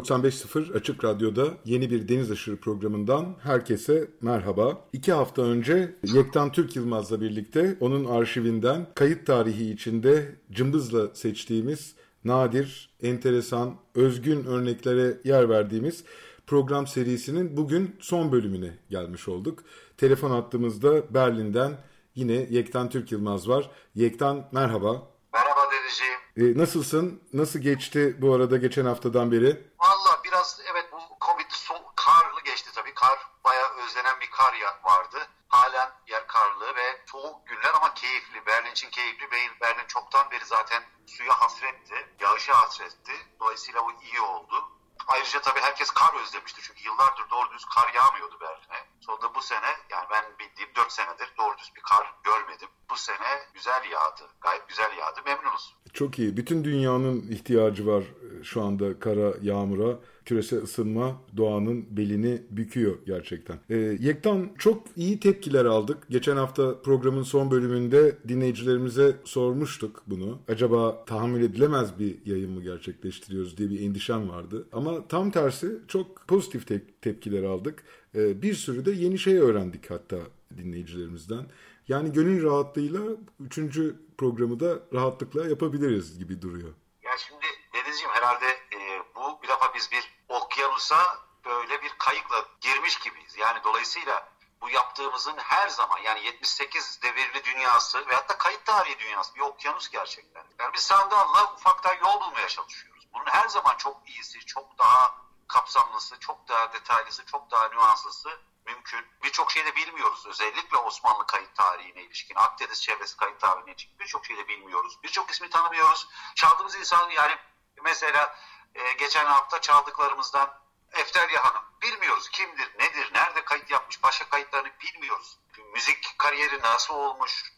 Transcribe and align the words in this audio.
95.0 0.00 0.72
Açık 0.72 1.04
Radyo'da 1.04 1.48
yeni 1.64 1.90
bir 1.90 2.08
Deniz 2.08 2.30
Aşırı 2.30 2.56
programından 2.56 3.36
herkese 3.42 4.10
merhaba. 4.20 4.84
İki 4.92 5.12
hafta 5.12 5.42
önce 5.42 5.96
Yektan 6.02 6.52
Türk 6.52 6.76
Yılmaz'la 6.76 7.20
birlikte 7.20 7.76
onun 7.80 8.04
arşivinden 8.04 8.86
kayıt 8.94 9.26
tarihi 9.26 9.70
içinde 9.70 10.36
cımbızla 10.52 11.14
seçtiğimiz 11.14 11.94
nadir, 12.24 12.90
enteresan, 13.02 13.74
özgün 13.94 14.44
örneklere 14.44 15.16
yer 15.24 15.48
verdiğimiz 15.48 16.04
program 16.46 16.86
serisinin 16.86 17.56
bugün 17.56 17.96
son 18.00 18.32
bölümüne 18.32 18.70
gelmiş 18.90 19.28
olduk. 19.28 19.64
Telefon 19.96 20.30
attığımızda 20.30 21.14
Berlin'den 21.14 21.72
yine 22.14 22.46
Yektan 22.50 22.88
Türk 22.88 23.12
Yılmaz 23.12 23.48
var. 23.48 23.70
Yektan 23.94 24.48
merhaba. 24.52 25.02
Merhaba 25.32 25.60
Denizciğim. 25.72 26.20
E, 26.36 26.58
nasılsın? 26.58 27.22
Nasıl 27.32 27.58
geçti 27.58 28.16
bu 28.18 28.34
arada 28.34 28.56
geçen 28.56 28.84
haftadan 28.86 29.32
beri? 29.32 29.70
Valla 29.78 30.20
biraz 30.24 30.60
evet 30.72 30.88
bu 30.92 30.98
Covid 31.26 31.50
son, 31.50 31.82
karlı 31.96 32.40
geçti 32.44 32.70
tabii. 32.74 32.94
Kar 32.94 33.18
bayağı 33.44 33.70
özlenen 33.84 34.20
bir 34.20 34.30
kar 34.30 34.54
vardı. 34.84 35.18
Halen 35.48 35.90
yer 36.06 36.26
karlı 36.26 36.76
ve 36.76 37.00
soğuk 37.06 37.46
günler 37.46 37.74
ama 37.74 37.94
keyifli. 37.94 38.46
Berlin 38.46 38.70
için 38.70 38.90
keyifli. 38.90 39.30
Berlin 39.60 39.86
çoktan 39.88 40.30
beri 40.30 40.44
zaten 40.44 40.82
suya 41.06 41.32
hasretti. 41.32 41.94
Yağışa 42.20 42.54
hasretti. 42.62 43.12
Dolayısıyla 43.40 43.84
bu 43.84 43.92
iyi 44.02 44.20
oldu. 44.20 44.64
Ayrıca 45.06 45.40
tabii 45.40 45.60
herkes 45.60 45.90
kar 45.90 46.20
özlemişti. 46.22 46.60
Çünkü 46.62 46.84
yıllardır 46.84 47.30
doğru 47.30 47.50
düz 47.50 47.64
kar 47.64 47.92
yağmıyordu 47.94 48.40
Berlin'e. 48.40 48.86
Sonra 49.00 49.34
bu 49.34 49.42
sene 49.42 49.76
yani 49.90 50.06
ben 50.10 50.24
bildiğim 50.38 50.74
4 50.74 50.92
senedir 50.92 51.32
doğru 51.38 51.58
düz 51.58 51.72
bir 51.76 51.82
kar 51.82 52.14
görmedim. 52.24 52.68
Bu 52.90 52.96
sene 52.96 53.48
güzel 53.54 53.84
yağdı. 53.90 54.30
Gayet 54.40 54.68
güzel 54.68 54.96
yağdı. 54.96 55.22
Memnunuz. 55.24 55.76
Çok 55.92 56.18
iyi. 56.18 56.36
Bütün 56.36 56.64
dünyanın 56.64 57.22
ihtiyacı 57.30 57.86
var 57.86 58.00
e, 58.02 58.44
şu 58.44 58.62
anda 58.62 58.98
kara, 58.98 59.34
yağmura. 59.42 59.98
Küresel 60.24 60.62
ısınma 60.62 61.22
doğanın 61.36 61.84
belini 61.90 62.42
büküyor 62.50 62.94
gerçekten. 63.06 63.56
Ee, 63.70 63.76
Yektan 64.00 64.48
çok 64.58 64.82
iyi 64.96 65.20
tepkiler 65.20 65.64
aldık. 65.64 65.98
Geçen 66.10 66.36
hafta 66.36 66.82
programın 66.82 67.22
son 67.22 67.50
bölümünde 67.50 68.16
dinleyicilerimize 68.28 69.16
sormuştuk 69.24 70.02
bunu. 70.06 70.38
Acaba 70.48 71.04
tahammül 71.04 71.42
edilemez 71.42 71.98
bir 71.98 72.14
yayın 72.26 72.50
mı 72.50 72.62
gerçekleştiriyoruz 72.62 73.56
diye 73.56 73.70
bir 73.70 73.80
endişem 73.80 74.28
vardı. 74.28 74.66
Ama 74.72 75.08
tam 75.08 75.30
tersi 75.30 75.78
çok 75.88 76.28
pozitif 76.28 76.66
te- 76.66 76.82
tepkiler 77.02 77.42
aldık. 77.42 77.82
Ee, 78.14 78.42
bir 78.42 78.54
sürü 78.54 78.84
de 78.84 78.90
yeni 78.90 79.18
şey 79.18 79.36
öğrendik 79.38 79.90
hatta 79.90 80.16
dinleyicilerimizden. 80.58 81.46
Yani 81.90 82.12
gönül 82.12 82.44
rahatlığıyla 82.50 83.00
üçüncü 83.40 83.96
programı 84.18 84.60
da 84.60 84.78
rahatlıkla 84.92 85.48
yapabiliriz 85.48 86.18
gibi 86.18 86.42
duruyor. 86.42 86.74
Ya 87.02 87.16
şimdi 87.18 87.46
Denizciğim 87.74 88.10
herhalde 88.10 88.46
e, 88.46 88.78
bu 89.14 89.42
bir 89.42 89.48
defa 89.48 89.74
biz 89.74 89.92
bir 89.92 90.22
okyanusa 90.28 90.96
böyle 91.44 91.82
bir 91.82 91.92
kayıkla 91.98 92.44
girmiş 92.60 92.98
gibiyiz. 92.98 93.36
Yani 93.38 93.58
dolayısıyla 93.64 94.28
bu 94.60 94.70
yaptığımızın 94.70 95.36
her 95.36 95.68
zaman 95.68 95.98
yani 95.98 96.24
78 96.24 97.00
devirli 97.02 97.44
dünyası 97.44 97.98
ve 97.98 98.14
hatta 98.14 98.38
kayıt 98.38 98.66
tarihi 98.66 98.98
dünyası 98.98 99.34
bir 99.34 99.40
okyanus 99.40 99.90
gerçekten. 99.90 100.44
Yani 100.58 100.72
biz 100.74 100.82
sandalla 100.82 101.54
ufaktan 101.54 101.94
yol 101.94 102.20
bulmaya 102.20 102.48
çalışıyoruz. 102.48 103.08
Bunun 103.14 103.26
her 103.26 103.48
zaman 103.48 103.76
çok 103.76 104.08
iyisi, 104.08 104.38
çok 104.38 104.78
daha 104.78 105.14
kapsamlısı, 105.48 106.18
çok 106.20 106.48
daha 106.48 106.72
detaylısı, 106.72 107.26
çok 107.26 107.50
daha 107.50 107.68
nüanslısı 107.68 108.30
mümkün. 108.70 109.06
Birçok 109.22 109.52
şeyi 109.52 109.66
de 109.66 109.76
bilmiyoruz. 109.76 110.26
Özellikle 110.26 110.76
Osmanlı 110.76 111.26
kayıt 111.26 111.54
tarihine 111.54 112.02
ilişkin, 112.02 112.34
Akdeniz 112.34 112.82
çevresi 112.82 113.16
kayıt 113.16 113.40
tarihine 113.40 113.72
ilişkin 113.72 113.98
birçok 113.98 114.26
şeyi 114.26 114.38
de 114.38 114.48
bilmiyoruz. 114.48 114.98
Birçok 115.02 115.30
ismi 115.30 115.50
tanımıyoruz. 115.50 116.08
Çaldığımız 116.34 116.74
insan 116.74 117.10
yani 117.10 117.36
mesela 117.82 118.36
e, 118.74 118.92
geçen 118.92 119.26
hafta 119.26 119.60
çaldıklarımızdan 119.60 120.60
Efterya 120.92 121.44
Hanım 121.44 121.62
bilmiyoruz 121.82 122.28
kimdir, 122.28 122.78
nedir, 122.78 123.10
nerede 123.14 123.44
kayıt 123.44 123.70
yapmış, 123.70 124.02
başka 124.02 124.28
kayıtlarını 124.28 124.70
bilmiyoruz. 124.80 125.38
Müzik 125.72 126.14
kariyeri 126.18 126.62
nasıl 126.62 126.94
olmuş 126.94 127.52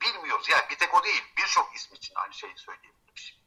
bilmiyoruz. 0.00 0.48
Yani 0.48 0.62
bir 0.70 0.78
tek 0.78 0.94
o 0.94 1.04
değil, 1.04 1.24
birçok 1.36 1.76
isim 1.76 1.94
için 1.94 2.14
aynı 2.14 2.34
şeyi 2.34 2.58
söyleyebiliriz. 2.58 3.40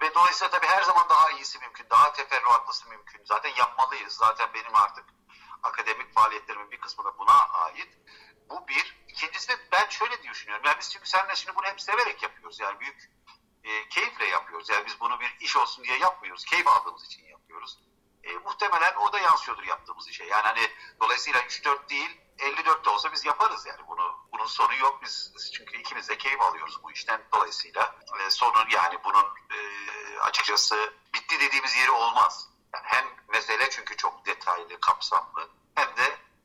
Ve 0.00 0.14
dolayısıyla 0.14 0.50
tabii 0.50 0.66
her 0.66 0.82
zaman 0.82 1.08
daha 1.08 1.30
iyisi 1.30 1.58
mümkün, 1.58 1.86
daha 1.90 2.12
teferruatlısı 2.12 2.88
mümkün. 2.88 3.24
Zaten 3.24 3.50
yapmalıyız. 3.56 4.12
Zaten 4.12 4.54
benim 4.54 4.74
artık 4.74 5.04
akademik 5.62 6.14
faaliyetlerimin 6.14 6.70
bir 6.70 6.80
kısmı 6.80 7.04
da 7.04 7.18
buna 7.18 7.48
ait. 7.48 7.98
Bu 8.50 8.68
bir. 8.68 9.02
İkincisi 9.08 9.48
de 9.48 9.56
ben 9.72 9.88
şöyle 9.88 10.22
düşünüyorum. 10.22 10.64
Yani 10.66 10.76
biz 10.80 10.90
çünkü 10.92 11.06
seninle 11.06 11.36
şimdi 11.36 11.56
bunu 11.56 11.66
hep 11.66 11.80
severek 11.80 12.22
yapıyoruz. 12.22 12.60
Yani 12.60 12.80
büyük 12.80 13.10
e, 13.64 13.88
keyifle 13.88 14.26
yapıyoruz. 14.26 14.68
Yani 14.68 14.86
biz 14.86 15.00
bunu 15.00 15.20
bir 15.20 15.36
iş 15.40 15.56
olsun 15.56 15.84
diye 15.84 15.98
yapmıyoruz. 15.98 16.44
Keyif 16.44 16.68
aldığımız 16.68 17.04
için 17.04 17.24
yapıyoruz. 17.24 17.78
E, 18.24 18.32
muhtemelen 18.32 18.94
o 18.96 19.12
da 19.12 19.18
yansıyordur 19.18 19.62
yaptığımız 19.64 20.08
işe. 20.08 20.24
Yani 20.24 20.42
hani 20.42 20.70
dolayısıyla 21.00 21.40
3-4 21.40 21.88
değil 21.88 22.20
54 22.38 22.84
de 22.84 22.90
olsa 22.90 23.12
biz 23.12 23.24
yaparız 23.24 23.66
yani 23.66 23.80
bunu. 23.88 24.16
Bunun 24.32 24.46
sonu 24.46 24.74
yok 24.74 25.00
biz 25.02 25.32
çünkü 25.52 25.78
ikimiz 25.78 26.08
de 26.08 26.18
keyif 26.18 26.40
alıyoruz 26.40 26.82
bu 26.82 26.92
işten 26.92 27.20
dolayısıyla. 27.34 27.96
E, 28.20 28.30
sonun 28.30 28.70
yani 28.70 28.98
bunun 29.04 29.26
e, 29.50 29.58
açıkçası 30.20 30.94
bitti 31.14 31.40
dediğimiz 31.40 31.76
yeri 31.76 31.90
olmaz. 31.90 32.48
Yani 32.74 32.84
hem 32.86 33.06
mesele 33.28 33.70
çünkü 33.70 33.96
çok 33.96 34.26
detaylı, 34.26 34.80
kapsamlı 34.80 35.40
hem 35.40 35.51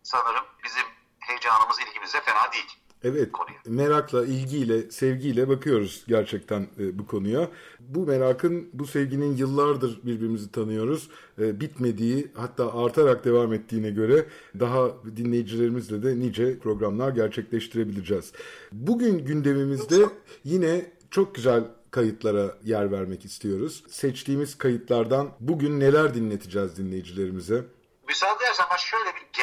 sanırım 0.07 0.45
bizim 0.63 0.84
heyecanımız, 1.19 1.78
ilgimiz 1.90 2.13
de 2.13 2.22
fena 2.22 2.53
değil. 2.53 2.66
Evet, 3.03 3.31
konuya. 3.31 3.57
merakla, 3.66 4.25
ilgiyle, 4.25 4.91
sevgiyle 4.91 5.50
bakıyoruz 5.50 6.03
gerçekten 6.07 6.68
e, 6.79 7.00
bu 7.00 7.07
konuya. 7.07 7.50
Bu 7.79 8.06
merakın, 8.06 8.69
bu 8.73 8.88
sevginin 8.88 9.38
yıllardır 9.38 10.00
birbirimizi 10.03 10.51
tanıyoruz. 10.51 11.09
E, 11.40 11.59
bitmediği, 11.59 12.31
hatta 12.35 12.84
artarak 12.84 13.25
devam 13.25 13.53
ettiğine 13.53 13.90
göre 13.90 14.25
daha 14.59 14.88
dinleyicilerimizle 15.18 16.03
de 16.03 16.19
nice 16.19 16.59
programlar 16.59 17.09
gerçekleştirebileceğiz. 17.09 18.34
Bugün 18.72 19.25
gündemimizde 19.25 20.06
yine 20.44 20.91
çok 21.12 21.35
güzel 21.35 21.63
kayıtlara 21.91 22.57
yer 22.63 22.91
vermek 22.91 23.25
istiyoruz. 23.25 23.84
Seçtiğimiz 23.89 24.57
kayıtlardan 24.57 25.29
bugün 25.39 25.79
neler 25.79 26.13
dinleteceğiz 26.13 26.78
dinleyicilerimize? 26.78 27.66
Müsaade 28.07 28.44
edersen 28.44 28.66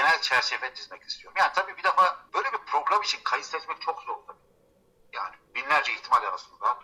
genel 0.04 0.20
çerçeve 0.20 0.74
çizmek 0.74 1.02
istiyorum. 1.02 1.36
Yani 1.38 1.52
tabii 1.54 1.76
bir 1.76 1.82
defa 1.82 2.26
böyle 2.34 2.52
bir 2.52 2.58
program 2.58 3.02
için 3.02 3.20
kayıt 3.24 3.46
seçmek 3.46 3.80
çok 3.82 4.02
zor 4.02 4.16
tabii. 4.26 4.38
Yani 5.12 5.36
binlerce 5.54 5.92
ihtimal 5.92 6.22
arasında 6.22 6.78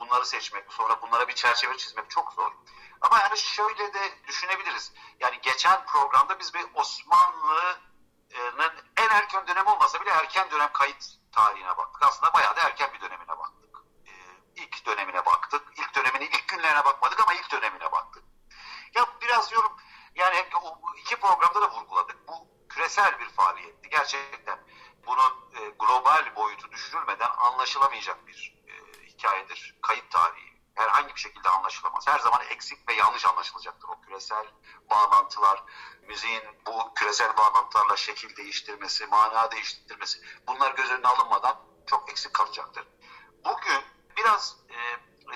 bunları 0.00 0.26
seçmek, 0.26 0.72
sonra 0.72 1.02
bunlara 1.02 1.28
bir 1.28 1.34
çerçeve 1.34 1.76
çizmek 1.76 2.10
çok 2.10 2.32
zor. 2.32 2.52
Ama 3.00 3.18
yani 3.18 3.38
şöyle 3.38 3.94
de 3.94 4.26
düşünebiliriz. 4.26 4.92
Yani 5.20 5.40
geçen 5.42 5.86
programda 5.86 6.38
biz 6.38 6.54
bir 6.54 6.66
Osmanlı'nın 6.74 7.76
en 8.96 9.08
erken 9.10 9.46
dönemi 9.46 9.70
olmasa 9.70 10.00
bile 10.00 10.10
erken 10.10 10.50
dönem 10.50 10.72
kayıt 10.72 11.04
tarihine 11.32 11.76
baktık. 11.76 12.02
Aslında 12.02 12.34
bayağı 12.34 12.56
da 12.56 12.60
erken 12.60 12.92
bir 12.92 13.00
dönemine 13.00 13.38
baktık. 13.38 13.76
Ee, 14.06 14.12
ilk 14.56 14.86
dönemine 14.86 15.26
baktık. 15.26 15.62
İlk 15.78 15.94
döneminin 15.94 16.26
ilk 16.26 16.48
günlerine 16.48 16.84
bakmadık 16.84 17.20
ama 17.20 17.34
ilk 17.34 17.50
dönemine 17.52 17.92
baktık. 17.92 18.24
Ya 18.94 19.06
biraz 19.22 19.50
diyorum 19.50 19.76
yani 20.14 20.44
iki 20.96 21.16
programda 21.16 21.62
da 21.62 21.70
vurguladık. 21.70 22.28
Bu 22.28 22.55
küresel 22.76 23.18
bir 23.20 23.28
faaliyetti. 23.28 23.88
Gerçekten 23.90 24.58
bunun 25.06 25.32
e, 25.54 25.68
global 25.78 26.36
boyutu 26.36 26.72
düşürülmeden 26.72 27.30
anlaşılamayacak 27.38 28.26
bir 28.26 28.54
e, 28.68 29.06
hikayedir. 29.06 29.78
Kayıt 29.82 30.10
tarihi 30.10 30.56
herhangi 30.74 31.14
bir 31.14 31.20
şekilde 31.20 31.48
anlaşılamaz. 31.48 32.06
Her 32.06 32.18
zaman 32.18 32.40
eksik 32.50 32.88
ve 32.88 32.94
yanlış 32.94 33.26
anlaşılacaktır 33.26 33.88
o 33.88 34.00
küresel 34.00 34.46
bağlantılar. 34.90 35.64
Müziğin 36.02 36.42
bu 36.66 36.94
küresel 36.94 37.36
bağlantılarla 37.36 37.96
şekil 37.96 38.36
değiştirmesi, 38.36 39.06
mana 39.06 39.50
değiştirmesi 39.50 40.20
bunlar 40.46 40.74
göz 40.74 40.90
önüne 40.90 41.08
alınmadan 41.08 41.60
çok 41.86 42.10
eksik 42.10 42.34
kalacaktır. 42.34 42.88
Bugün 43.44 43.82
biraz 44.16 44.56
e, 44.70 44.76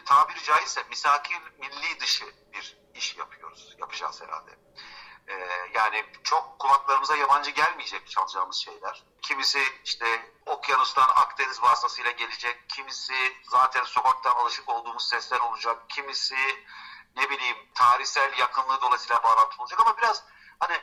tabiri 0.05 0.43
caizse 0.43 0.83
misakir 0.83 1.41
milli 1.59 2.01
dışı 2.01 2.35
bir 2.53 2.79
iş 2.95 3.17
yapıyoruz. 3.17 3.77
Yapacağız 3.79 4.23
herhalde. 4.23 4.59
Ee, 5.31 5.71
yani 5.75 6.05
çok 6.25 6.59
kulaklarımıza 6.59 7.17
yabancı 7.17 7.51
gelmeyecek 7.51 8.11
çalacağımız 8.11 8.57
şeyler. 8.57 9.05
Kimisi 9.23 9.63
işte 9.85 10.33
okyanustan 10.47 11.09
Akdeniz 11.09 11.63
vasıtasıyla 11.63 12.11
gelecek. 12.11 12.69
Kimisi 12.69 13.15
zaten 13.43 13.85
sokaktan 13.85 14.33
alışık 14.33 14.69
olduğumuz 14.69 15.09
sesler 15.09 15.41
olacak. 15.41 15.91
Kimisi 15.91 16.37
ne 17.17 17.31
bileyim 17.31 17.57
tarihsel 17.75 18.39
yakınlığı 18.39 18.81
dolayısıyla 18.81 19.23
bağlantılı 19.23 19.63
olacak 19.63 19.81
ama 19.81 19.97
biraz 19.97 20.25
hani 20.59 20.81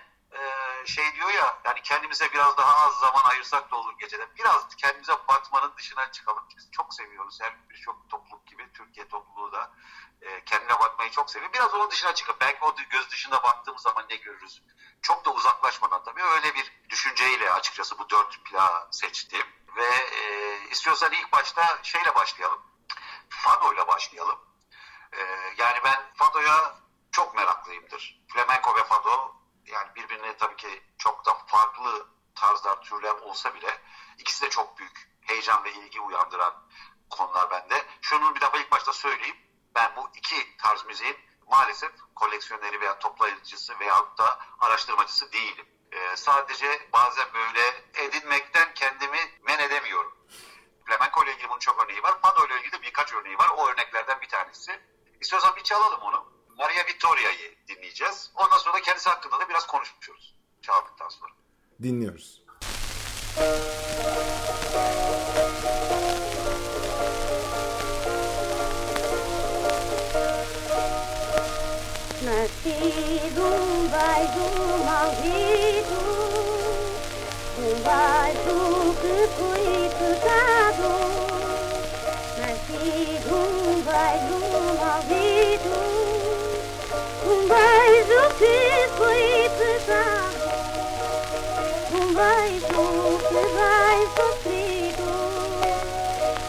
şey 0.88 1.16
diyor 1.16 1.30
ya 1.30 1.60
yani 1.66 1.81
kendimize 1.81 2.34
biraz 2.34 2.57
daha 2.57 2.88
az 2.88 2.94
zaman 3.00 3.24
ayırsak 3.24 3.72
da 3.72 3.75
olur 3.75 3.94
gecede. 4.00 4.36
Biraz 4.36 4.75
kendimize 4.75 5.13
batmanın 5.28 5.74
dışına 5.78 6.12
çıkalım. 6.12 6.44
Biz 6.57 6.72
çok 6.72 6.94
seviyoruz. 6.94 7.39
Her 7.42 7.69
birçok 7.69 8.10
topluluk 8.10 8.48
gibi 8.48 8.72
Türkiye 8.74 9.07
topluluğu 9.07 9.51
da 9.51 9.72
e, 10.22 10.44
kendine 10.45 10.80
bakmayı 10.80 11.12
çok 11.12 11.30
seviyor. 11.30 11.54
Biraz 11.54 11.74
onun 11.74 11.92
dışına 11.92 12.16
çıkıp 12.16 12.42
belki 12.42 12.66
o 12.66 12.75
göz 12.89 13.10
dışında 13.10 13.44
baktığımız 13.44 13.81
zaman 13.81 14.06
ne 14.10 14.16
görürüz? 14.16 14.63
Çok 15.01 15.25
da 15.25 15.31
uzaklaşmadan 15.31 16.04
tabii 16.04 16.24
öyle 16.24 16.56
bir 16.56 16.74
düşünceyle 16.90 17.51
açıkçası 17.51 18.00
bu 18.00 18.10
dört 18.10 18.44
plağı 18.45 18.88
seçtim. 18.92 19.48
Ve 19.75 19.86
e, 19.86 20.60
istiyorsan 20.69 21.12
ilk 21.12 21.31
başta 21.31 21.80
şeyle 21.83 22.16
başlayalım. 22.16 22.62
Fado 23.30 23.74
ile 23.74 23.88
başlayalım. 23.88 24.40
E, 25.13 25.22
yani 25.57 25.80
ben 25.83 26.12
Fado'ya 26.16 26.75
çok 27.12 27.36
meraklıyımdır. 27.36 28.22
Flamenco 28.33 28.75
ve 28.75 28.83
Fado 28.83 29.37
yani 29.68 29.96
birbirine 29.96 30.38
tabii 30.38 30.56
ki 30.56 30.84
çok 30.98 31.25
da 31.25 31.34
farklı 31.48 32.08
tarzlar, 32.36 32.81
türler 32.81 33.16
olsa 33.16 33.54
bile 33.54 33.81
ikisi 34.18 34.46
de 34.46 34.50
çok 34.50 34.78
büyük 34.78 35.10
heyecan 35.22 35.64
ve 35.64 35.72
ilgi 35.74 36.02
uyandıran 36.02 36.54
konular 37.10 37.52
bende. 37.52 37.86
Şunu 38.02 38.36
bir 38.36 38.42
defa 38.42 38.58
ilk 38.58 38.72
başta 38.72 38.94
söyleyeyim. 38.94 39.38
Ben 39.75 39.96
bu 39.96 40.10
iki 40.16 40.58
tarz 40.58 40.86
müziğin 40.86 41.18
maalesef 41.48 41.92
koleksiyoneri 42.16 42.81
veya 42.81 43.00
toplayıcısı 43.00 43.80
veyahut 43.80 44.18
da 44.18 44.40
araştırmacısı 44.60 45.31
değilim. 45.31 45.66
Ee, 45.92 46.16
sadece 46.16 46.90
bazen 46.94 47.28
böyle 47.34 47.84
edinmekten 47.94 48.74
kendimi 48.74 49.19
men 49.42 49.60
edemiyorum. 49.60 50.18
Flamenco 50.86 51.24
ile 51.24 51.34
ilgili 51.34 51.50
bunun 51.50 51.60
çok 51.60 51.84
örneği 51.84 52.04
var. 52.04 52.22
Fado 52.22 52.48
ile 52.48 52.58
ilgili 52.58 52.72
de 52.72 52.81
birkaç 52.81 53.14
örneği 53.14 53.38
var. 53.38 53.50
O 53.58 53.68
örneklerden 53.68 54.22
bir 54.22 54.30
tanesi. 54.30 54.81
İstiyorsan 55.19 55.56
bir 55.56 55.64
çalalım 55.64 56.02
onu. 56.02 56.37
Maria 56.57 56.86
Vittoria'yı 56.88 57.56
dinleyeceğiz. 57.68 58.31
Ondan 58.36 58.57
sonra 58.57 58.77
da 58.77 58.81
kendisi 58.81 59.09
hakkında 59.09 59.39
da 59.39 59.50
biraz 59.50 59.68
konuşuyoruz. 59.68 60.36
Çaldıktan 60.62 61.09
sonra. 61.09 61.31
Dinliyoruz. 61.83 62.44
Nascido 72.25 73.45
um 73.45 73.92
beijo 73.94 74.48
maldito, 74.88 76.01
um 77.59 77.75
beijo 77.88 78.59
que 79.01 79.18
foi 79.38 79.68
pecado. 80.00 80.92
Nascido 82.39 83.39
maldito, 84.81 85.87
Beijo 92.18 93.19
que 93.30 93.42
vai 93.54 94.00
sofrido, 94.18 95.10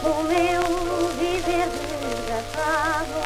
o 0.03 0.23
meu 0.23 0.63
viver 1.19 1.67
desgraçado. 1.69 3.19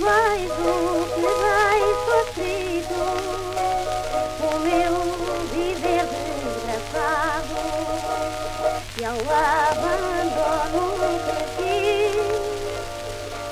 Beijo 0.00 0.74
que 1.14 1.26
vai 1.38 1.80
sofrido, 2.06 3.02
o 4.40 4.58
meu 4.58 4.94
viver 5.52 6.06
desgraçado. 6.10 7.58
E 8.98 9.04
ao 9.04 9.20
abandono 9.38 10.84
fiz, 11.56 12.16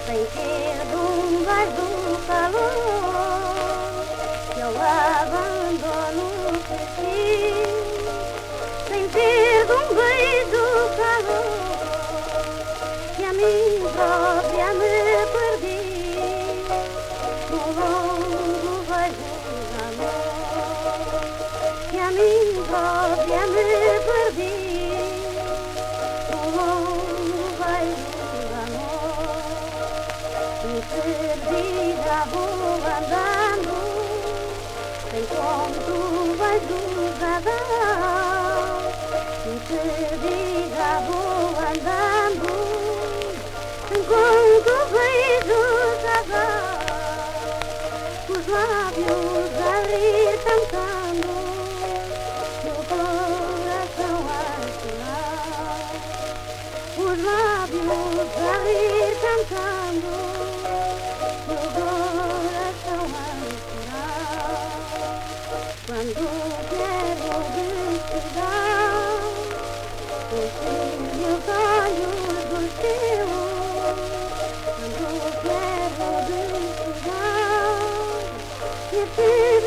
sem 0.07 0.21
ter 0.25 0.79
de 0.87 0.97
um 0.97 1.45
beijo 1.45 1.89
calor. 2.27 2.98
Baba. 37.21 37.98
Yeah. 79.19 79.58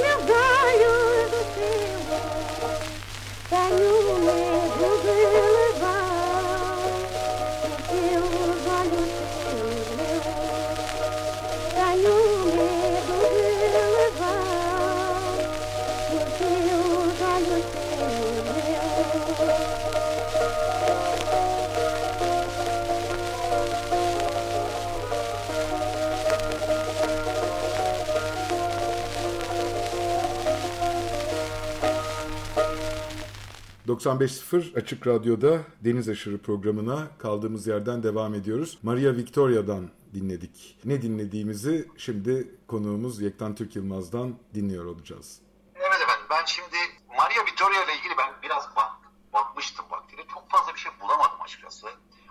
...95.0 34.01 34.79
Açık 34.79 35.07
Radyo'da 35.07 35.59
Deniz 35.81 36.09
Aşırı 36.09 36.37
programına 36.41 37.07
kaldığımız 37.17 37.67
yerden 37.67 38.03
devam 38.03 38.33
ediyoruz. 38.33 38.77
Maria 38.83 39.15
Victoria'dan 39.15 39.89
dinledik. 40.13 40.77
Ne 40.85 41.01
dinlediğimizi 41.01 41.87
şimdi 41.97 42.55
konuğumuz 42.67 43.21
Yektan 43.21 43.55
Türk 43.55 43.75
Yılmaz'dan 43.75 44.35
dinliyor 44.53 44.85
olacağız. 44.85 45.41
Evet 45.75 46.01
efendim 46.03 46.25
ben 46.29 46.45
şimdi 46.45 46.77
Maria 47.17 47.45
Vittoria 47.45 47.83
ile 47.83 47.95
ilgili 47.97 48.17
ben 48.17 48.33
biraz 48.43 48.75
bak, 48.75 48.91
bakmıştım 49.33 49.85
vaktiyle. 49.89 50.21
Çok 50.33 50.49
fazla 50.49 50.73
bir 50.73 50.79
şey 50.79 50.91
bulamadım 51.01 51.41
açıkçası. 51.41 51.87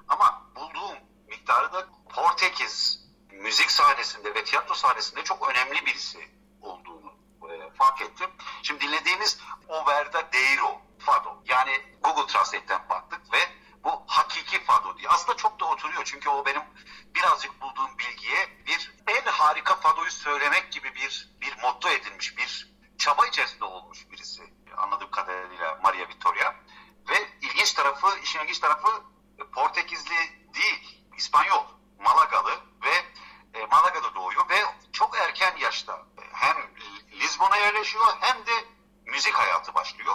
Ama 0.08 0.42
bulduğum 0.56 0.96
miktarı 1.28 1.72
da 1.72 1.88
Portekiz 2.08 3.04
müzik 3.42 3.70
sahnesinde 3.70 4.34
ve 4.34 4.44
tiyatro 4.44 4.74
sahnesinde 4.74 5.24
çok 5.24 5.50
önemli 5.50 5.86
birisi 5.86 6.18
olduğunu 6.62 7.12
e, 7.50 7.70
fark 7.74 8.02
ettim. 8.02 8.30
Şimdi 8.62 8.80
dinlediğimiz 8.80 9.40
O 9.68 9.86
Verda 9.86 10.32
Deiro 10.32 10.89
Fado. 11.00 11.42
Yani 11.44 11.82
Google 12.02 12.26
Translate'ten 12.26 12.88
baktık 12.88 13.32
ve 13.32 13.38
bu 13.84 14.04
hakiki 14.06 14.64
Fado 14.64 14.98
diye. 14.98 15.08
Aslında 15.08 15.36
çok 15.36 15.60
da 15.60 15.64
oturuyor 15.64 16.02
çünkü 16.04 16.28
o 16.28 16.46
benim 16.46 16.62
birazcık 17.14 17.60
bulduğum 17.60 17.98
bilgiye 17.98 18.48
bir 18.66 18.94
en 19.06 19.22
harika 19.26 19.76
Fado'yu 19.76 20.10
söylemek 20.10 20.72
gibi 20.72 20.94
bir 20.94 21.30
bir 21.40 21.62
motto 21.62 21.88
edinmiş, 21.88 22.36
bir 22.36 22.70
çaba 22.98 23.26
içerisinde 23.26 23.64
olmuş 23.64 24.10
birisi. 24.10 24.42
Anladığım 24.76 25.10
kadarıyla 25.10 25.78
Maria 25.82 26.08
Vittoria. 26.08 26.54
Ve 27.08 27.28
ilginç 27.42 27.72
tarafı, 27.72 28.18
işin 28.22 28.40
ilginç 28.40 28.58
tarafı 28.58 28.88
e, 29.38 29.44
Portekizli 29.44 30.16
değil, 30.54 31.04
İspanyol, 31.16 31.64
Malagalı 31.98 32.60
ve 32.84 33.04
e, 33.54 33.66
Malaga'da 33.66 34.14
doğuyor 34.14 34.48
ve 34.48 34.64
çok 34.92 35.18
erken 35.18 35.56
yaşta 35.56 35.92
e, 36.18 36.22
hem 36.32 36.56
Lizbon'a 37.12 37.56
yerleşiyor 37.56 38.06
hem 38.20 38.46
de 38.46 38.64
müzik 39.06 39.34
hayatı 39.34 39.74
başlıyor. 39.74 40.14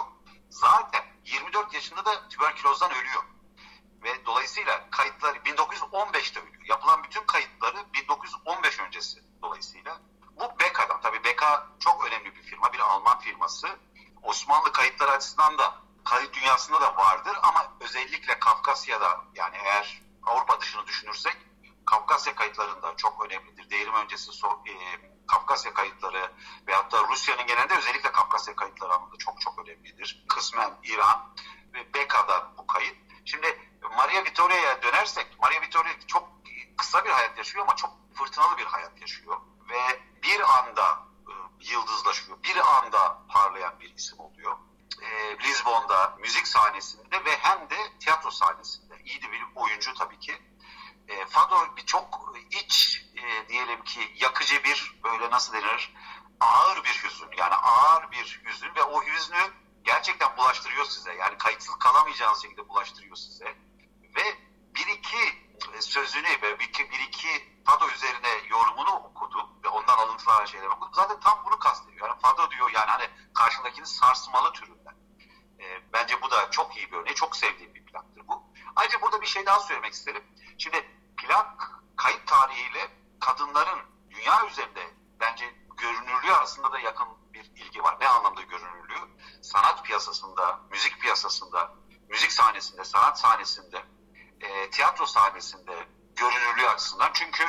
Zaten 0.60 1.04
24 1.24 1.74
yaşında 1.74 2.04
da 2.04 2.28
tüberkülozdan 2.28 2.90
ölüyor. 2.90 3.24
Ve 4.02 4.26
dolayısıyla 4.26 4.90
kayıtları 4.90 5.38
1915'te 5.38 6.40
ölüyor. 6.40 6.64
yapılan 6.68 7.02
bütün 7.02 7.26
kayıtları 7.26 7.76
1915 7.94 8.80
öncesi 8.80 9.18
dolayısıyla. 9.42 10.00
Bu 10.36 10.60
Beka'dan. 10.60 11.00
Tabii 11.00 11.24
Beka 11.24 11.66
çok 11.80 12.06
önemli 12.06 12.34
bir 12.34 12.42
firma. 12.42 12.72
Bir 12.72 12.78
Alman 12.78 13.18
firması. 13.18 13.68
Osmanlı 14.22 14.72
kayıtları 14.72 15.10
açısından 15.10 15.58
da 15.58 15.74
kayıt 16.04 16.34
dünyasında 16.34 16.80
da 16.80 16.96
vardır 16.96 17.36
ama 17.42 17.72
özellikle 17.80 18.38
Kafkasya'da 18.38 19.24
yani 19.34 19.56
eğer 19.64 20.02
Avrupa 20.22 20.60
dışını 20.60 20.86
düşünürsek 20.86 21.36
Kafkasya 21.86 22.34
kayıtlarında 22.34 22.96
çok 22.96 23.26
önemlidir. 23.26 23.70
Devrim 23.70 23.94
öncesi 23.94 24.32
so 24.32 24.48
e, 24.66 24.72
Kafkasya 25.26 25.74
kayıtları 25.74 26.32
veyahut 26.66 26.92
da 26.92 27.08
Rusya'nın 27.08 27.46
genelinde 27.46 27.74
özellikle 27.78 28.12
Kafkasya 28.12 28.56
kayıtları 28.56 28.94
anlamında 28.94 29.16
çok 29.18 29.40
çok 29.40 29.55
önemlidir. 29.66 30.24
Kısmen 30.28 30.70
İran 30.84 31.34
ve 31.74 31.94
Beka'da 31.94 32.52
bu 32.58 32.66
kayıt. 32.66 32.96
Şimdi 33.24 33.58
Maria 33.96 34.24
Vittoria'ya 34.24 34.82
dönersek 34.82 35.26
Maria 35.40 35.62
Vittoria 35.62 35.92
çok 36.06 36.28
kısa 36.76 37.04
bir 37.04 37.10
hayat 37.10 37.38
yaşıyor 37.38 37.64
ama 37.64 37.76
çok 37.76 37.90
fırtınalı 38.14 38.58
bir 38.58 38.64
hayat 38.64 39.00
yaşıyor. 39.00 39.36
Ve 39.68 40.00
bir 40.22 40.58
anda 40.58 41.06
e, 41.28 41.32
yıldızlaşıyor. 41.60 42.42
Bir 42.42 42.56
anda 42.56 43.22
parlayan 43.28 43.80
bir 43.80 43.94
isim 43.94 44.20
oluyor. 44.20 44.58
E, 45.02 45.38
Lisbon'da 45.38 46.16
müzik 46.18 46.46
sahnesinde 46.46 47.24
ve 47.24 47.36
hem 47.38 47.70
de 47.70 47.98
tiyatro 48.00 48.30
sahnesinde. 48.30 49.02
İyi 49.04 49.22
de 49.22 49.32
bir 49.32 49.42
oyuncu 49.54 49.94
tabii 49.94 50.18
ki. 50.18 50.42
E, 51.08 51.26
Fado 51.26 51.76
bir 51.76 51.86
çok 51.86 52.36
iç 52.50 53.04
e, 53.16 53.48
diyelim 53.48 53.84
ki 53.84 54.12
yakıcı 54.14 54.64
bir 54.64 55.00
böyle 55.04 55.30
nasıl 55.30 55.52
denir 55.52 55.94
ağır 56.40 56.84
bir 56.84 57.04
hüzün 57.04 57.30
yani 57.36 57.54
ağır 57.54 58.10
bir 58.10 58.42
hüzün 58.44 58.74
ve 58.74 58.82
o 58.82 59.02
hüznü 59.02 59.52
gerçekten 59.84 60.36
bulaştırıyor 60.36 60.84
size. 60.84 61.14
Yani 61.14 61.38
kayıtsız 61.38 61.78
kalamayacağınız 61.78 62.42
şekilde 62.42 62.68
bulaştırıyor 62.68 63.16
size. 63.16 63.56
Ve 64.16 64.38
bir 64.74 64.86
iki 64.86 65.46
e, 65.74 65.80
sözünü 65.80 66.28
ve 66.42 66.58
bir 66.58 66.64
iki, 66.64 66.90
bir 66.90 66.98
iki 66.98 67.56
Fado 67.64 67.88
üzerine 67.88 68.28
yorumunu 68.48 68.90
okudum 68.90 69.48
ve 69.64 69.68
ondan 69.68 69.98
alıntılar 69.98 70.46
şeyler 70.46 70.66
okudum. 70.66 70.94
Zaten 70.94 71.20
tam 71.20 71.44
bunu 71.46 71.58
kastediyor. 71.58 72.08
Yani 72.08 72.20
Fado 72.20 72.50
diyor 72.50 72.70
yani 72.70 72.90
hani 72.90 73.10
karşındakini 73.34 73.86
sarsmalı 73.86 74.52
türünden. 74.52 74.94
E, 75.60 75.92
bence 75.92 76.22
bu 76.22 76.30
da 76.30 76.50
çok 76.50 76.76
iyi 76.76 76.92
bir 76.92 76.96
örneği. 76.96 77.14
Çok 77.14 77.36
sevdiğim 77.36 77.74
bir 77.74 77.84
plaktır 77.86 78.28
bu. 78.28 78.42
Ayrıca 78.76 79.02
burada 79.02 79.22
bir 79.22 79.26
şey 79.26 79.46
daha 79.46 79.60
söylemek 79.60 79.92
isterim. 79.92 80.24
Şimdi 80.58 80.88
plak 81.16 81.70
kayıt 81.96 82.26
tarihiyle 82.26 82.90
kadınların 83.20 83.80
dünya 84.10 84.46
üzerinde 84.46 84.94
bence 85.20 85.65
görünürlüğü 85.76 86.32
arasında 86.32 86.72
da 86.72 86.78
yakın 86.78 87.06
bir 87.32 87.44
ilgi 87.44 87.82
var. 87.82 87.96
Ne 88.00 88.08
anlamda 88.08 88.42
görünürlüğü? 88.42 89.16
Sanat 89.42 89.84
piyasasında, 89.84 90.60
müzik 90.70 91.00
piyasasında, 91.00 91.74
müzik 92.08 92.32
sahnesinde, 92.32 92.84
sanat 92.84 93.20
sahnesinde, 93.20 93.84
e, 94.40 94.70
tiyatro 94.70 95.06
sahnesinde 95.06 95.88
görünürlüğü 96.16 96.68
açısından. 96.68 97.10
Çünkü 97.14 97.44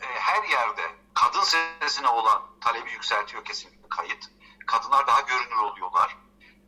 e, 0.00 0.06
her 0.06 0.42
yerde 0.42 0.82
kadın 1.14 1.42
sesine 1.42 2.08
olan 2.08 2.42
talebi 2.60 2.92
yükseltiyor 2.92 3.44
kesinlikle 3.44 3.88
kayıt. 3.88 4.30
Kadınlar 4.66 5.06
daha 5.06 5.20
görünür 5.20 5.56
oluyorlar. 5.56 6.16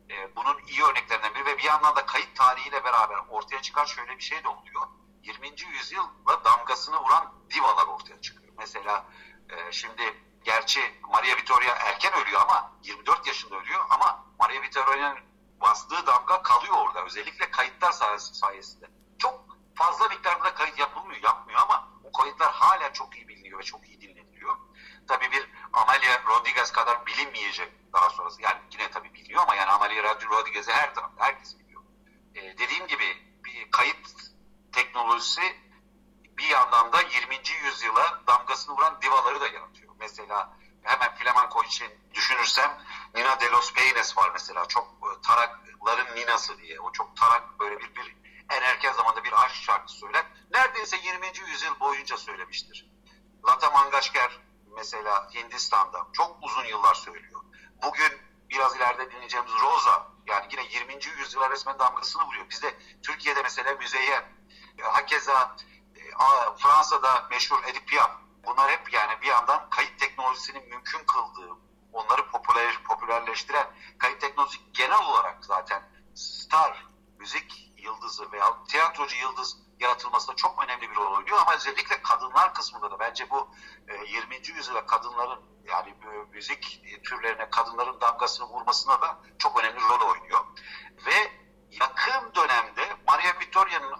E, 0.09 0.35
bunun 0.35 0.59
iyi 0.67 0.83
örneklerinden 0.83 1.33
biri 1.35 1.45
ve 1.45 1.57
bir 1.57 1.63
yandan 1.63 1.95
da 1.95 2.05
kayıt 2.05 2.35
tarihiyle 2.35 2.83
beraber 2.83 3.17
ortaya 3.29 3.61
çıkan 3.61 3.85
şöyle 3.85 4.17
bir 4.17 4.23
şey 4.23 4.43
de 4.43 4.47
oluyor. 4.47 4.87
20. 5.23 5.47
yüzyılla 5.73 6.45
damgasını 6.45 6.99
vuran 6.99 7.33
divalar 7.49 7.87
ortaya 7.87 8.21
çıkıyor. 8.21 8.53
Mesela 8.57 9.05
e, 9.49 9.71
şimdi 9.71 10.13
gerçi 10.43 10.99
Maria 11.09 11.37
Vittoria 11.37 11.75
erken 11.75 12.13
ölüyor 12.13 12.41
ama 12.41 12.71
24 12.83 13.27
yaşında 13.27 13.55
ölüyor 13.55 13.85
ama 13.89 14.25
Maria 14.39 14.61
Vittoria'nın 14.61 15.19
bastığı 15.61 16.07
damga 16.07 16.41
kalıyor 16.41 16.73
orada. 16.73 17.05
Özellikle 17.05 17.51
kayıtlar 17.51 17.91
sayesinde. 18.17 18.89
Çok 19.19 19.57
fazla 19.75 20.07
miktarda 20.07 20.53
kayıt 20.53 20.79
yapılmıyor, 20.79 21.23
yapmıyor 21.23 21.59
ama 21.61 21.87
o 22.03 22.11
kayıtlar 22.11 22.51
hala 22.51 22.93
çok 22.93 23.15
iyi 23.15 23.27
biliniyor 23.27 23.59
ve 23.59 23.63
çok 23.63 23.87
iyi 23.87 24.01
dinleniliyor. 24.01 24.57
Tabii 25.07 25.31
bir 25.31 25.49
Amalia 25.73 26.23
Rodriguez 26.25 26.71
kadar 26.71 27.05
bilinmeyecek 27.05 27.93
daha 27.93 28.09
sonrası. 28.09 28.41
Yani 28.41 28.57
yine 28.71 28.91
tabii 28.91 29.13
biliniyor 29.13 29.41
ama 29.41 29.55
yani 29.55 29.71
Amalia 29.71 30.03
Rodriguez'i 30.03 30.71
her 30.71 30.95
tarafta 30.95 31.25
herkes 31.25 31.59
biliyor. 31.59 31.81
Ee, 32.35 32.57
dediğim 32.57 32.87
gibi 32.87 33.17
bir 33.45 33.71
kayıt 33.71 34.07
teknolojisi 34.71 35.41
bir 36.37 36.47
yandan 36.47 36.93
da 36.93 37.01
20. 37.01 37.35
yüzyıla 37.65 38.21
damgasını 38.27 38.75
vuran 38.75 39.01
divaları 39.01 39.41
da 39.41 39.47
yaratıyor. 39.47 39.93
Mesela 39.99 40.57
hemen 40.83 41.15
flamenco 41.15 41.63
için 41.63 41.87
düşünürsem 42.13 42.81
Nina 43.15 43.39
de 43.39 43.49
los 43.49 43.73
Peines 43.73 44.17
var 44.17 44.29
mesela. 44.33 44.65
Çok 44.67 44.87
e, 44.87 45.21
tarakların 45.21 46.15
ninası 46.15 46.57
diye. 46.57 46.79
O 46.79 46.91
çok 46.91 47.17
tarak 47.17 47.59
böyle 47.59 47.79
bir, 47.79 47.95
bir 47.95 48.15
en 48.49 48.61
erken 48.61 48.93
zamanda 48.93 49.23
bir 49.23 49.43
aşk 49.45 49.55
şarkısı 49.55 49.97
söyler. 49.97 50.25
Neredeyse 50.53 50.97
20. 50.97 51.27
yüzyıl 51.49 51.79
boyunca 51.79 52.17
söylemiştir. 52.17 52.89
Lata 53.47 53.69
Mangashkar 53.69 54.39
mesela 54.75 55.29
Hindistan'da 55.33 56.07
çok 56.13 56.37
uzun 56.41 56.65
yıllar 56.65 56.93
söylüyor. 56.93 57.41
Bugün 57.83 58.11
biraz 58.49 58.75
ileride 58.75 59.11
dinleyeceğimiz 59.11 59.53
Rosa 59.61 60.07
yani 60.25 60.47
yine 60.51 60.63
20. 60.63 60.93
yüzyıla 61.17 61.49
resmen 61.49 61.79
damgasını 61.79 62.23
vuruyor. 62.23 62.49
Bizde 62.49 62.75
Türkiye'de 63.03 63.41
mesela 63.41 63.75
Müzeyyen, 63.75 64.23
hakeza 64.81 65.55
Fransa'da 66.57 67.27
meşhur 67.29 67.63
Edip 67.63 67.87
Piaf. 67.87 68.11
Bunlar 68.45 68.71
hep 68.71 68.93
yani 68.93 69.21
bir 69.21 69.27
yandan 69.27 69.69
kayıt 69.69 69.99
teknolojisinin 69.99 70.69
mümkün 70.69 71.05
kıldığı, 71.05 71.51
onları 71.93 72.31
popüler, 72.31 72.83
popülerleştiren 72.83 73.67
kayıt 73.99 74.21
teknolojisi 74.21 74.71
genel 74.73 75.05
olarak 75.05 75.45
zaten 75.45 75.83
star, 76.15 76.85
müzik 77.19 77.73
yıldızı 77.77 78.31
veya 78.31 78.63
tiyatrocu 78.63 79.15
yıldız 79.15 79.57
yaratılmasında 79.79 80.35
çok 80.35 80.63
önemli 80.63 80.89
bir 80.91 80.95
rol 80.95 81.17
oynuyor 81.17 81.37
ama 81.41 81.55
özellikle 81.55 82.01
kadınlar 82.01 82.53
kısmında 82.53 82.91
da 82.91 82.99
bence 82.99 83.29
bu 83.29 83.49
20. 84.07 84.35
yüzyılda 84.35 84.85
kadınların 84.85 85.41
yani 85.63 85.93
müzik 86.31 86.83
türlerine 87.03 87.49
kadınların 87.49 88.01
damgasını 88.01 88.47
vurmasına 88.47 89.01
da 89.01 89.19
çok 89.39 89.59
önemli 89.59 89.81
rol 89.81 90.09
oynuyor. 90.11 90.45
Ve 91.05 91.31
yakın 91.71 92.35
dönemde 92.35 92.97
Maria 93.07 93.39
Vittoria'nın 93.39 93.93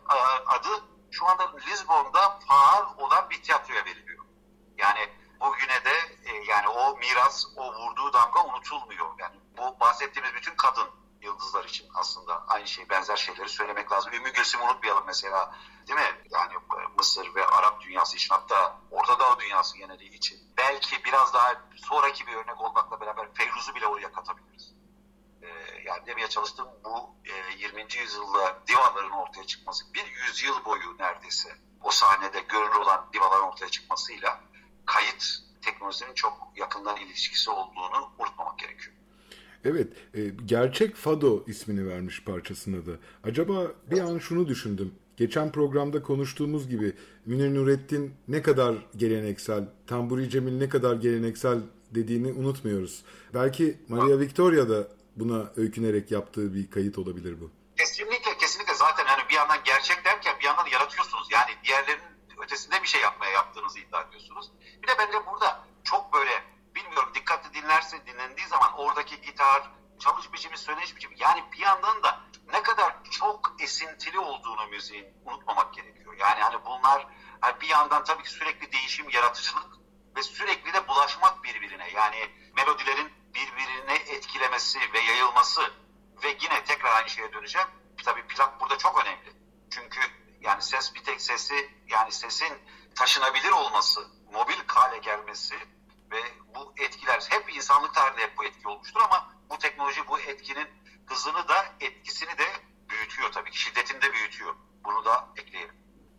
adı 0.45 0.83
şu 1.13 1.27
anda 1.27 1.55
Lisbon'da 1.57 2.39
faal 2.47 2.97
olan 2.97 3.29
bir 3.29 3.43
tiyatroya 3.43 3.85
veriliyor. 3.85 4.25
Yani 4.77 5.09
bugüne 5.39 5.85
de 5.85 5.93
yani 6.47 6.67
o 6.67 6.97
miras, 6.97 7.45
o 7.55 7.73
vurduğu 7.73 8.13
damga 8.13 8.45
unutulmuyor. 8.45 9.07
Yani 9.19 9.35
bu 9.57 9.79
bahsettiğimiz 9.79 10.33
bütün 10.33 10.55
kadın 10.55 10.89
yıldızlar 11.21 11.65
için 11.65 11.89
aslında 11.95 12.45
aynı 12.47 12.67
şey, 12.67 12.89
benzer 12.89 13.15
şeyleri 13.15 13.49
söylemek 13.49 13.91
lazım. 13.91 14.13
Ümmü 14.13 14.33
Gülsüm'ü 14.33 14.63
unutmayalım 14.63 15.03
mesela. 15.07 15.55
Değil 15.87 15.99
mi? 15.99 16.27
Yani 16.31 16.53
Mısır 16.97 17.35
ve 17.35 17.45
Arap 17.45 17.81
dünyası 17.81 18.15
için 18.15 18.35
hatta 18.35 18.79
Orta 18.91 19.19
Doğu 19.19 19.39
dünyası 19.39 19.77
geneli 19.77 20.15
için. 20.15 20.39
Belki 20.57 21.03
biraz 21.03 21.33
daha 21.33 21.61
sonraki 21.75 22.27
bir 22.27 22.33
örnek 22.33 22.61
olmakla 22.61 23.01
beraber 23.01 23.33
Feyruz'u 23.33 23.75
bile 23.75 23.87
oraya 23.87 24.11
katabiliriz. 24.11 24.73
Ee, 25.41 25.47
yani 25.85 26.05
demeye 26.05 26.29
çalıştım 26.29 26.67
bu 26.83 27.15
e, 27.25 27.53
20. 27.57 27.87
yüzyılda 28.53 28.67
divaların 28.67 29.11
ortaya 29.11 29.47
çıkması, 29.47 29.85
bir 29.93 30.27
yüzyıl 30.27 30.65
boyu 30.65 30.97
neredeyse 30.99 31.49
o 31.83 31.91
sahnede 31.91 32.39
görünür 32.49 32.75
olan 32.75 33.05
divaların 33.13 33.47
ortaya 33.47 33.69
çıkmasıyla 33.69 34.41
kayıt 34.85 35.23
teknolojisinin 35.61 36.13
çok 36.13 36.33
yakından 36.55 36.97
ilişkisi 36.97 37.49
olduğunu 37.49 38.09
unutmamak 38.19 38.59
gerekiyor. 38.59 38.95
Evet, 39.65 39.93
e, 40.13 40.21
gerçek 40.45 40.95
Fado 40.95 41.43
ismini 41.47 41.87
vermiş 41.87 42.23
parçasına 42.23 42.85
da. 42.85 42.91
Acaba 43.23 43.71
bir 43.91 43.99
an 43.99 44.17
şunu 44.19 44.47
düşündüm. 44.47 44.95
Geçen 45.17 45.51
programda 45.51 46.03
konuştuğumuz 46.03 46.69
gibi 46.69 46.93
Münir 47.25 47.55
Nurettin 47.55 48.13
ne 48.27 48.41
kadar 48.41 48.75
geleneksel, 48.95 49.65
Tamburi 49.87 50.29
Cemil 50.29 50.57
ne 50.57 50.69
kadar 50.69 50.95
geleneksel 50.95 51.59
dediğini 51.91 52.33
unutmuyoruz. 52.33 53.03
Belki 53.33 53.77
Maria 53.87 54.19
Victoria 54.19 54.69
da 54.69 54.87
buna 55.15 55.51
öykünerek 55.55 56.11
yaptığı 56.11 56.53
bir 56.53 56.69
kayıt 56.71 56.97
olabilir 56.97 57.41
bu. 57.41 57.51
Kesinlikle, 57.77 58.12
bir 59.33 59.37
yandan 59.37 59.63
gerçek 59.63 60.05
derken 60.05 60.39
bir 60.39 60.43
yandan 60.43 60.65
yaratıyorsunuz. 60.65 61.27
Yani 61.31 61.51
diğerlerinin 61.63 62.37
ötesinde 62.37 62.83
bir 62.83 62.87
şey 62.87 63.01
yapmaya 63.01 63.31
yaptığınızı 63.31 63.79
iddia 63.79 64.01
ediyorsunuz. 64.01 64.51
Bir 64.83 64.87
de 64.87 64.97
bence 64.97 65.25
burada 65.25 65.67
çok 65.83 66.13
böyle 66.13 66.43
bilmiyorum 66.75 67.11
dikkatli 67.15 67.53
dinlerse 67.53 68.05
dinlendiği 68.05 68.47
zaman 68.47 68.73
oradaki 68.73 69.21
gitar, 69.21 69.71
çalış 69.99 70.33
biçimi, 70.33 70.57
söyleyiş 70.57 70.95
biçimi 70.95 71.15
yani 71.17 71.43
bir 71.51 71.57
yandan 71.57 72.03
da 72.03 72.19
ne 72.51 72.63
kadar 72.63 73.03
çok 73.11 73.55
esintili 73.59 74.19
olduğunu 74.19 74.67
müziğin 74.67 75.07
unutmamak 75.25 75.73
gerekiyor. 75.73 76.15
Yani 76.19 76.41
hani 76.41 76.65
bunlar 76.65 77.07
hani 77.41 77.61
bir 77.61 77.67
yandan 77.67 78.03
tabii 78.03 78.23
ki 78.23 78.29
sürekli 78.29 78.71
değişim, 78.71 79.09
yaratıcılık 79.09 79.73
ve 80.15 80.23
sürekli 80.23 80.73
de 80.73 80.87
bulaşmak 80.87 81.43
birbirine. 81.43 81.89
Yani 81.89 82.29
melodilerin 82.55 83.11
birbirine 83.33 83.95
etkilemesi 83.95 84.79
ve 84.93 84.99
yayılması 84.99 85.61
ve 86.23 86.37
yine 86.41 86.63
tekrar 86.63 86.95
aynı 86.95 87.09
şeye 87.09 87.33
döneceğim. 87.33 87.67
Tabii 88.05 88.27
plak 88.27 88.61
burada 88.61 88.77
çok 88.77 89.01
önemli. 89.03 89.33
Çünkü 89.69 89.99
yani 90.41 90.61
ses 90.61 90.95
bir 90.95 91.03
tek 91.03 91.21
sesi 91.21 91.53
yani 91.87 92.11
sesin 92.11 92.53
taşınabilir 92.95 93.51
olması, 93.51 94.01
mobil 94.33 94.53
hale 94.67 94.97
gelmesi 94.97 95.55
ve 96.11 96.21
bu 96.55 96.73
etkiler 96.77 97.27
hep 97.29 97.55
insanlık 97.55 97.93
tarihinde 97.93 98.21
hep 98.21 98.37
bu 98.37 98.43
etki 98.45 98.67
olmuştur 98.67 99.01
ama 99.03 99.33
bu 99.49 99.57
teknoloji 99.57 100.01
bu 100.07 100.19
etkinin 100.19 100.67
hızını 101.05 101.47
da 101.47 101.65
etkisini 101.79 102.37
de 102.37 102.47
büyütüyor 102.89 103.31
tabii 103.31 103.51
ki 103.51 103.59
şiddetini 103.59 104.01
de 104.01 104.13
büyütüyor. 104.13 104.55
Bunu 104.85 105.05
da 105.05 105.27
ekleyelim. 105.37 105.75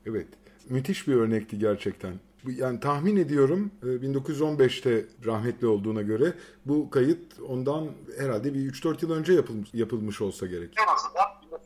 Evet. 0.07 0.29
müthiş 0.69 1.09
bir 1.09 1.14
örnekti 1.14 1.59
gerçekten. 1.59 2.21
Yani 2.47 2.81
tahmin 2.81 3.17
ediyorum 3.17 3.71
e, 3.83 3.87
1915'te 3.87 5.07
rahmetli 5.25 5.67
olduğuna 5.67 6.03
göre 6.03 6.35
bu 6.67 6.91
kayıt 6.91 7.41
ondan 7.41 7.91
herhalde 8.19 8.55
bir 8.55 8.73
3-4 8.73 9.05
yıl 9.05 9.12
önce 9.12 9.33
yapılmış, 9.33 9.75
yapılmış 9.75 10.21
olsa 10.21 10.47
gerek. 10.47 10.75
En 10.79 10.95
azından 10.95 11.25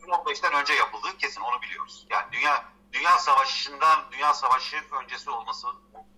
1915'ten 0.09 0.61
önce 0.61 0.73
yapıldığı 0.73 1.17
kesin 1.17 1.41
onu 1.41 1.61
biliyoruz. 1.61 2.07
Yani 2.09 2.25
dünya 2.31 2.65
dünya 2.93 3.17
savaşından 3.17 3.99
dünya 4.11 4.33
savaşı 4.33 4.77
öncesi 5.03 5.29
olması 5.29 5.67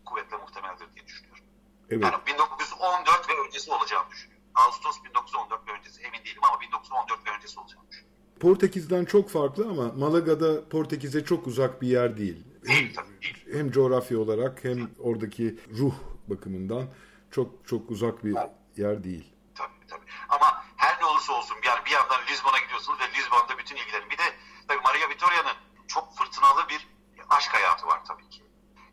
kuvvetle 0.05 0.37
muhtemeldir 0.37 0.93
diye 0.93 1.07
düşünüyorum. 1.07 1.43
Evet. 1.89 2.03
Yani 2.03 2.15
1914 2.27 3.29
ve 3.29 3.33
öncesi 3.47 3.71
olacağını 3.71 4.09
düşünüyorum. 4.11 4.45
Ağustos 4.55 5.03
1914 5.03 5.67
ve 5.67 5.71
öncesi 5.71 6.01
emin 6.01 6.25
değilim 6.25 6.41
ama 6.43 6.61
1914 6.61 7.27
ve 7.27 7.31
öncesi 7.31 7.59
olacağını 7.59 7.89
düşünüyorum. 7.89 8.11
Portekiz'den 8.39 9.05
çok 9.05 9.29
farklı 9.29 9.69
ama 9.69 9.91
Malaga'da 9.97 10.69
Portekiz'e 10.69 11.25
çok 11.25 11.47
uzak 11.47 11.81
bir 11.81 11.87
yer 11.87 12.17
değil. 12.17 12.45
Değil 12.67 12.95
tabii 12.95 13.21
değil. 13.21 13.45
hem 13.53 13.71
coğrafya 13.71 14.19
olarak 14.19 14.63
hem 14.63 14.89
oradaki 14.99 15.59
ruh 15.79 15.93
bakımından 16.27 16.87
çok 17.31 17.67
çok 17.67 17.91
uzak 17.91 18.25
bir 18.25 18.37
yer 18.77 19.03
değil. 19.03 19.33
Tabii 19.55 19.87
tabii. 19.87 20.05
Ama 20.29 20.63
her 20.77 21.01
ne 21.01 21.05
olursa 21.05 21.33
olsun 21.33 21.55
yani 21.65 21.85
bir 21.85 21.91
yandan 21.91 22.21
Lizbon'a 22.29 22.59
gidiyorsunuz 22.59 22.99
ve 22.99 23.19
Lizbon'da 23.19 23.57
bütün 23.57 23.75
ilgilerin. 23.75 24.09
Bir 24.09 24.17
de 24.17 24.23
tabii 24.67 24.81
Maria 24.83 25.09
Victoria'nın 25.09 25.55
çok 25.87 26.17
fırtınalı 26.17 26.69
bir 26.69 26.87
aşk 27.29 27.53
hayatı 27.53 27.87
var 27.87 28.05
tabii 28.05 28.29
ki. 28.29 28.43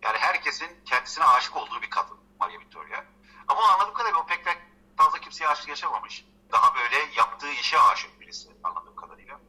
Yani 0.02 0.18
herkesin 0.18 0.84
kendisine 0.84 1.24
aşık 1.24 1.56
olduğu 1.56 1.82
bir 1.82 1.90
kadın 1.90 2.18
Maria 2.40 2.60
Victoria. 2.60 3.04
Ama 3.48 3.62
anladığım 3.62 3.94
kadarıyla 3.94 4.20
o 4.20 4.26
pek 4.26 4.44
pek 4.44 4.58
fazla 4.96 5.18
kimseye 5.18 5.48
aşık 5.48 5.68
yaşamamış. 5.68 6.24
Daha 6.52 6.74
böyle 6.74 6.96
yaptığı 7.16 7.50
işe 7.50 7.80
aşık 7.80 8.20
birisi 8.20 8.48
anladığım 8.64 8.96
kadarıyla. 8.96 9.40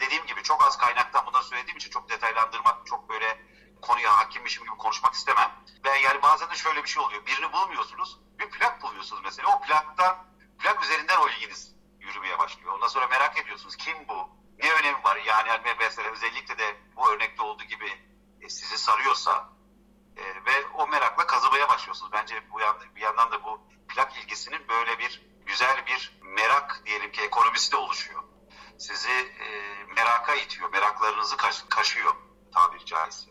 Dediğim 0.00 0.26
gibi 0.26 0.42
çok 0.42 0.66
az 0.66 0.78
kaynaktan 0.78 1.26
bunları 1.26 1.44
söylediğim 1.44 1.76
için 1.76 1.90
çok 1.90 2.10
detaylandırmak, 2.10 2.86
çok 2.86 3.08
böyle 3.08 3.40
konuya 3.82 4.18
hakimmişim 4.18 4.64
gibi 4.64 4.76
konuşmak 4.76 5.14
istemem. 5.14 5.50
Ve 5.84 5.90
yani 5.98 6.22
bazen 6.22 6.50
de 6.50 6.54
şöyle 6.54 6.82
bir 6.82 6.88
şey 6.88 7.02
oluyor. 7.02 7.26
Birini 7.26 7.52
bulmuyorsunuz, 7.52 8.18
bir 8.38 8.50
plak 8.50 8.82
buluyorsunuz 8.82 9.22
mesela. 9.24 9.56
O 9.56 9.60
plaktan, 9.60 10.26
plak 10.58 10.84
üzerinden 10.84 11.16
o 11.18 11.28
ilginiz 11.28 11.74
yürümeye 12.00 12.38
başlıyor. 12.38 12.72
Ondan 12.74 12.88
sonra 12.88 13.06
merak 13.06 13.38
ediyorsunuz 13.38 13.76
kim 13.76 14.08
bu? 14.08 14.40
Ne 14.62 14.72
önemi 14.72 15.04
var? 15.04 15.16
Yani 15.16 15.48
mesela 15.80 16.10
özellikle 16.10 16.58
de 16.58 16.76
bu 16.96 17.10
örnekte 17.10 17.42
olduğu 17.42 17.64
gibi 17.64 17.90
e, 18.40 18.48
sizi 18.48 18.78
sarıyorsa 18.78 19.48
e, 20.16 20.22
ve 20.22 20.66
o 20.74 20.88
merakla 20.88 21.26
kazımaya 21.26 21.68
başlıyorsunuz. 21.68 22.12
Bence 22.12 22.42
bu 22.52 22.60
yan, 22.60 22.76
bir 22.96 23.00
yandan 23.00 23.32
da 23.32 23.44
bu 23.44 23.60
plak 23.88 24.16
ilgisinin 24.16 24.68
böyle 24.68 24.98
bir 24.98 25.22
güzel 25.46 25.86
bir 25.86 26.20
merak 26.22 26.82
diyelim 26.86 27.12
ki 27.12 27.22
ekonomisi 27.22 27.72
de 27.72 27.76
oluşuyor. 27.76 28.22
Sizi 28.78 29.10
e, 29.40 29.46
meraka 29.96 30.34
itiyor, 30.34 30.72
meraklarınızı 30.72 31.36
kaş, 31.36 31.64
kaşıyor 31.68 32.14
tabiri 32.54 32.84
caizse. 32.84 33.30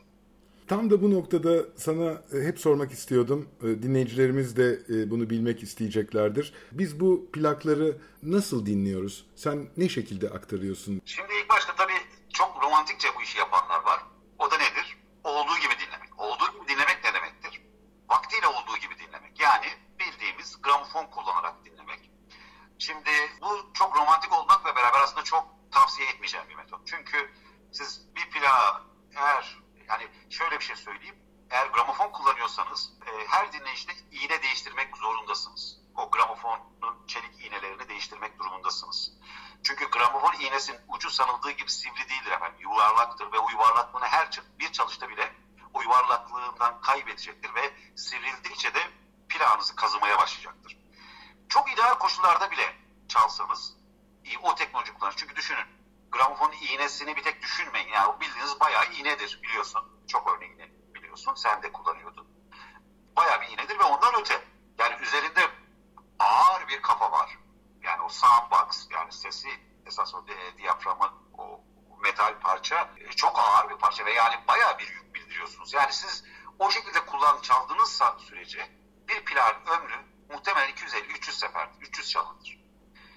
Tam 0.67 0.89
da 0.89 1.01
bu 1.01 1.11
noktada 1.33 1.65
sana 1.77 2.11
e, 2.33 2.47
hep 2.47 2.59
sormak 2.59 2.91
istiyordum. 2.91 3.49
E, 3.63 3.65
Dinleyicilerimiz 3.83 4.57
de 4.57 4.79
e, 4.89 5.11
bunu 5.11 5.29
bilmek 5.29 5.63
isteyeceklerdir. 5.63 6.53
Biz 6.71 6.99
bu 6.99 7.31
plakları 7.33 7.97
nasıl 8.23 8.65
dinliyoruz? 8.65 9.25
Sen 9.35 9.67
ne 9.77 9.89
şekilde 9.89 10.29
aktarıyorsun? 10.29 11.01
Şimdi 11.05 11.33
ilk 11.33 11.49
başta 11.49 11.75
tabii 11.75 12.01
çok 12.33 12.63
romantikçe 12.63 13.07
bu 13.17 13.21
işi 13.21 13.37
yapanlar 13.37 13.83
var. 13.83 13.99
O 14.39 14.51
da 14.51 14.57
nedir? 14.57 14.97
Olduğu 15.23 15.57
gibi 15.63 15.73
dinlemek. 15.85 16.19
Olduğu 16.19 16.51
gibi 16.53 16.67
dinlemek 16.67 16.99
ne 17.03 17.13
demektir? 17.13 17.61
Vaktiyle 18.09 18.47
olduğu 18.47 18.77
gibi 18.77 18.93
dinlemek. 18.99 19.39
Yani 19.39 19.67
bildiğimiz 19.99 20.61
gramofon 20.61 21.05
kullanarak 21.05 21.65
dinlemek. 21.65 22.11
Şimdi 22.77 23.09
bu 23.41 23.73
çok 23.73 23.97
romantik 23.97 24.33
olmakla 24.33 24.75
beraber 24.75 24.99
aslında 25.03 25.23
çok 25.23 25.47
tavsiye 25.71 26.09
etmeyeceğim 26.09 26.49
bir 26.49 26.55
metot. 26.55 26.81
Çünkü 26.85 27.29
siz 27.71 28.01
bir 28.15 28.29
plağı 28.29 28.81
eğer 29.15 29.59
yani 29.89 30.07
şöyle 30.29 30.59
bir 30.59 30.63
şey 30.63 30.75
söyleyeyim. 30.75 31.15
Eğer 31.49 31.67
gramofon 31.67 32.11
kullanıyorsanız 32.11 32.93
e, 33.07 33.27
her 33.27 33.53
dinleyişte 33.53 33.93
iğne 34.11 34.43
değiştirmek 34.43 34.97
zorundasınız. 34.97 35.79
O 35.95 36.11
gramofonun 36.11 37.07
çelik 37.07 37.45
iğnelerini 37.45 37.89
değiştirmek 37.89 38.37
durumundasınız. 38.59 39.11
Çünkü 39.63 39.89
gramofon 39.89 40.33
iğnesinin 40.39 40.79
ucu 40.87 41.09
sanıldığı 41.09 41.51
gibi 41.51 41.71
sivri 41.71 42.09
değildir 42.09 42.31
efendim. 42.31 42.59
Yuvarlaktır 42.59 43.31
ve 43.31 43.39
o 43.39 43.49
yuvarlaklığını 43.49 44.05
her 44.05 44.29
bir 44.59 44.71
çalışta 44.71 45.09
bile 45.09 45.33
o 45.73 45.81
yuvarlaklığından 45.81 46.81
kaybedecektir 46.81 47.55
ve 47.55 47.73
sivrildikçe 47.95 48.73
de 48.73 48.79
plağınızı 49.29 49.75
kazımaya 49.75 50.17
başlayacaktır. 50.17 50.77
Çok 51.49 51.73
ideal 51.73 51.93
koşullarda 51.93 52.51
bile 52.51 52.75
çalsanız 53.07 53.75
o 54.43 54.55
teknoloji 54.55 54.93
kullanır. 54.93 55.13
Çünkü 55.17 55.35
düşünün 55.35 55.65
gramofon 56.11 56.51
iğnesini 56.51 57.15
bir 57.15 57.23
tek 57.23 57.41
düşünmeyin. 57.41 57.87
Yani 57.87 58.19
bildiğiniz 58.19 58.59
bayağı 58.59 58.85
iğnedir 58.91 59.39
biliyorsun. 59.43 59.81
Çok 60.07 60.35
örneğini 60.35 60.71
biliyorsun. 60.95 61.33
Sen 61.35 61.63
de 61.63 61.71
kullanıyordun. 61.71 62.27
Bayağı 63.15 63.41
bir 63.41 63.47
iğnedir 63.47 63.79
ve 63.79 63.83
ondan 63.83 64.21
öte. 64.21 64.41
Yani 64.79 64.95
üzerinde 65.01 65.49
ağır 66.19 66.67
bir 66.67 66.81
kafa 66.81 67.11
var. 67.11 67.38
O 68.09 68.11
soundbox 68.11 68.87
yani 68.91 69.11
sesi 69.11 69.49
esas 69.85 70.15
o 70.15 70.27
di- 70.27 70.57
diyaframın 70.57 71.11
o 71.37 71.61
metal 72.03 72.39
parça 72.39 72.89
e, 72.97 73.11
çok 73.11 73.39
ağır 73.39 73.69
bir 73.69 73.75
parça 73.75 74.05
ve 74.05 74.13
yani 74.13 74.35
bayağı 74.47 74.79
bir 74.79 74.87
yük 74.87 75.15
bildiriyorsunuz. 75.15 75.73
Yani 75.73 75.93
siz 75.93 76.23
o 76.59 76.71
şekilde 76.71 77.05
kullan 77.05 77.41
çaldığınızsa 77.41 78.17
sürece 78.19 78.69
bir 79.07 79.25
plağın 79.25 79.65
ömrü 79.65 79.95
muhtemelen 80.29 80.69
250-300 80.69 81.31
seferdir. 81.31 81.81
300 81.81 82.09
çalındır. 82.09 82.59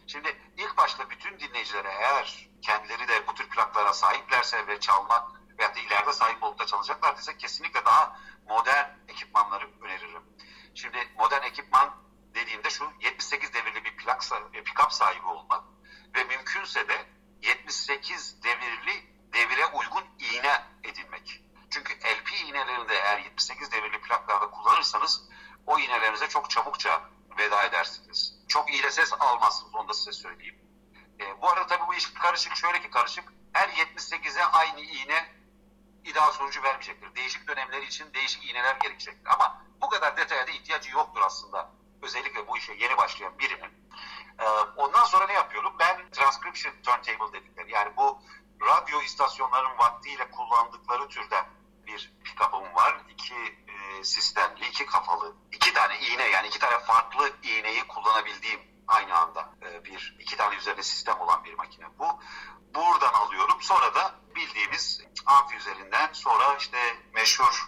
Şimdi 0.06 0.36
ilk 0.56 0.76
başta 0.76 1.10
bütün 1.10 1.40
dinleyicilere 1.40 1.88
eğer 1.88 2.48
kendileri 2.62 3.08
de 3.08 3.26
bu 3.26 3.34
tür 3.34 3.48
plaklara 3.48 3.92
sahiplerse 3.92 4.66
ve 4.66 4.80
çalmak 4.80 5.28
veyahut 5.58 5.76
da 5.76 5.80
ileride 5.80 6.12
sahip 6.12 6.42
olup 6.42 6.58
da 6.58 6.66
çalacaklar 6.66 7.16
ise 7.16 7.36
kesinlikle 7.36 7.84
daha 7.84 8.20
modern 8.48 8.88
ekipmanları 9.08 9.70
öneririm. 9.80 10.22
Şimdi 10.74 10.98
modern 11.18 11.42
ekipman 11.42 12.02
dediğimde 12.34 12.70
şu 12.70 12.92
78 13.00 13.54
devirli 13.54 13.84
bir 13.84 13.96
plak 13.96 14.24
sahibi, 14.24 14.58
pick-up 14.58 14.90
sahibi 14.90 15.26
olmak 15.26 15.64
ve 16.14 16.24
mümkünse 16.24 16.88
de 16.88 17.06
78 17.42 18.42
devirli 18.42 19.12
devire 19.32 19.66
uygun 19.66 20.04
iğne 20.18 20.64
edinmek. 20.84 21.42
Çünkü 21.70 21.94
LP 21.94 22.32
iğnelerini 22.32 22.88
de 22.88 22.94
eğer 22.94 23.18
78 23.18 23.72
devirli 23.72 24.00
plaklarda 24.00 24.50
kullanırsanız 24.50 25.28
o 25.66 25.78
iğnelerinize 25.78 26.28
çok 26.28 26.50
çabukça 26.50 27.10
veda 27.38 27.62
edersiniz. 27.62 28.34
Çok 28.48 28.70
iyi 28.72 28.82
de 28.82 28.90
ses 28.90 29.12
almazsınız 29.12 29.74
onu 29.74 29.88
da 29.88 29.94
size 29.94 30.12
söyleyeyim. 30.12 30.58
E, 31.20 31.42
bu 31.42 31.50
arada 31.50 31.66
tabii 31.66 31.86
bu 31.88 31.94
iş 31.94 32.14
karışık 32.14 32.56
şöyle 32.56 32.82
ki 32.82 32.90
karışık. 32.90 33.32
Her 33.52 33.68
78'e 33.68 34.44
aynı 34.44 34.80
iğne 34.80 35.32
ideal 36.04 36.32
sonucu 36.32 36.62
vermeyecektir. 36.62 37.14
Değişik 37.14 37.48
dönemleri 37.48 37.86
için 37.86 38.14
değişik 38.14 38.50
iğneler 38.50 38.76
gerekecektir. 38.76 39.26
Ama 39.26 39.64
bu 39.80 39.88
kadar 39.88 40.16
detaya 40.16 40.46
da 40.46 40.50
ihtiyacı 40.50 40.90
yoktur 40.90 41.20
aslında. 41.24 41.70
Özellikle 42.02 42.48
bu 42.48 42.58
işe 42.58 42.72
yeni 42.72 42.96
başlayan 42.96 43.38
birinin. 43.38 43.70
Ee, 44.38 44.44
ondan 44.76 45.04
sonra 45.04 45.26
ne 45.26 45.32
yapıyorum? 45.32 45.72
Ben 45.78 46.10
transcription 46.10 46.74
turntable 46.82 47.32
dedikleri 47.32 47.70
yani 47.70 47.96
bu 47.96 48.22
radyo 48.66 49.02
istasyonlarının 49.02 49.78
vaktiyle 49.78 50.30
kullandıkları 50.30 51.08
türden 51.08 51.46
bir 51.86 52.12
pick-up'ım 52.24 52.74
var. 52.74 52.96
İki 53.08 53.34
e, 53.68 54.04
sistemli, 54.04 54.66
iki 54.66 54.86
kafalı, 54.86 55.36
iki 55.52 55.72
tane 55.72 56.00
iğne 56.00 56.28
yani 56.28 56.46
iki 56.46 56.58
tane 56.58 56.78
farklı 56.78 57.32
iğneyi 57.42 57.86
kullanabildiğim 57.88 58.60
aynı 58.88 59.18
anda 59.18 59.50
e, 59.62 59.84
bir 59.84 60.16
iki 60.20 60.36
tane 60.36 60.56
üzerinde 60.56 60.82
sistem 60.82 61.20
olan 61.20 61.44
bir 61.44 61.54
makine 61.54 61.86
bu. 61.98 62.20
Buradan 62.74 63.12
alıyorum. 63.12 63.56
Sonra 63.60 63.94
da 63.94 64.14
bildiğimiz 64.34 65.00
amfi 65.26 65.56
üzerinden 65.56 66.12
sonra 66.12 66.56
işte 66.56 66.96
meşhur 67.14 67.61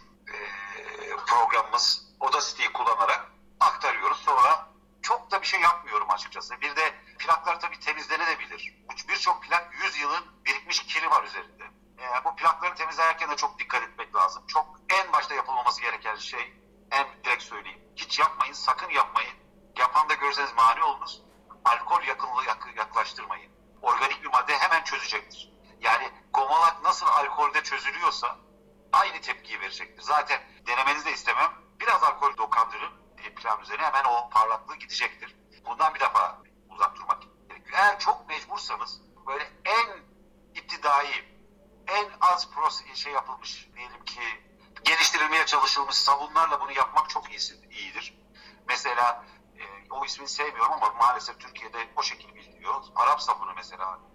is 53.64 53.72
it 53.72 53.81
on? 53.81 54.13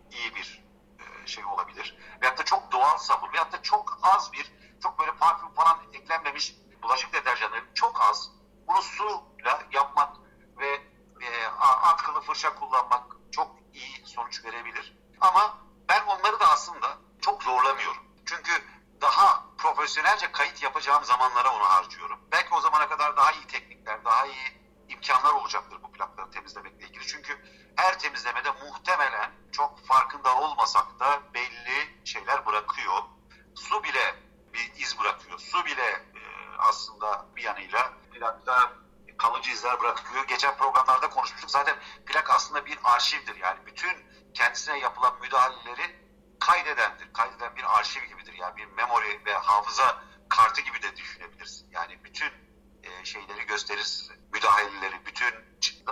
İzler 39.60 39.80
bırakıyor. 39.80 40.28
Geçen 40.28 40.58
programlarda 40.58 41.10
konuşmuştuk. 41.10 41.52
Zaten 41.52 41.76
plak 42.06 42.30
aslında 42.30 42.66
bir 42.66 42.80
arşivdir. 42.84 43.36
Yani 43.36 43.60
bütün 43.66 44.06
kendisine 44.34 44.80
yapılan 44.80 45.20
müdahaleleri 45.22 45.96
kaydedendir. 46.40 47.14
Kaydeden 47.14 47.56
bir 47.56 47.80
arşiv 47.80 48.04
gibidir. 48.04 48.34
Yani 48.34 48.58
bir 48.58 48.66
memori 48.66 49.26
ve 49.26 49.34
hafıza 49.34 50.04
kartı 50.30 50.62
gibi 50.62 50.82
de 50.82 50.96
düşünebilirsin. 50.96 51.72
Yani 51.72 52.04
bütün 52.04 52.32
e, 52.84 53.06
şeyleri 53.06 53.46
gösterir 53.46 53.84
size. 53.84 54.14
Müdahaleleri, 54.34 55.06
bütün 55.06 55.34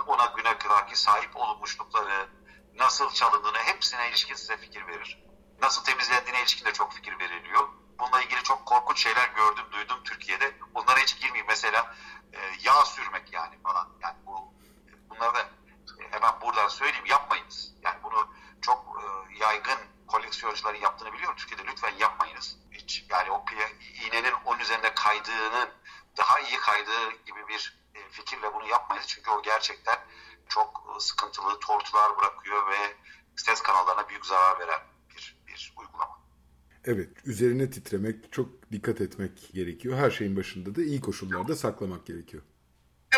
ona 0.06 0.26
güne 0.36 0.58
kadarki 0.58 0.96
sahip 0.96 1.36
olunmuşlukları, 1.36 2.28
nasıl 2.74 3.10
çalındığını 3.10 3.58
hepsine 3.58 4.08
ilişkin 4.08 4.34
size 4.34 4.56
fikir 4.56 4.86
verir. 4.86 5.24
Nasıl 5.62 5.84
temizlendiğine 5.84 6.40
ilişkin 6.40 6.64
de 6.64 6.72
çok 6.72 6.92
fikir 6.92 7.18
veriliyor. 7.18 7.68
Bununla 7.98 8.22
ilgili 8.22 8.42
çok 8.42 8.66
korkunç 8.66 9.02
şeyler 9.02 9.28
gördüm, 9.28 9.64
duydum 9.72 10.04
Türkiye'de. 10.04 10.52
Onlara 10.74 10.98
hiç 10.98 11.20
girmeyeyim. 11.20 11.46
Mesela 11.48 11.94
e, 12.32 12.38
yağ 12.60 12.84
sürmek 12.84 13.32
yani 13.32 13.62
falan. 13.62 13.88
Yani 14.00 14.16
bu 14.26 14.54
bunları 15.10 15.34
da 15.34 15.40
e, 15.40 16.10
hemen 16.10 16.40
buradan 16.40 16.68
söyleyeyim 16.68 17.06
yapmayınız. 17.06 17.74
Yani 17.82 18.02
bunu 18.02 18.28
çok 18.62 19.02
e, 19.02 19.34
yaygın 19.38 19.78
koleksiyoncuların 20.06 20.80
yaptığını 20.80 21.12
biliyorum. 21.12 21.36
Türkiye'de 21.36 21.66
lütfen 21.66 21.94
yapmayınız. 21.98 22.56
Hiç 22.72 23.04
yani 23.10 23.30
o 23.30 23.44
iğnenin 24.04 24.32
onun 24.44 24.58
üzerinde 24.58 24.94
kaydığının 24.94 25.70
daha 26.16 26.40
iyi 26.40 26.56
kaydığı 26.56 27.10
gibi 27.10 27.48
bir 27.48 27.80
e, 27.94 28.08
fikirle 28.10 28.54
bunu 28.54 28.66
yapmayız. 28.66 29.06
Çünkü 29.06 29.30
o 29.30 29.42
gerçekten 29.42 29.98
çok 30.48 30.94
e, 30.96 31.00
sıkıntılı 31.00 31.60
tortular 31.60 32.18
bırakıyor 32.18 32.70
ve 32.70 32.96
ses 33.36 33.62
kanallarına 33.62 34.08
büyük 34.08 34.26
zarar 34.26 34.58
veren 34.60 34.80
bir, 35.10 35.36
bir 35.46 35.72
uygulama. 35.76 36.07
Evet, 36.90 37.08
üzerine 37.24 37.70
titremek, 37.70 38.32
çok 38.32 38.72
dikkat 38.72 39.00
etmek 39.00 39.52
gerekiyor. 39.54 39.98
Her 39.98 40.10
şeyin 40.10 40.36
başında 40.36 40.74
da 40.74 40.82
iyi 40.82 41.00
koşullarda 41.00 41.56
saklamak 41.56 42.06
gerekiyor. 42.06 42.42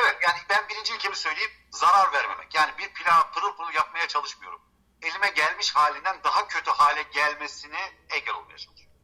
Evet, 0.00 0.16
yani 0.22 0.38
ben 0.50 0.68
birinci 0.68 0.94
ilkemi 0.94 1.16
söyleyeyim, 1.16 1.50
zarar 1.70 2.12
vermemek. 2.12 2.54
Yani 2.54 2.72
bir 2.78 2.92
pilav 2.94 3.33
pırıl 3.35 3.56
pırıl 3.56 3.74
yapmaya 3.74 4.09
çalışmıyorum. 4.09 4.61
Elime 5.02 5.30
gelmiş 5.30 5.70
halinden 5.74 6.16
daha 6.24 6.48
kötü 6.48 6.70
hale 6.70 7.02
gelmesini 7.14 7.80
engel 8.09 8.35
olmaya 8.35 8.59
çalışıyorum. 8.59 8.96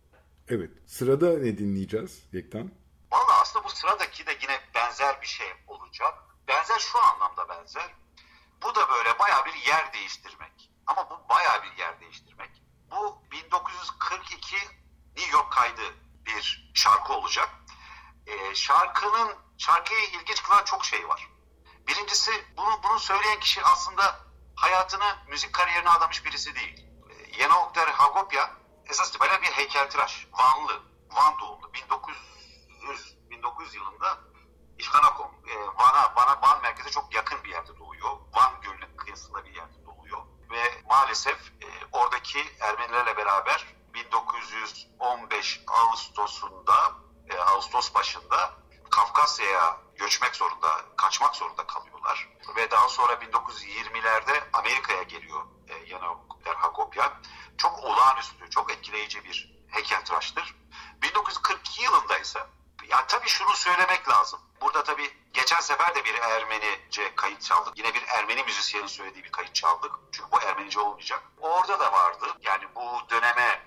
Evet, 0.48 0.70
sırada 0.86 1.38
ne 1.38 1.58
dinleyeceğiz 1.58 2.22
Yektan? 2.32 2.70
Valla 3.12 3.40
aslında 3.40 3.64
bu 3.64 3.70
sıradaki 3.70 4.26
de 4.26 4.38
yine 4.42 4.60
benzer 4.74 5.22
bir 5.22 5.26
şey 5.26 5.48
olacak. 5.66 6.14
Benzer 6.48 6.78
şu 6.78 6.98
anlamda 6.98 7.48
benzer. 7.48 7.94
Bu 8.62 8.74
da 8.74 8.88
böyle 8.88 9.18
baya 9.18 9.46
bir 9.46 9.68
yer 9.68 9.92
değiştirmek. 9.92 10.70
Ama 10.86 11.10
bu 11.10 11.28
baya 11.28 11.62
bir 11.62 11.78
yer 11.78 12.00
değiştirmek. 12.00 12.65
Bu 12.90 13.22
1942 13.30 14.56
New 15.16 15.36
York 15.36 15.52
kaydı 15.52 15.82
bir 16.26 16.70
şarkı 16.74 17.12
olacak. 17.12 17.48
Ee, 18.26 18.54
şarkının 18.54 19.34
şarkıyı 19.58 20.04
ilginç 20.04 20.42
kılan 20.42 20.64
çok 20.64 20.84
şey 20.84 21.08
var. 21.08 21.28
Birincisi 21.88 22.30
bunu, 22.56 22.82
bunu 22.82 22.98
söyleyen 22.98 23.40
kişi 23.40 23.64
aslında 23.64 24.20
hayatını 24.56 25.16
müzik 25.28 25.52
kariyerine 25.52 25.90
adamış 25.90 26.24
birisi 26.24 26.54
değil. 26.54 26.86
Ee, 27.10 27.42
Yeni 27.42 27.54
Oktar 27.54 27.90
Hagopya 27.90 28.50
esas 28.86 29.08
itibariyle 29.08 29.42
bir 29.42 29.52
heykeltıraş. 29.52 30.26
Vanlı. 30.32 30.82
Van 31.10 31.38
doğumlu. 31.40 31.72
1900, 31.74 33.16
1900 33.30 33.74
yılında 33.74 34.18
İşkanakom, 34.78 35.30
e, 35.48 35.54
Van'a, 35.58 36.14
Van'a, 36.16 36.42
Van 36.42 36.62
merkeze 36.62 36.90
çok 36.90 37.14
yakın 37.14 37.44
bir 37.44 37.48
yerde 37.48 37.78
doğuyor. 37.78 38.10
Van 38.34 38.60
Gölü'nün 38.62 38.96
kıyısında 38.96 39.44
bir 39.44 39.54
yerde 39.54 39.86
doğuyor. 39.86 40.18
Ve 40.50 40.82
maalesef 40.88 41.52
oradaki 42.26 42.54
Ermenilerle 42.60 43.16
beraber 43.16 43.66
1915 43.94 45.60
Ağustos'unda, 45.66 46.92
e, 47.30 47.38
Ağustos 47.38 47.94
başında 47.94 48.54
Kafkasya'ya 48.90 49.80
göçmek 49.96 50.36
zorunda, 50.36 50.84
kaçmak 50.96 51.36
zorunda 51.36 51.66
kalıyorlar. 51.66 52.28
Ve 52.56 52.70
daha 52.70 52.88
sonra 52.88 53.12
1920'lerde 53.12 54.42
Amerika'ya 54.52 55.02
geliyor 55.02 55.46
e, 55.68 55.92
Yanokler 55.92 56.54
Hagopyan. 56.54 57.12
Çok 57.58 57.84
olağanüstü, 57.84 58.50
çok 58.50 58.72
etkileyici 58.72 59.24
bir 59.24 59.54
heykeltıraştır. 59.68 60.54
1942 61.02 61.82
yılında 61.82 62.18
ise 62.18 62.40
ya 62.88 63.06
tabii 63.06 63.28
şunu 63.28 63.54
söylemek 63.54 64.08
lazım. 64.08 64.40
Burada 64.60 64.84
tabii 64.84 65.16
geçen 65.32 65.60
sefer 65.60 65.94
de 65.94 66.04
bir 66.04 66.14
Ermenice 66.14 67.14
kayıt 67.16 67.42
çaldık. 67.42 67.78
Yine 67.78 67.94
bir 67.94 68.02
Ermeni 68.08 68.42
müzisyenin 68.42 68.86
söylediği 68.86 69.24
bir 69.24 69.32
kayıt 69.32 69.54
çaldık. 69.54 69.92
Çünkü 70.12 70.30
bu 70.32 70.40
Ermenice 70.40 70.80
olmayacak. 70.80 71.22
Orada 71.40 71.80
da 71.80 71.92
vardı. 71.92 72.26
Yani 72.42 72.64
bu 72.74 73.10
döneme 73.10 73.62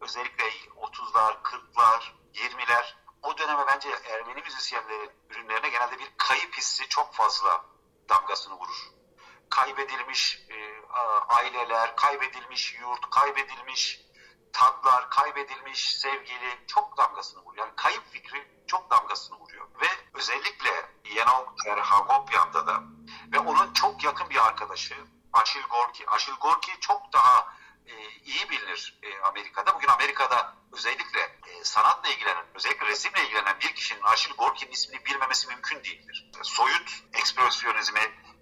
özellikle 0.00 0.44
30'lar, 0.76 1.42
40'lar, 1.42 2.02
20'ler 2.34 2.94
o 3.22 3.38
döneme 3.38 3.66
bence 3.66 3.88
Ermeni 4.04 4.42
müzisyenlerin 4.42 5.10
ürünlerine 5.30 5.68
genelde 5.68 5.98
bir 5.98 6.12
kayıp 6.16 6.56
hissi 6.56 6.88
çok 6.88 7.14
fazla 7.14 7.64
damgasını 8.08 8.54
vurur. 8.54 8.90
Kaybedilmiş 9.50 10.46
e, 10.50 10.82
aileler, 11.28 11.96
kaybedilmiş 11.96 12.74
yurt, 12.80 13.10
kaybedilmiş 13.10 14.00
tatlar, 14.52 15.10
kaybedilmiş 15.10 15.96
sevgili 15.96 16.66
çok 16.66 16.98
damgasını 16.98 17.42
vuruyor. 17.42 17.66
Yani 17.66 17.76
kayıp 17.76 18.12
fikri 18.12 18.48
çok 18.66 18.90
damgasını 18.90 19.38
vuruyor. 19.38 19.68
Ve 19.80 19.86
özellikle 20.14 20.70
Yenok 21.04 21.54
Hagopyan'da 21.80 22.66
da 22.66 22.82
ve 23.32 23.38
onun 23.38 23.72
çok 23.72 24.04
yakın 24.04 24.30
bir 24.30 24.46
arkadaşı 24.46 24.94
Aşil 25.32 25.62
Gorki. 25.62 26.10
Aşil 26.10 26.32
Gorki 26.32 26.80
çok 26.80 27.12
daha 27.12 27.54
e, 27.86 28.08
iyi 28.24 28.50
bilinir 28.50 29.00
e, 29.02 29.20
Amerika'da. 29.20 29.74
Bugün 29.74 29.88
Amerika'da 29.88 30.54
özellikle 30.72 31.20
e, 31.20 31.64
sanatla 31.64 32.08
ilgilenen, 32.08 32.44
özellikle 32.54 32.86
resimle 32.86 33.24
ilgilenen 33.24 33.60
bir 33.60 33.74
kişinin 33.74 34.02
Aşil 34.02 34.34
Gorki'nin 34.34 34.72
ismini 34.72 35.04
bilmemesi 35.04 35.48
mümkün 35.48 35.84
değildir. 35.84 36.30
Soyut 36.42 37.04
ekspresyonizmi 37.12 38.00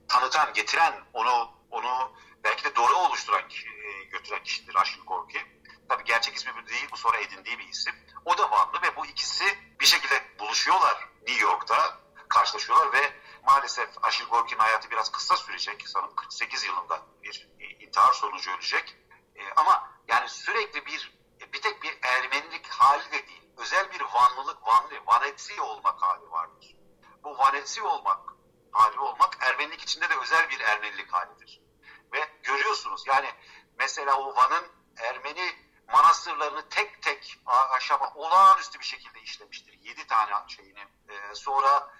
tanıtan, 0.08 0.52
getiren, 0.52 0.94
onu 1.12 1.50
onu 1.70 2.12
belki 2.44 2.64
de 2.64 2.76
doğru 2.76 2.94
oluşturan, 2.94 3.42
e, 3.42 4.04
götüren 4.04 4.42
kişidir 4.42 4.74
Aşil 4.74 5.00
Gorki. 5.00 5.59
Tabii 5.90 6.04
gerçek 6.04 6.36
ismi 6.36 6.52
bu 6.56 6.66
değil, 6.66 6.88
bu 6.92 6.96
sonra 6.96 7.18
edindiği 7.18 7.58
bir 7.58 7.68
isim. 7.68 7.94
O 8.24 8.38
da 8.38 8.50
Vanlı 8.50 8.82
ve 8.82 8.96
bu 8.96 9.06
ikisi 9.06 9.44
bir 9.80 9.86
şekilde 9.86 10.38
buluşuyorlar 10.38 11.08
New 11.28 11.44
York'ta, 11.44 11.98
karşılaşıyorlar 12.28 12.92
ve 12.92 13.12
maalesef 13.46 13.88
Aşil 14.02 14.24
Gorki'nin 14.24 14.60
hayatı 14.60 14.90
biraz 14.90 15.12
kısa 15.12 15.36
sürecek. 15.36 15.88
Sanırım 15.88 16.14
48 16.14 16.64
yılında 16.64 17.02
bir 17.22 17.48
intihar 17.80 18.12
sonucu 18.12 18.50
ölecek. 18.50 18.96
E, 19.34 19.52
ama 19.56 19.90
yani 20.08 20.28
sürekli 20.28 20.86
bir 20.86 21.20
bir 21.52 21.62
tek 21.62 21.82
bir 21.82 21.98
Ermenilik 22.02 22.68
hali 22.68 23.12
de 23.12 23.28
değil. 23.28 23.52
Özel 23.56 23.92
bir 23.92 24.00
Vanlılık, 24.00 24.66
Vanlı, 24.66 25.06
Vanetsi 25.06 25.60
olmak 25.60 26.02
hali 26.02 26.30
vardır. 26.30 26.76
Bu 27.24 27.38
Vanetsi 27.38 27.82
olmak, 27.82 28.30
hali 28.72 28.98
olmak 28.98 29.36
Ermenilik 29.40 29.80
içinde 29.82 30.10
de 30.10 30.14
özel 30.22 30.50
bir 30.50 30.60
Ermenilik 30.60 31.12
halidir. 31.12 31.60
Ve 32.12 32.28
görüyorsunuz 32.42 33.02
yani 33.06 33.30
mesela 33.78 34.16
o 34.16 34.36
Van'ın 34.36 34.80
Ermeni 34.96 35.59
manastırlarını 36.20 36.68
tek 36.68 37.02
tek 37.02 37.38
aşama 37.46 38.12
olağanüstü 38.14 38.78
bir 38.78 38.84
şekilde 38.84 39.20
işlemiştir. 39.20 39.78
Yedi 39.82 40.06
tane 40.06 40.48
şeyini. 40.48 40.86
Ee, 41.08 41.34
sonra 41.34 41.90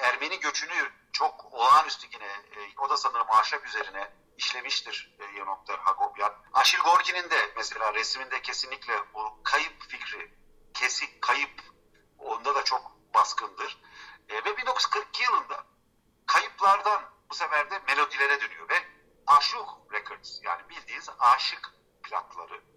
Ermeni 0.00 0.40
göçünü 0.40 0.92
çok 1.12 1.52
olağanüstü 1.52 2.08
yine 2.12 2.26
e, 2.26 2.78
o 2.78 2.90
da 2.90 2.96
sanırım 2.96 3.26
ahşap 3.30 3.66
üzerine 3.66 4.12
işlemiştir 4.36 5.16
e, 5.18 5.24
Yenokter 5.38 5.78
Hagopyan. 5.78 6.34
Aşil 6.52 6.78
Gorki'nin 6.78 7.30
de 7.30 7.52
mesela 7.56 7.94
resminde 7.94 8.42
kesinlikle 8.42 9.14
bu 9.14 9.42
kayıp 9.42 9.82
fikri, 9.88 10.34
kesik 10.74 11.22
kayıp 11.22 11.62
onda 12.18 12.54
da 12.54 12.64
çok 12.64 12.92
baskındır. 13.14 13.78
E, 14.28 14.34
ve 14.34 14.56
1942 14.56 15.22
yılında 15.22 15.64
kayıplardan 16.26 17.02
bu 17.30 17.34
sefer 17.34 17.70
de 17.70 17.78
melodilere 17.88 18.40
dönüyor 18.40 18.68
ve 18.68 18.84
Aşık 19.26 19.66
Records 19.92 20.40
yani 20.42 20.68
bildiğiniz 20.68 21.08
aşık 21.18 21.74
plakları 22.02 22.69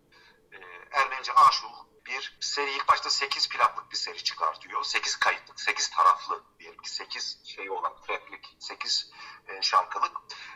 e, 0.54 0.60
Ermenice 0.92 1.34
Aşuh 1.34 1.84
bir 2.06 2.38
seri 2.42 2.72
ilk 2.72 2.88
başta 2.88 3.10
8 3.10 3.50
plaklık 3.50 3.92
bir 3.92 3.98
seri 3.98 4.24
çıkartıyor. 4.24 4.84
8 4.84 5.16
kayıtlık, 5.16 5.62
8 5.62 5.90
taraflı 5.90 6.44
diyelim 6.60 6.82
ki 6.82 6.90
8 6.90 7.42
şey 7.46 7.70
olan 7.70 8.02
tracklik, 8.02 8.56
8 8.60 9.12
e, 9.48 9.62
şarkılık 9.62 10.12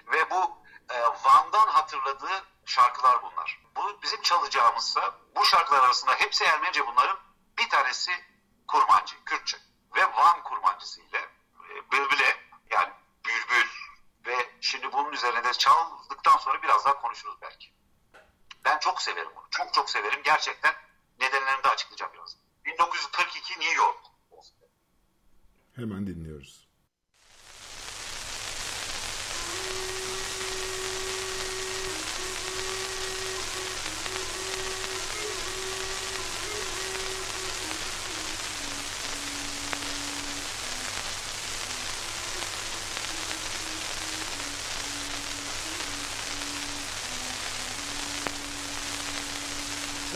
ve 0.07 0.29
bu 0.31 0.57
e, 0.89 1.01
Van'dan 1.01 1.67
hatırladığı 1.67 2.45
şarkılar 2.65 3.23
bunlar. 3.23 3.61
Bu 3.75 4.01
bizim 4.01 4.21
çalacağımızsa 4.21 5.19
bu 5.35 5.45
şarkılar 5.45 5.83
arasında 5.83 6.13
hepsi 6.15 6.43
Ermenice 6.43 6.87
bunların 6.87 7.17
Bir 7.57 7.69
tanesi 7.69 8.11
kurmancı, 8.67 9.23
Kürtçe 9.25 9.57
ve 9.95 10.13
Van 10.13 10.43
kurmancısı 10.43 11.01
ile 11.01 11.17
e, 11.69 11.91
bülbüle 11.91 12.37
yani 12.69 12.93
bülbül 13.25 13.69
ve 14.25 14.49
şimdi 14.61 14.91
bunun 14.93 15.11
üzerine 15.11 15.43
de 15.43 15.53
çaldıktan 15.53 16.37
sonra 16.37 16.63
biraz 16.63 16.85
daha 16.85 17.01
konuşuruz 17.01 17.41
belki. 17.41 17.76
Ben 18.67 18.79
çok 18.79 19.01
severim 19.01 19.31
bunu. 19.35 19.45
Çok 19.51 19.73
çok 19.73 19.89
severim. 19.89 20.19
Gerçekten 20.23 20.73
nedenlerini 21.19 21.63
de 21.63 21.67
açıklayacağım 21.67 22.11
biraz. 22.13 22.37
1942 22.65 23.53
New 23.59 23.75
York. 23.75 23.97
Hemen 25.75 26.07
dinliyoruz. 26.07 26.26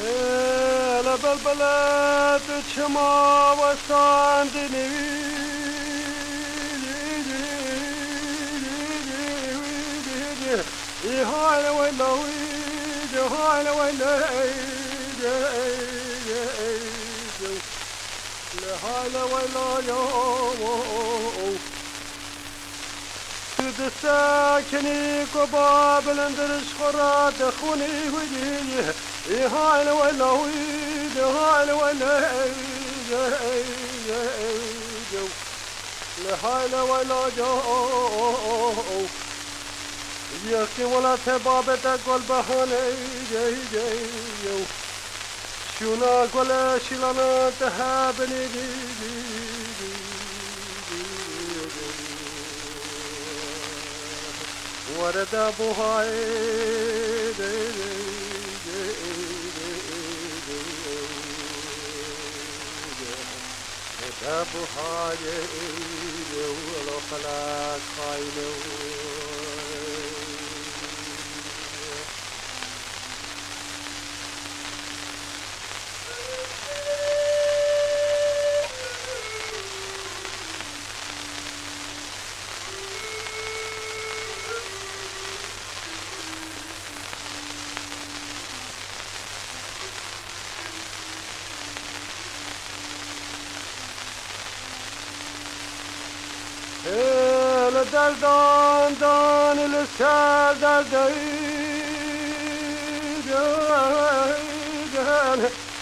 هلا 0.01 1.15
بالبلد 1.15 2.63
شما 2.75 3.51
وساندني 3.51 4.87
دنيوي 11.03 11.23
هاي 11.23 11.69
ويلوي 11.69 12.31
هاي 13.15 13.69
ويلوي 13.69 14.71
هلا 18.83 19.23
ولا 19.23 19.87
يوم 19.87 20.61
دستكني 23.59 25.25
كباب 25.25 26.09
لندرش 26.09 26.67
خرات 26.79 27.53
خوني 27.61 28.09
وديه 28.09 28.93
هاي 29.39 29.91
ولا 29.91 30.31
ويد 30.31 31.17
هاي 31.17 31.71
ولا 31.71 32.21
لهاي 36.25 36.81
ولا 36.89 37.29
جو 37.37 37.61
يكي 40.47 40.83
ولا 40.83 41.17
تباب 41.25 41.79
تقول 41.83 42.21
بهوني 42.29 42.91
جي 43.31 43.55
جي 43.71 44.65
شونا 45.79 46.27
قول 46.33 46.51
شلانا 46.89 47.51
تهابني 47.59 48.47
دي 48.53 48.67
دي 49.79 49.91
ورد 54.97 55.35
Sabu 64.21 64.61
Hadi, 64.77 65.33
the 66.29 66.45
will 66.53 66.89
of 66.93 67.09
Allah, 67.11 67.79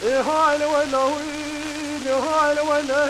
هاي 0.05 0.65
ولا 0.65 1.05
ويد 1.05 2.09
هاي 2.09 2.61
ولا 2.61 3.07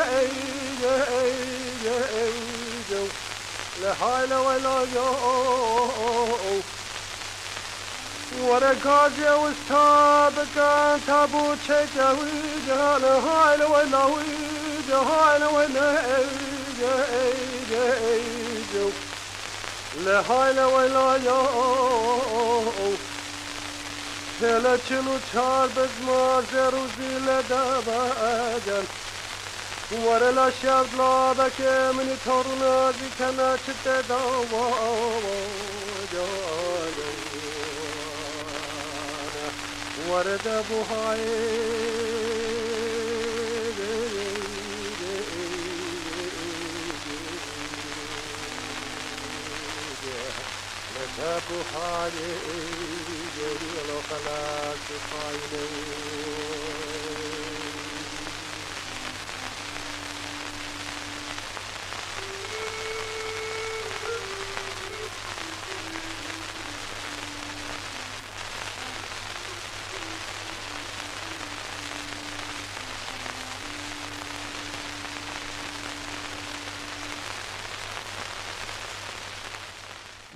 لهاي 3.82 4.34
ولا 4.34 4.84
جو 4.94 5.14
ورا 8.42 8.74
قاضي 8.84 9.30
واستابقان 9.30 11.00
تابو 11.06 11.54
تشجويد 11.54 12.68
هاي 12.70 13.64
ولا 13.64 14.04
ويد 14.04 14.90
La 19.97 20.21
hayla 20.21 20.69
wayla 20.69 21.17
yo 21.25 21.39
Hele 24.39 24.77
çilu 24.87 25.17
çar 25.33 25.69
bez 25.75 25.89
marze 26.05 26.71
ruzile 26.71 27.43
de 27.49 27.61
bagen 27.87 28.85
Varela 30.05 30.51
şerdla 30.51 31.37
da 31.37 31.49
kemini 31.49 32.17
toruna 32.25 32.91
zikene 32.91 33.57
çıtte 33.65 34.09
da 34.09 34.19
Varede 40.09 40.63
bu 40.69 40.95
hayır 40.95 42.08
ابو 51.19 51.57
حالي 51.73 52.31
جري 53.37 53.71
لو 53.87 53.99
خلاك 54.09 54.87
صايمين 55.11 56.88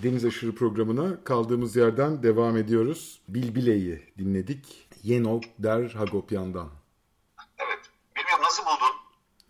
Deniz 0.03 0.25
Aşırı 0.25 0.55
programına 0.55 1.23
kaldığımız 1.23 1.75
yerden 1.75 2.23
devam 2.23 2.57
ediyoruz. 2.57 3.21
Bilbile'yi 3.27 4.13
dinledik. 4.17 4.89
Yenol 5.03 5.41
Der 5.59 5.89
Hagopyan'dan. 5.89 6.69
Evet. 7.57 7.79
Bilmiyorum 8.17 8.43
nasıl 8.43 8.63
buldun? 8.63 8.95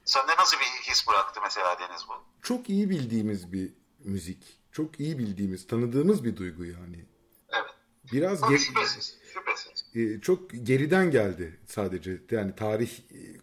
Sende 0.06 0.32
nasıl 0.40 0.58
bir 0.58 0.92
his 0.92 1.08
bıraktı 1.08 1.40
mesela 1.44 1.78
Deniz 1.80 2.02
bu? 2.10 2.14
Çok 2.42 2.70
iyi 2.70 2.90
bildiğimiz 2.90 3.54
bir 3.54 3.74
müzik. 4.04 4.60
Çok 4.72 5.00
iyi 5.00 5.20
bildiğimiz, 5.20 5.68
tanıdığımız 5.68 6.24
bir 6.24 6.38
duygu 6.38 6.66
yani. 6.66 7.06
Evet. 7.50 7.72
Biraz 8.14 8.42
Tabii 8.42 8.60
şüphesiz. 8.60 9.18
Şüphesiz. 9.34 9.96
e, 9.96 10.22
çok 10.22 10.52
geriden 10.64 11.12
geldi 11.12 11.60
sadece. 11.68 12.22
Yani 12.32 12.56
tarih 12.56 12.92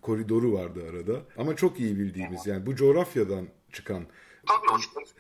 koridoru 0.03 0.53
vardı 0.53 0.81
arada. 0.91 1.23
Ama 1.37 1.57
çok 1.57 1.81
iyi 1.81 1.99
bildiğimiz 1.99 2.47
yani 2.47 2.67
bu 2.67 2.77
coğrafyadan 2.77 3.49
çıkan. 3.73 4.07
Tabii 4.47 4.67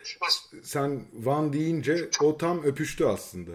şüphesiz. 0.04 0.50
Sen 0.64 1.04
Van 1.12 1.52
deyince 1.52 2.10
o 2.20 2.38
tam 2.38 2.62
öpüştü 2.62 3.04
aslında. 3.04 3.50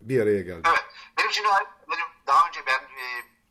Bir 0.00 0.22
araya 0.22 0.40
geldi. 0.40 0.68
Evet. 0.68 0.84
Benim 1.18 1.32
şimdi 1.32 1.48
benim 1.90 2.06
daha 2.26 2.48
önce 2.48 2.60
ben 2.66 2.80
e, 2.80 3.04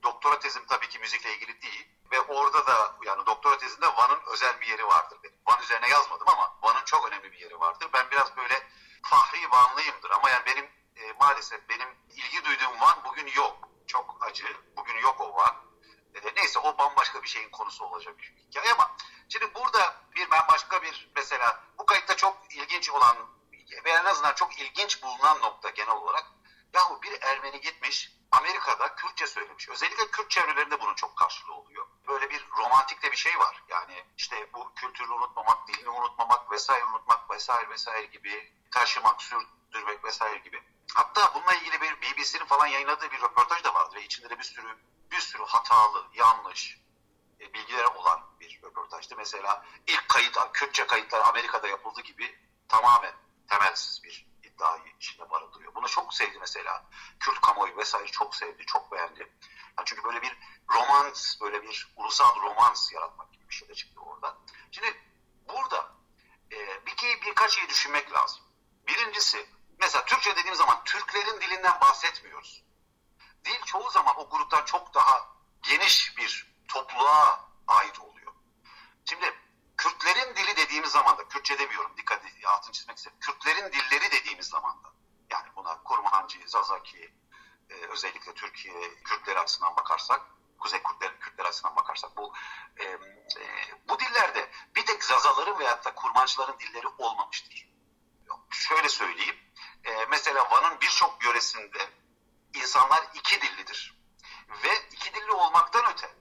doktora 0.04 0.39
tezim 0.39 0.62
tabii 0.69 0.89
ki 0.89 0.99
müzikle 0.99 1.36
ilgili 1.36 1.62
değil. 1.62 1.88
Ve 2.12 2.21
orada 2.21 2.67
da 2.67 2.95
yani 3.06 3.26
doktora 3.26 3.58
tezinde 3.58 3.86
Van'ın 3.86 4.19
özel 4.34 4.62
bir 4.62 4.67
yeri 4.67 4.86
vardır 4.86 5.17
benim. 5.23 5.36
Van 5.47 5.62
üzerine 5.63 5.89
yazmadım 5.89 6.28
ama 6.30 6.58
Van'ın 6.63 6.86
çok 6.86 7.08
önemli 7.08 7.32
bir 7.32 7.39
yeri 7.39 7.60
vardır. 7.60 7.89
Ben 7.93 8.06
biraz 8.12 8.38
böyle 8.38 8.54
fahri 9.04 9.52
Vanlıyımdır 9.52 10.10
ama 10.10 10.30
yani 10.30 10.45
benim 10.45 10.65
e, 10.95 11.13
maalesef 11.19 11.69
benim 11.69 11.88
ilgi 12.10 12.45
duyduğum 12.45 12.82
Van 12.82 12.97
bugün 13.06 13.28
yok. 13.36 13.69
Çok 13.88 14.17
acı. 14.21 14.45
Bugün 14.78 14.97
yok 14.97 15.21
o 15.21 15.36
Van. 15.36 15.56
E, 16.15 16.36
neyse 16.36 16.60
o 16.60 16.78
bambaşka 16.78 17.23
bir 17.23 17.28
şeyin 17.28 17.49
konusu 17.49 17.86
olacak 17.86 18.17
bir 18.19 18.34
hikaye 18.49 18.73
ama 18.73 18.91
şimdi 19.30 19.56
burada 19.56 20.03
bir 20.15 20.32
ben 20.32 20.47
başka 20.52 20.82
bir 20.82 21.12
mesela 21.15 21.63
bu 21.78 21.86
kayıtta 21.86 22.15
çok 22.17 22.38
ilginç 22.49 22.89
olan 22.89 23.17
ve 23.86 23.91
en 23.91 24.06
azından 24.06 24.34
çok 24.34 24.60
ilginç 24.60 25.04
bulunan 25.04 25.41
nokta 25.41 25.69
genel 25.69 25.95
olarak 25.95 26.26
yahu 26.73 27.02
bir 27.02 27.21
Ermeni 27.21 27.62
gitmiş 27.62 28.12
Amerika'da 28.32 28.95
Kürtçe 28.95 29.28
söylemiş. 29.28 29.69
Özellikle 29.69 30.12
Kürt 30.12 30.32
çevrelerinde 30.32 30.82
bunun 30.82 30.93
çok 30.93 31.17
karşılığı 31.17 31.54
oluyor. 31.54 31.88
Böyle 32.08 32.30
bir 32.30 32.47
romantik 32.58 33.04
de 33.04 33.12
bir 33.12 33.17
şey 33.17 33.39
var. 33.39 33.63
Yani 33.69 34.06
işte 34.17 34.54
bu 34.54 34.73
kültürü 34.76 35.12
unutmamak, 35.12 35.67
dilini 35.67 35.89
unutmamak 35.89 36.52
vesaire 36.52 36.86
unutmak 36.86 37.30
vesaire 37.32 37.69
vesaire 37.69 38.06
gibi 38.06 38.54
taşımak, 38.71 39.21
sürdürmek 39.21 40.04
vesaire 40.04 40.38
gibi. 40.38 40.63
Hatta 40.93 41.34
bununla 41.36 41.54
ilgili 41.54 41.82
bir 41.82 42.02
BBC'nin 42.02 42.45
falan 42.45 42.67
yayınladığı 42.67 43.12
bir 43.12 43.21
röportaj 43.21 43.63
da 43.63 43.73
vardır 43.73 43.95
ve 43.95 44.04
içinde 44.04 44.30
de 44.30 44.39
bir 44.39 44.43
sürü 44.43 44.78
bir 45.12 45.19
sürü 45.19 45.43
hatalı, 45.43 46.08
yanlış 46.13 46.83
e, 47.43 47.53
bilgiler 47.53 47.86
olan 47.86 48.21
bir 48.39 48.62
röportajdı. 48.63 49.15
Mesela 49.17 49.65
ilk 49.88 50.10
kayıt, 50.10 50.38
Kürtçe 50.53 50.88
kayıtlar 50.88 51.21
Amerika'da 51.29 51.67
yapıldı 51.67 52.01
gibi 52.01 52.39
tamamen 52.67 53.13
temelsiz 53.49 54.03
bir 54.03 54.27
iddiayı 54.43 54.93
içinde 54.99 55.29
barındırıyor. 55.29 55.75
Bunu 55.75 55.88
çok 55.88 56.13
sevdi 56.13 56.38
mesela. 56.39 56.86
Kürt 57.19 57.41
kamuoyu 57.41 57.77
vesaire 57.77 58.08
çok 58.08 58.36
sevdi, 58.36 58.65
çok 58.65 58.91
beğendi. 58.91 59.19
Yani 59.77 59.86
çünkü 59.86 60.03
böyle 60.03 60.21
bir 60.21 60.38
romans, 60.69 61.41
böyle 61.41 61.63
bir 61.63 61.93
ulusal 61.95 62.36
romans 62.41 62.91
yaratmak 62.93 63.34
gibi 63.34 63.49
bir 63.49 63.53
şey 63.53 63.69
de 63.69 63.75
çıktı 63.75 64.01
orada. 64.01 64.38
Şimdi 64.71 65.01
burada 65.49 65.91
e, 66.51 66.86
bir 66.86 66.95
kere 66.95 67.21
birkaç 67.21 67.51
şey 67.51 67.69
düşünmek 67.69 68.13
lazım. 68.13 68.41
Birincisi, 68.88 69.49
mesela 69.79 70.06
Türkçe 70.06 70.36
dediğim 70.36 70.56
zaman 70.56 70.84
Türklerin 70.84 71.41
dilinden 71.41 71.82
bahsetmiyoruz. 71.82 72.63
Dil 73.45 73.63
çoğu 73.65 73.89
zaman 73.89 74.19
o 74.19 74.29
gruptan 74.29 74.65
çok 74.65 74.93
daha 74.93 75.27
geniş 75.62 76.17
bir 76.17 76.53
topluluğa 76.67 77.49
ait 77.67 77.99
oluyor. 77.99 78.34
Şimdi 79.06 79.34
Kürtlerin 79.78 80.36
dili 80.36 80.58
dediğimiz 80.58 80.91
zaman 80.91 81.17
da, 81.17 81.28
Kürtçe 81.28 81.60
demiyorum, 81.60 81.97
dikkat 81.97 82.26
edin, 82.26 82.43
altını 82.43 82.71
çizmek 82.71 82.97
istedim. 82.97 83.17
Kürtlerin 83.19 83.71
dilleri 83.71 84.12
dediğimiz 84.12 84.47
zaman 84.47 84.84
da, 84.84 84.88
yani 85.30 85.47
buna 85.56 85.84
Kurmancı, 85.84 86.39
Zazaki, 86.45 87.13
e, 87.69 87.73
özellikle 87.73 88.34
Türkiye 88.34 88.95
Kürtleri 89.04 89.39
açısından 89.39 89.76
bakarsak, 89.76 90.21
Kuzey 90.60 90.84
Kürtler, 90.84 91.19
Kürtler 91.19 91.45
açısından 91.45 91.76
bakarsak 91.76 92.17
bu 92.17 92.34
e, 92.78 92.84
e, 92.84 92.97
bu 93.89 93.99
dillerde 93.99 94.52
bir 94.76 94.86
tek 94.86 95.04
Zazaların 95.04 95.60
veyahut 95.60 95.86
da 95.86 95.95
Kurmancıların 95.95 96.60
dilleri 96.60 96.88
olmamıştır. 96.88 97.73
Şöyle 98.52 98.89
söyleyeyim, 98.89 99.36
e, 99.84 100.06
mesela 100.06 100.49
Van'ın 100.49 100.82
birçok 100.82 101.23
yöresinde 101.23 101.89
insanlar 102.54 103.04
iki 103.13 103.41
dillidir. 103.41 104.04
Ve 104.63 104.89
iki 104.91 105.13
dilli 105.13 105.32
olmaktan 105.32 105.86
öte, 105.93 106.12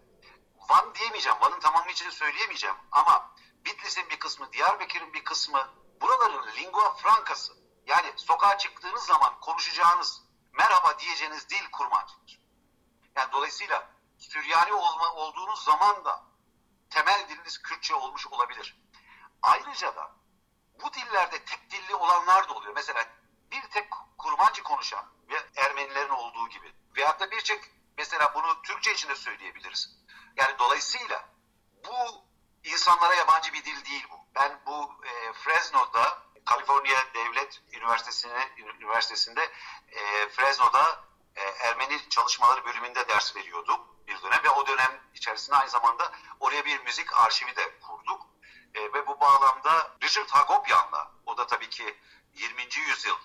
Van 0.68 0.94
diyemeyeceğim, 0.94 1.40
Van'ın 1.40 1.60
tamamı 1.60 1.90
için 1.90 2.10
söyleyemeyeceğim 2.10 2.76
ama 2.92 3.34
Bitlis'in 3.64 4.10
bir 4.10 4.18
kısmı, 4.18 4.52
Diyarbakır'ın 4.52 5.12
bir 5.12 5.24
kısmı 5.24 5.68
buraların 6.00 6.56
lingua 6.56 6.94
francası 6.94 7.52
yani 7.86 8.12
sokağa 8.16 8.58
çıktığınız 8.58 9.04
zaman 9.04 9.40
konuşacağınız, 9.40 10.22
merhaba 10.52 10.98
diyeceğiniz 10.98 11.48
dil 11.48 11.70
kurmancıdır. 11.72 12.40
Yani 13.16 13.32
dolayısıyla 13.32 13.88
Süryani 14.18 14.72
olma, 14.72 15.12
olduğunuz 15.12 15.64
zaman 15.64 16.04
da 16.04 16.24
temel 16.90 17.28
diliniz 17.28 17.62
Kürtçe 17.62 17.94
olmuş 17.94 18.26
olabilir. 18.26 18.82
Ayrıca 19.42 19.96
da 19.96 20.10
bu 20.82 20.92
dillerde 20.92 21.44
tek 21.44 21.70
dilli 21.70 21.94
olanlar 21.94 22.48
da 22.48 22.54
oluyor. 22.54 22.72
Mesela 22.74 23.04
bir 23.50 23.62
tek 23.62 23.90
kurmancı 24.18 24.62
konuşan 24.62 25.06
ve 25.30 25.46
Ermenilerin 25.56 26.10
olduğu 26.10 26.48
gibi. 26.48 26.74
Veyahut 26.96 27.20
da 27.20 27.30
birçok 27.30 27.58
mesela 27.98 28.34
bunu 28.34 28.62
Türkçe 28.62 28.92
için 28.92 29.08
de 29.08 29.16
söyleyebiliriz. 29.16 29.96
Yani 30.36 30.58
dolayısıyla 30.58 31.28
bu 31.84 32.24
insanlara 32.64 33.14
yabancı 33.14 33.52
bir 33.52 33.64
dil 33.64 33.84
değil 33.84 34.06
bu. 34.10 34.16
Ben 34.34 34.60
bu 34.66 34.90
e, 35.04 35.32
Fresno'da 35.32 36.18
Kaliforniya 36.44 36.98
Devlet 37.14 37.62
Üniversitesi'ne 37.72 38.48
üniversitesinde 38.56 39.50
e, 39.88 40.28
Fresno'da 40.28 41.04
e, 41.36 41.42
Ermeni 41.42 42.08
çalışmaları 42.08 42.64
bölümünde 42.64 43.08
ders 43.08 43.36
veriyordum 43.36 43.80
bir 44.06 44.22
dönem 44.22 44.44
ve 44.44 44.50
o 44.50 44.66
dönem 44.66 45.00
içerisinde 45.14 45.56
aynı 45.56 45.70
zamanda 45.70 46.12
oraya 46.40 46.64
bir 46.64 46.80
müzik 46.80 47.16
arşivi 47.20 47.56
de 47.56 47.78
kurduk. 47.80 48.26
E, 48.74 48.80
ve 48.92 49.06
bu 49.06 49.20
bağlamda 49.20 49.96
Richard 50.02 50.28
Hagopian'la 50.28 51.10
o 51.26 51.36
da 51.36 51.46
tabii 51.46 51.68
ki 51.68 51.98
20. 52.34 52.62
yüzyıl 52.88 53.16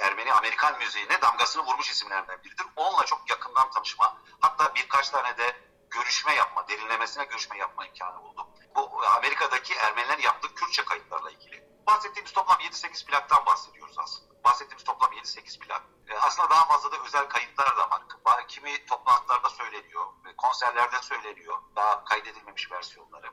Ermeni 0.00 0.32
Amerikan 0.32 0.78
müziğine 0.78 1.22
damgasını 1.22 1.62
vurmuş 1.62 1.90
isimlerden 1.90 2.44
biridir. 2.44 2.66
Onunla 2.76 3.04
çok 3.04 3.30
yakından 3.30 3.70
tanışma 3.70 4.16
hatta 4.40 4.74
birkaç 4.74 5.10
tane 5.10 5.38
de 5.38 5.69
görüşme 5.90 6.34
yapma, 6.34 6.68
derinlemesine 6.68 7.24
görüşme 7.24 7.58
yapma 7.58 7.86
imkanı 7.86 8.22
buldum. 8.22 8.46
Bu 8.74 9.06
Amerika'daki 9.06 9.74
Ermenilerin 9.74 10.22
yaptığı 10.22 10.54
Kürtçe 10.54 10.84
kayıtlarla 10.84 11.30
ilgili. 11.30 11.64
Bahsettiğimiz 11.86 12.32
toplam 12.32 12.60
7-8 12.60 13.06
plaktan 13.06 13.46
bahsediyoruz 13.46 13.98
aslında. 13.98 14.44
Bahsettiğimiz 14.44 14.84
toplam 14.84 15.12
7-8 15.12 15.58
plak. 15.58 15.82
E, 16.08 16.18
aslında 16.18 16.50
daha 16.50 16.64
fazla 16.64 16.92
da 16.92 16.96
özel 17.04 17.28
kayıtlar 17.28 17.76
da 17.76 17.90
var. 17.90 18.48
Kimi 18.48 18.86
toplantılarda 18.86 19.50
söyleniyor, 19.50 20.06
konserlerde 20.36 21.02
söyleniyor. 21.02 21.58
Daha 21.76 22.04
kaydedilmemiş 22.04 22.72
versiyonları. 22.72 23.32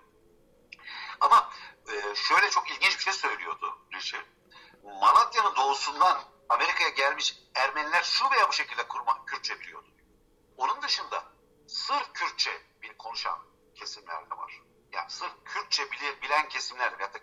Ama 1.20 1.50
e, 1.88 2.16
şöyle 2.16 2.50
çok 2.50 2.72
ilginç 2.72 2.98
bir 2.98 3.04
şey 3.04 3.14
söylüyordu 3.14 3.80
Richard. 3.94 4.26
Malatya'nın 4.84 5.56
doğusundan 5.56 6.22
Amerika'ya 6.50 6.90
gelmiş 6.90 7.38
Ermeniler 7.56 8.04
şu 8.04 8.32
veya 8.32 8.50
bu 8.50 8.54
şekilde 8.54 8.88
kurma, 8.88 9.26
Kürtçe 9.26 9.60
biliyordu. 9.60 9.88
Onun 10.58 10.82
dışında 10.82 11.24
sırf 11.68 12.14
Kürtçe 12.14 12.62
konuşan 12.98 13.40
kesimler 13.76 14.30
de 14.30 14.38
var. 14.38 14.62
Yani 14.92 15.10
sırf 15.10 15.32
Kürtçe 15.46 15.92
bilen 16.22 16.50
kesimler 16.50 16.92
de 16.92 16.98
veyahut 16.98 17.16
da 17.16 17.20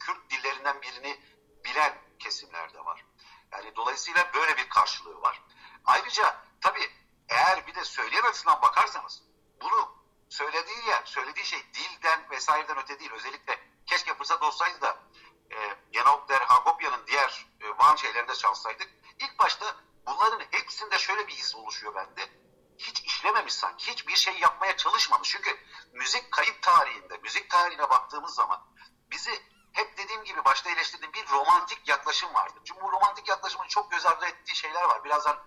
Kürt 0.00 0.30
dillerinden 0.30 0.82
birini 0.82 1.20
bilen 1.64 2.02
kesimler 2.18 2.74
de 2.74 2.84
var. 2.84 3.04
Yani 3.52 3.76
dolayısıyla 3.76 4.30
böyle 4.34 4.56
bir 4.56 4.68
karşılığı 4.68 5.20
var. 5.20 5.42
Ayrıca 5.84 6.44
tabii 6.60 6.90
eğer 7.28 7.66
bir 7.66 7.74
de 7.74 7.84
söyleyen 7.84 8.22
açısından 8.22 8.62
bakarsanız 8.62 9.22
bunu 9.60 10.04
söylediği 10.28 10.86
yer, 10.86 11.04
söylediği 11.04 11.46
şey 11.46 11.58
dilden 11.74 12.30
vesaireden 12.30 12.78
öte 12.78 13.00
değil. 13.00 13.12
Özellikle 13.12 13.60
keşke 13.86 14.14
fırsat 14.14 14.42
olsaydı 14.42 14.80
da 14.80 14.98
e, 15.50 15.76
Yanok 15.92 16.28
Der 16.28 16.42
diğer 17.06 17.46
e, 17.60 17.78
Van 17.78 17.96
şeylerinde 17.96 18.34
çalsaydık. 18.34 18.90
İlk 19.18 19.38
başta 19.38 19.76
bunların 20.06 20.46
hepsinde 20.50 20.98
şöyle 20.98 21.26
bir 21.26 21.32
his 21.32 21.54
oluşuyor 21.54 21.94
bende. 21.94 22.43
Hiç 22.78 23.00
işlememiş 23.00 23.54
sanki. 23.54 23.92
Hiçbir 23.92 24.16
şey 24.16 24.38
yapmaya 24.38 24.76
çalışmamış. 24.76 25.28
Çünkü 25.28 25.58
müzik 25.92 26.32
kayıp 26.32 26.62
tarihinde, 26.62 27.16
müzik 27.16 27.50
tarihine 27.50 27.90
baktığımız 27.90 28.34
zaman 28.34 28.66
bizi 29.10 29.42
hep 29.72 29.98
dediğim 29.98 30.24
gibi 30.24 30.44
başta 30.44 30.70
eleştirdiğim 30.70 31.12
bir 31.12 31.28
romantik 31.28 31.88
yaklaşım 31.88 32.34
vardı. 32.34 32.60
Çünkü 32.64 32.80
bu 32.80 32.92
romantik 32.92 33.28
yaklaşımın 33.28 33.68
çok 33.68 33.90
göz 33.90 34.06
ardı 34.06 34.26
ettiği 34.26 34.56
şeyler 34.56 34.84
var. 34.84 35.04
Birazdan 35.04 35.38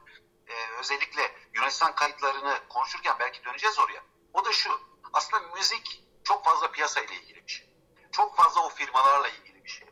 e, 0.47 0.53
özellikle 0.79 1.35
Yunanistan 1.53 1.95
kayıtlarını 1.95 2.67
konuşurken 2.69 3.15
belki 3.19 3.43
döneceğiz 3.43 3.79
oraya. 3.79 4.03
O 4.33 4.45
da 4.45 4.51
şu. 4.51 4.81
Aslında 5.13 5.53
müzik 5.55 6.03
çok 6.23 6.45
fazla 6.45 6.71
piyasa 6.71 7.01
ile 7.01 7.15
ilgili 7.15 7.47
bir 7.47 7.51
şey. 7.51 7.69
Çok 8.11 8.37
fazla 8.37 8.61
o 8.61 8.69
firmalarla 8.69 9.27
ilgili 9.27 9.63
bir 9.63 9.69
şey. 9.69 9.87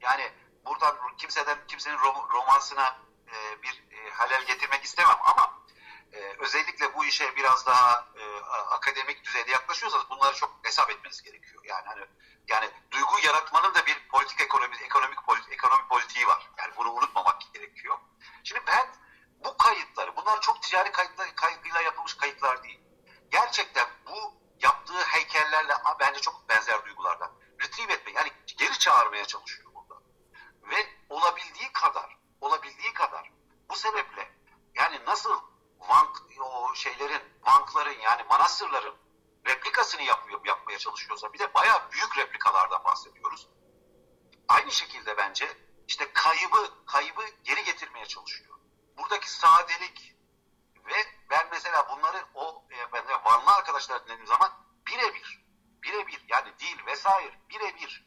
Yani 0.00 0.32
buradan 0.64 1.16
kimseden 1.16 1.66
kimsenin 1.66 1.98
rom, 1.98 2.30
romansına 2.30 2.98
e, 3.28 3.62
bir 3.62 3.84
e, 3.90 4.10
halel 4.10 4.46
getirmek 4.46 4.84
istemem 4.84 5.16
ama 5.24 5.65
e, 6.12 6.18
özellikle 6.38 6.94
bu 6.94 7.04
işe 7.04 7.36
biraz 7.36 7.66
daha 7.66 8.08
e, 8.18 8.40
akademik 8.70 9.24
düzeyde 9.24 9.50
yaklaşıyorsanız 9.50 10.10
bunları 10.10 10.36
çok 10.36 10.58
hesap 10.62 10.90
etmeniz 10.90 11.22
gerekiyor. 11.22 11.64
Yani 11.64 11.84
hani 11.86 12.06
yani 12.48 12.70
duygu 12.90 13.18
yaratmanın 13.24 13.74
da 13.74 13.86
bir 13.86 14.08
politik 14.08 14.40
ekonomi 14.40 14.76
ekonomik 14.76 15.26
politi, 15.26 15.50
ekonomi 15.50 15.88
politiği 15.88 16.26
var. 16.26 16.50
Yani 16.58 16.72
bunu 16.76 16.92
unutmamak 16.92 17.54
gerekiyor. 17.54 17.98
Şimdi 18.44 18.62
ben 18.66 18.86
bu 19.44 19.56
kayıtları, 19.56 20.16
bunlar 20.16 20.40
çok 20.40 20.62
ticari 20.62 20.92
kayıtlar, 20.92 21.34
kaygıyla 21.36 21.80
yapılmış 21.80 22.16
kayıtlar 22.16 22.62
değil. 22.62 22.80
Gerçekten 23.30 23.86
bu 24.06 24.34
yaptığı 24.62 25.02
heykellerle 25.04 25.74
bence 26.00 26.20
çok 26.20 26.48
benzer 26.48 26.84
duygulardan 26.84 27.32
retrieve 27.60 27.92
etme 27.92 28.12
yani 28.12 28.32
geri 28.46 28.78
çağırmaya 28.78 29.24
çalışıyor 29.24 29.70
burada. 29.74 30.02
Ve 30.62 30.86
olabildiği 31.08 31.72
kadar, 31.72 32.18
olabildiği 32.40 32.92
kadar 32.92 33.32
bu 33.68 33.76
sebeple 33.76 34.32
yani 34.74 35.00
nasıl 35.06 35.40
vank, 35.78 36.22
o 36.40 36.74
şeylerin, 36.74 37.22
vankların 37.42 37.98
yani 38.00 38.22
manastırların 38.22 38.94
replikasını 39.46 40.02
yapıyor, 40.02 40.40
yapmaya 40.46 40.78
çalışıyorsa 40.78 41.32
bir 41.32 41.38
de 41.38 41.54
bayağı 41.54 41.90
büyük 41.90 42.18
replikalardan 42.18 42.84
bahsediyoruz. 42.84 43.48
Aynı 44.48 44.72
şekilde 44.72 45.16
bence 45.16 45.58
işte 45.88 46.12
kaybı 46.12 46.84
kaybı 46.86 47.22
geri 47.44 47.64
getirmeye 47.64 48.06
çalışıyor. 48.06 48.58
Buradaki 48.96 49.30
sadelik 49.30 50.14
ve 50.86 51.06
ben 51.30 51.48
mesela 51.50 51.88
bunları 51.90 52.24
o 52.34 52.64
e, 52.70 52.92
ben 52.92 53.08
de 53.08 53.12
Vanlı 53.24 53.50
arkadaşlar 53.50 54.04
dinlediğim 54.04 54.26
zaman 54.26 54.52
birebir 54.86 55.46
birebir 55.82 56.24
yani 56.28 56.52
dil 56.58 56.86
vesaire 56.86 57.40
birebir 57.50 58.06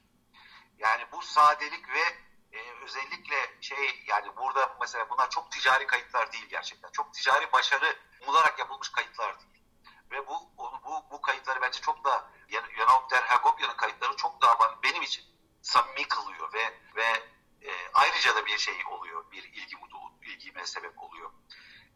yani 0.78 1.06
bu 1.12 1.22
sadelik 1.22 1.90
ve 1.90 2.29
e, 2.52 2.72
özellikle 2.84 3.62
şey 3.62 4.04
yani 4.08 4.38
burada 4.38 4.78
mesela 4.82 5.10
bunlar 5.10 5.30
çok 5.30 5.52
ticari 5.52 5.88
kayıtlar 5.88 6.34
değil 6.34 6.46
gerçekten. 6.50 6.92
Çok 6.92 7.14
ticari 7.14 7.52
başarı 7.52 7.98
umularak 8.22 8.60
yapılmış 8.60 8.90
kayıtlar 8.90 9.40
değil. 9.40 9.64
Ve 10.12 10.28
bu 10.28 10.34
bu 10.58 11.06
bu 11.12 11.22
kayıtları 11.22 11.62
bence 11.62 11.82
çok 11.82 12.04
da 12.04 12.32
Yanok 12.78 13.12
Der 13.12 13.22
Hagopia'nın 13.22 13.78
kayıtları 13.78 14.16
çok 14.16 14.42
daha 14.42 14.84
benim 14.84 15.02
için 15.02 15.24
samimi 15.62 16.08
kılıyor 16.08 16.54
ve 16.54 16.74
ve 16.96 17.24
e, 17.62 17.72
ayrıca 17.94 18.36
da 18.36 18.46
bir 18.46 18.58
şey 18.58 18.76
oluyor. 18.90 19.32
Bir 19.32 19.44
ilgi 19.44 19.78
ilgime 20.22 20.66
sebep 20.66 21.04
oluyor. 21.04 21.32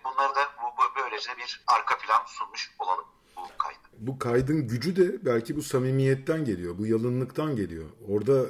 Bunları 0.04 0.36
da 0.36 0.52
bu, 0.78 0.96
böyle 0.96 1.20
bu 4.08 4.20
kaydın 4.20 4.68
gücü 4.68 4.96
de 4.96 5.26
belki 5.26 5.56
bu 5.56 5.64
samimiyetten 5.64 6.46
geliyor, 6.46 6.78
bu 6.78 6.86
yalınlıktan 6.86 7.56
geliyor. 7.56 7.86
Orada 8.10 8.46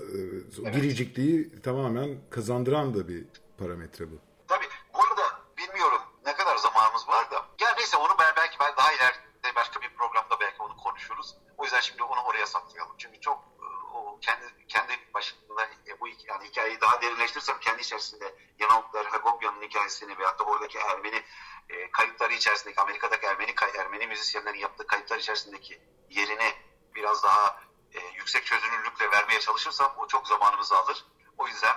e, 0.70 0.76
biricikliği 0.76 1.62
tamamen 1.62 2.10
kazandıran 2.30 2.94
da 2.94 3.08
bir 3.08 3.26
parametre 3.58 4.12
bu. 4.12 4.16
Tabii. 4.48 4.66
Bu 4.94 5.00
arada 5.00 5.26
bilmiyorum 5.58 6.02
ne 6.26 6.36
kadar 6.36 6.58
zamanımız 6.58 7.08
var 7.08 7.32
da. 7.32 7.36
Ya 7.36 7.76
neyse 7.78 7.98
onu 7.98 8.12
ben 8.20 8.34
belki 8.38 8.58
ben 8.60 8.74
daha 8.78 8.94
ileride 8.94 9.56
başka 9.56 9.82
bir 9.82 9.90
programda 9.90 10.40
belki 10.40 10.62
onu 10.64 10.78
konuşuruz. 10.78 11.38
O 11.58 11.64
yüzden 11.64 11.80
şimdi 11.80 12.04
onu 12.04 12.22
oraya 12.22 12.46
saklayalım. 12.46 12.96
Çünkü 12.98 13.20
çok 13.20 13.38
e, 13.38 13.66
o 13.98 14.20
kendi 14.22 14.46
kendi 14.68 14.94
başında 15.14 15.64
e, 15.88 16.00
bu 16.00 16.08
yani 16.08 16.48
hikayeyi 16.48 16.82
daha 16.82 17.02
derinleştirirsem 17.02 17.60
kendi 17.60 17.82
içerisinde 17.82 18.36
Yanavuklar, 18.60 19.06
Hagopia'nın 19.06 19.62
hikayesini 19.62 20.18
veyahut 20.18 20.40
da 20.40 20.44
oradaki 20.44 20.78
Ermeni 20.78 21.24
e, 21.70 21.92
kayıtları 21.92 22.34
içerisindeki 22.34 22.82
Amerika'daki 22.82 23.26
Ermeni 23.26 23.54
Ermeni 23.80 24.08
müzisyenlerin 24.08 24.60
yaptığı 24.60 24.88
kayıtlar 24.88 25.20
içerisindeki 25.20 25.82
yerini 26.10 26.54
biraz 26.96 27.24
daha 27.24 27.62
e, 27.94 28.00
yüksek 28.18 28.46
çözünürlükle 28.46 29.12
vermeye 29.12 29.40
çalışırsam 29.40 29.94
o 29.98 30.08
çok 30.08 30.28
zamanımızı 30.28 30.76
alır. 30.76 31.06
O 31.38 31.48
yüzden 31.48 31.76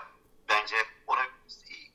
bence 0.49 0.77
onu 1.07 1.21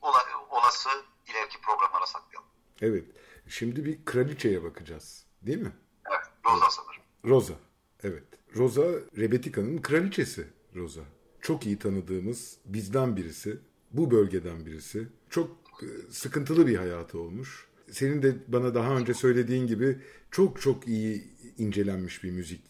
ola- 0.02 0.46
olası 0.50 0.88
ileriki 1.26 1.60
programlara 1.60 2.06
saklayalım. 2.06 2.48
Evet. 2.80 3.04
Şimdi 3.48 3.84
bir 3.84 4.04
kraliçeye 4.04 4.64
bakacağız. 4.64 5.26
Değil 5.42 5.58
mi? 5.58 5.72
Evet, 6.10 6.26
Rosa 6.46 6.70
sanırım. 6.70 7.02
Rosa. 7.24 7.54
Evet. 8.02 8.24
Rosa 8.56 8.82
Rebetika'nın 9.16 9.82
kraliçesi 9.82 10.48
Rosa. 10.74 11.00
Çok 11.40 11.66
iyi 11.66 11.78
tanıdığımız 11.78 12.58
bizden 12.64 13.16
birisi. 13.16 13.58
Bu 13.90 14.10
bölgeden 14.10 14.66
birisi. 14.66 15.08
Çok 15.30 15.50
e, 15.82 16.12
sıkıntılı 16.12 16.66
bir 16.66 16.76
hayatı 16.76 17.18
olmuş. 17.18 17.66
Senin 17.92 18.22
de 18.22 18.52
bana 18.52 18.74
daha 18.74 18.90
önce 18.90 19.14
söylediğin 19.14 19.66
gibi 19.66 19.98
çok 20.30 20.62
çok 20.62 20.88
iyi 20.88 21.38
incelenmiş 21.58 22.24
bir 22.24 22.30
müzik 22.30 22.64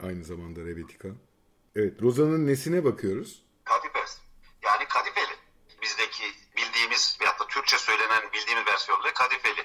aynı 0.00 0.24
zamanda 0.24 0.60
Rebetika. 0.60 1.08
Evet, 1.76 2.02
Rosa'nın 2.02 2.46
nesine 2.46 2.84
bakıyoruz? 2.84 3.42
Kadifes. 3.64 4.18
Yani 4.62 4.88
kadifeli. 4.88 5.36
Bizdeki 5.82 6.24
bildiğimiz 6.56 7.18
veyahut 7.20 7.40
da 7.40 7.46
Türkçe 7.46 7.78
söylenen 7.78 8.22
bildiğimiz 8.32 8.66
versiyonuyla 8.66 9.14
kadifeli. 9.14 9.64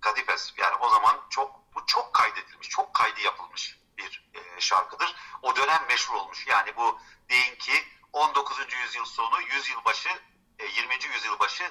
Kadifes. 0.00 0.52
Yani 0.58 0.76
o 0.80 0.88
zaman 0.88 1.16
çok 1.30 1.50
bu 1.74 1.86
çok 1.86 2.14
kaydedilmiş, 2.14 2.68
çok 2.68 2.94
kaydı 2.94 3.20
yapılmış 3.20 3.80
bir 3.98 4.30
e, 4.34 4.60
şarkıdır. 4.60 5.14
O 5.42 5.56
dönem 5.56 5.82
meşhur 5.88 6.14
olmuş. 6.14 6.46
Yani 6.46 6.76
bu 6.76 6.98
deyin 7.30 7.54
ki 7.58 7.72
19. 8.12 8.56
yüzyıl 8.84 9.04
sonu, 9.04 9.42
yüzyıl 9.54 9.84
başı, 9.84 10.08
e, 10.58 10.64
20. 10.64 11.14
yüzyıl 11.14 11.38
başı 11.38 11.64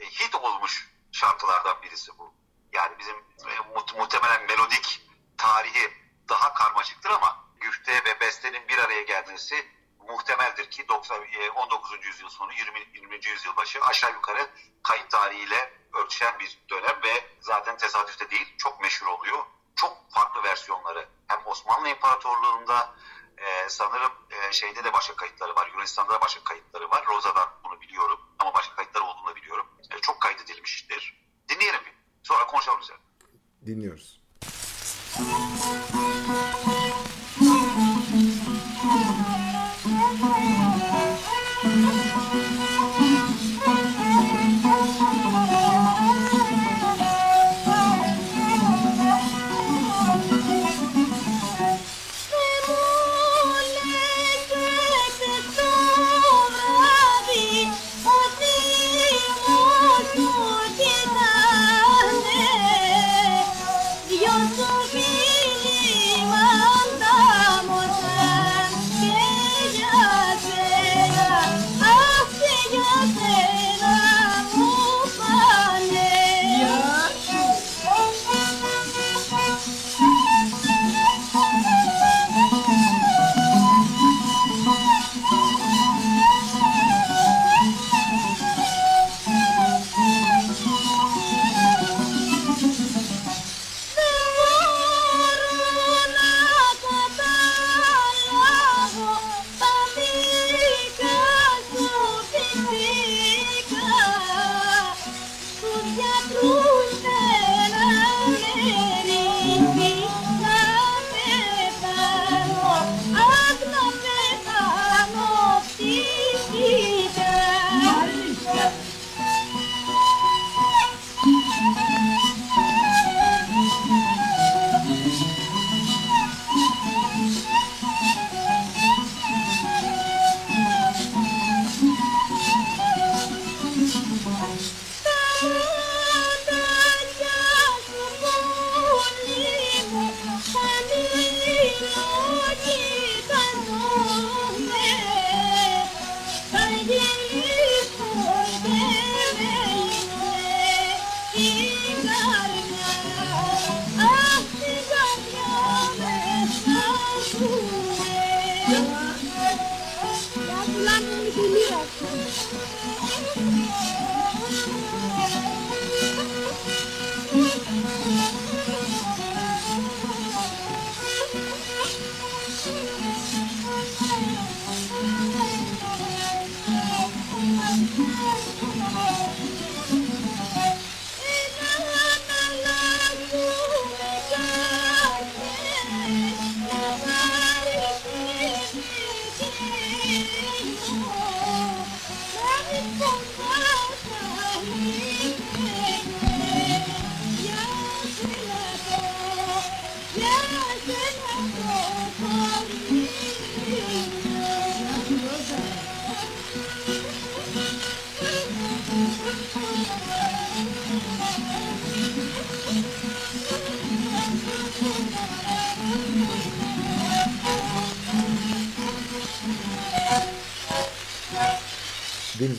e, 0.00 0.04
hit 0.04 0.34
olmuş 0.34 0.91
şarkılardan 1.12 1.82
birisi 1.82 2.18
bu. 2.18 2.34
Yani 2.72 2.98
bizim 2.98 3.16
e, 3.16 3.58
mu- 3.74 3.98
muhtemelen 3.98 4.46
melodik 4.46 5.06
tarihi 5.38 5.92
daha 6.28 6.54
karmaşıktır 6.54 7.10
ama 7.10 7.44
güfte 7.60 8.04
ve 8.04 8.20
bestenin 8.20 8.68
bir 8.68 8.78
araya 8.78 9.02
gelmesi 9.02 9.66
muhtemeldir 10.08 10.70
ki 10.70 10.88
90, 10.88 11.22
e, 11.22 11.50
19. 11.50 12.06
yüzyıl 12.06 12.28
sonu 12.28 12.52
20. 12.52 12.80
20. 12.94 13.26
yüzyıl 13.26 13.56
başı 13.56 13.84
aşağı 13.84 14.12
yukarı 14.12 14.50
kayıt 14.82 15.10
tarihiyle 15.10 15.72
örtüşen 15.92 16.38
bir 16.38 16.58
dönem 16.70 17.02
ve 17.02 17.26
zaten 17.40 17.76
tesadüfte 17.76 18.30
değil 18.30 18.54
çok 18.58 18.80
meşhur 18.80 19.06
oluyor. 19.06 19.44
Çok 19.76 19.96
farklı 20.10 20.42
versiyonları 20.42 21.08
hem 21.28 21.46
Osmanlı 21.46 21.88
İmparatorluğu'nda 21.88 22.94
e, 23.38 23.68
sanırım 23.68 24.12
e, 24.30 24.52
şeyde 24.52 24.84
de 24.84 24.92
başka 24.92 25.16
kayıtları 25.16 25.54
var. 25.56 25.66
Yunanistan'da 25.66 26.12
da 26.12 26.20
başka 26.20 26.44
kayıtları 26.44 26.90
var. 26.90 27.06
Rosa'dan 27.06 27.48
bunu 27.64 27.80
biliyorum 27.80 28.20
ama 28.38 28.54
başka 28.54 28.76
kayıtları 28.76 29.04
da 29.04 29.08
biliyorum. 29.42 29.66
E, 29.90 30.00
çok 30.00 30.20
kaydedilmiştir. 30.20 31.26
Dinleyelim 31.48 31.80
bir. 31.86 31.92
Sonra 32.22 32.46
konuşalım 32.46 32.80
üzerine. 32.80 33.02
Dinliyoruz. 33.66 34.22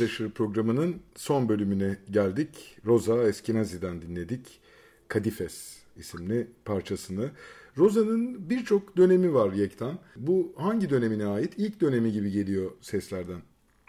Deniz 0.04 0.12
Aşırı 0.14 0.34
programının 0.34 1.04
son 1.16 1.49
bölümüne 1.49 1.97
geldik. 2.10 2.78
Rosa 2.86 3.24
Eskenazi'den 3.24 4.01
dinledik. 4.01 4.62
Kadifes 5.08 5.78
isimli 5.95 6.47
parçasını. 6.66 7.32
Rosa'nın 7.78 8.49
birçok 8.49 8.97
dönemi 8.97 9.34
var 9.34 9.54
Yektan. 9.54 9.99
Bu 10.16 10.56
hangi 10.58 10.89
dönemine 10.89 11.26
ait? 11.26 11.54
İlk 11.58 11.82
dönemi 11.82 12.12
gibi 12.12 12.32
geliyor 12.32 12.72
seslerden. 12.82 13.41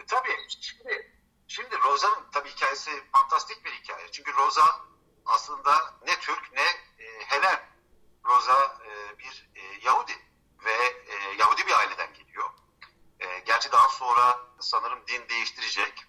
Tabii. 0.07 0.35
Şimdi, 0.47 1.11
şimdi 1.47 1.75
Rosa'nın 1.85 2.23
tabii 2.31 2.49
hikayesi 2.49 2.91
fantastik 3.11 3.65
bir 3.65 3.71
hikaye. 3.71 4.07
Çünkü 4.11 4.31
Rosa 4.31 4.63
aslında 5.25 5.71
ne 6.07 6.13
Türk 6.21 6.53
ne 6.53 6.67
e, 7.05 7.07
Helen. 7.25 7.59
Rosa 8.25 8.77
e, 8.85 9.19
bir 9.19 9.49
e, 9.55 9.61
Yahudi 9.85 10.13
ve 10.65 10.77
e, 11.13 11.37
Yahudi 11.39 11.61
bir 11.67 11.79
aileden 11.79 12.13
gerçi 13.65 13.71
daha 13.71 13.89
sonra 13.89 14.39
sanırım 14.59 15.07
din 15.07 15.29
değiştirecek. 15.29 16.05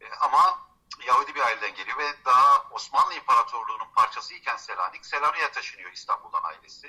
E, 0.00 0.10
ama 0.20 0.68
Yahudi 1.06 1.34
bir 1.34 1.40
aileden 1.40 1.74
geliyor 1.74 1.98
ve 1.98 2.24
daha 2.24 2.68
Osmanlı 2.70 3.14
İmparatorluğu'nun 3.14 3.92
parçası 3.94 4.34
iken 4.34 4.56
Selanik, 4.56 5.06
Selanik'e 5.06 5.50
taşınıyor 5.52 5.92
İstanbul'dan 5.92 6.42
ailesi. 6.42 6.86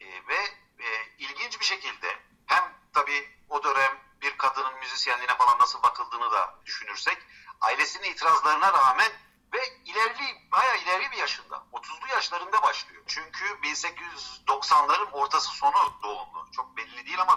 E, 0.00 0.06
ve 0.28 0.36
e, 0.78 1.06
ilginç 1.18 1.60
bir 1.60 1.64
şekilde 1.64 2.18
hem 2.46 2.74
tabii 2.94 3.38
o 3.48 3.62
dönem 3.62 3.98
bir 4.22 4.38
kadının 4.38 4.74
müzisyenliğine 4.74 5.36
falan 5.36 5.58
nasıl 5.58 5.82
bakıldığını 5.82 6.32
da 6.32 6.54
düşünürsek 6.66 7.18
ailesinin 7.60 8.12
itirazlarına 8.12 8.72
rağmen 8.72 9.12
ve 9.54 9.58
ilerli, 9.84 10.50
bayağı 10.52 10.78
ileri 10.78 11.10
bir 11.10 11.16
yaşında. 11.16 11.66
30'lu 11.72 12.08
yaşlarında 12.08 12.62
başlıyor. 12.62 13.02
Çünkü 13.06 13.44
1890'ların 13.44 15.10
ortası 15.10 15.50
sonu 15.50 15.76
doğumlu. 16.02 16.48
Çok 16.52 16.76
belli 16.76 17.06
değil 17.06 17.22
ama 17.22 17.32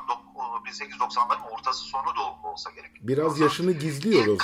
1890'ların 0.66 1.50
ortası 1.50 1.84
sonu 1.84 2.16
doğumlu 2.16 2.48
olsa 2.48 2.72
gerek. 2.72 2.92
Biraz 3.02 3.40
yaşını 3.40 3.72
gizliyor. 3.72 4.40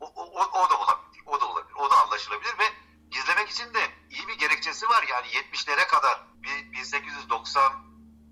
O, 0.00 0.06
o, 0.06 0.24
o, 0.24 0.40
o 0.40 0.70
da 0.70 0.78
olabilir. 0.78 1.22
O 1.26 1.40
da 1.40 1.46
olabilir. 1.46 1.74
O 1.74 1.90
da 1.90 2.02
anlaşılabilir 2.02 2.58
ve 2.58 2.64
gizlemek 3.10 3.48
için 3.48 3.74
de 3.74 3.80
iyi 4.10 4.28
bir 4.28 4.38
gerekçesi 4.38 4.88
var. 4.88 5.04
Yani 5.10 5.26
70'lere 5.26 5.86
kadar 5.86 6.20
bir 6.42 6.72
1890 6.72 7.72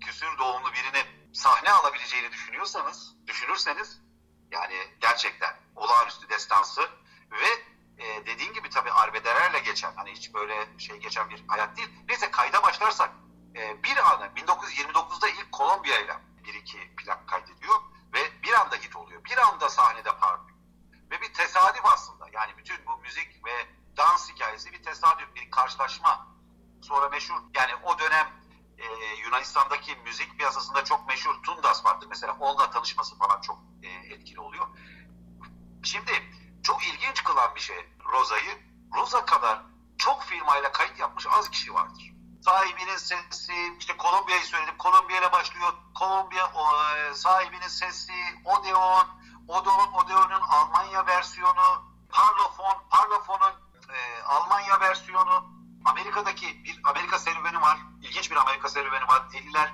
küsür 0.05 0.37
doğumlu 0.37 0.73
birinin 0.73 1.33
sahne 1.33 1.71
alabileceğini 1.71 2.31
düşünüyorsanız, 2.31 3.15
düşünürseniz 3.27 4.01
yani 4.51 4.75
gerçekten 5.01 5.55
olağanüstü 5.75 6.29
destansı 6.29 6.81
ve 7.31 7.76
e, 7.97 8.25
dediğin 8.25 8.53
gibi 8.53 8.69
tabii 8.69 8.91
arbedelerle 8.91 9.59
geçen 9.59 9.95
hani 9.95 10.11
hiç 10.11 10.33
böyle 10.33 10.67
şey 10.77 10.97
geçen 10.97 11.29
bir 11.29 11.43
hayat 11.47 11.77
değil. 11.77 11.89
Neyse 12.07 12.31
kayda 12.31 12.63
başlarsak 12.63 13.11
e, 13.55 13.83
bir 13.83 13.97
anda 14.11 14.25
1929'da 14.25 15.29
ilk 15.29 15.51
Kolombiya 15.51 15.99
ile 15.99 16.17
bir 16.43 16.53
iki 16.53 16.95
plak 16.95 17.27
kaydediyor 17.27 17.75
ve 18.13 18.43
bir 18.43 18.53
anda 18.53 18.75
hit 18.75 18.95
oluyor. 18.95 19.23
Bir 19.23 19.37
anda 19.37 19.69
sahnede 19.69 20.17
parlıyor. 20.17 20.57
Ve 21.11 21.21
bir 21.21 21.33
tesadüf 21.33 21.85
aslında. 21.85 22.25
Yani 22.33 22.57
bütün 22.57 22.85
bu 22.85 22.97
müzik 22.97 23.45
ve 23.45 23.67
dans 23.97 24.31
hikayesi 24.31 24.73
bir 24.73 24.83
tesadüf, 24.83 25.35
bir 25.35 25.51
karşılaşma. 25.51 26.27
Sonra 26.81 27.09
meşhur 27.09 27.41
yani 27.55 27.75
o 27.83 27.99
dönem 27.99 28.27
e, 28.77 28.85
Yunanistan'daki 29.25 29.95
müzik 29.95 30.37
piyasasında 30.37 30.83
çok 30.83 31.07
meşhur 31.07 31.43
Tundas 31.43 31.85
vardır. 31.85 32.07
Mesela 32.09 32.37
onunla 32.39 32.69
tanışması 32.69 33.17
falan 33.17 33.41
çok 33.41 33.59
e, 33.83 33.87
etkili 33.87 34.39
oluyor. 34.39 34.67
Şimdi 35.83 36.11
çok 36.63 36.87
ilginç 36.87 37.23
kılan 37.23 37.55
bir 37.55 37.61
şey 37.61 37.89
Rosa'yı. 38.13 38.67
Rosa 38.95 39.25
kadar 39.25 39.61
çok 39.97 40.23
firmayla 40.23 40.71
kayıt 40.71 40.99
yapmış 40.99 41.27
az 41.27 41.49
kişi 41.49 41.73
vardır. 41.73 42.11
Sahibinin 42.41 42.97
sesi, 42.97 43.75
işte 43.79 43.97
Kolombiya'yı 43.97 44.43
söyledim. 44.43 44.77
Kolombiya 44.77 45.19
ile 45.19 45.31
başlıyor. 45.31 45.73
Kolombiya 45.95 46.51
o, 46.53 46.95
e, 46.95 47.13
sahibinin 47.13 47.67
sesi, 47.67 48.13
Odeon, 48.45 49.07
Odeon, 49.47 49.93
Odeon'un 49.93 50.41
Almanya 50.41 51.07
versiyonu, 51.07 51.83
Parlophone, 52.09 52.77
Parlophone'un 52.89 53.53
e, 53.89 54.23
Almanya 54.23 54.79
versiyonu, 54.79 55.43
Amerika'daki 55.85 56.63
bir 56.63 56.79
Amerika 56.83 57.19
serüveni 57.19 57.61
var. 57.61 57.77
İlginç 58.01 58.31
bir 58.31 58.35
Amerika 58.35 58.69
serüveni 58.69 59.07
var. 59.07 59.21
50'ler. 59.33 59.69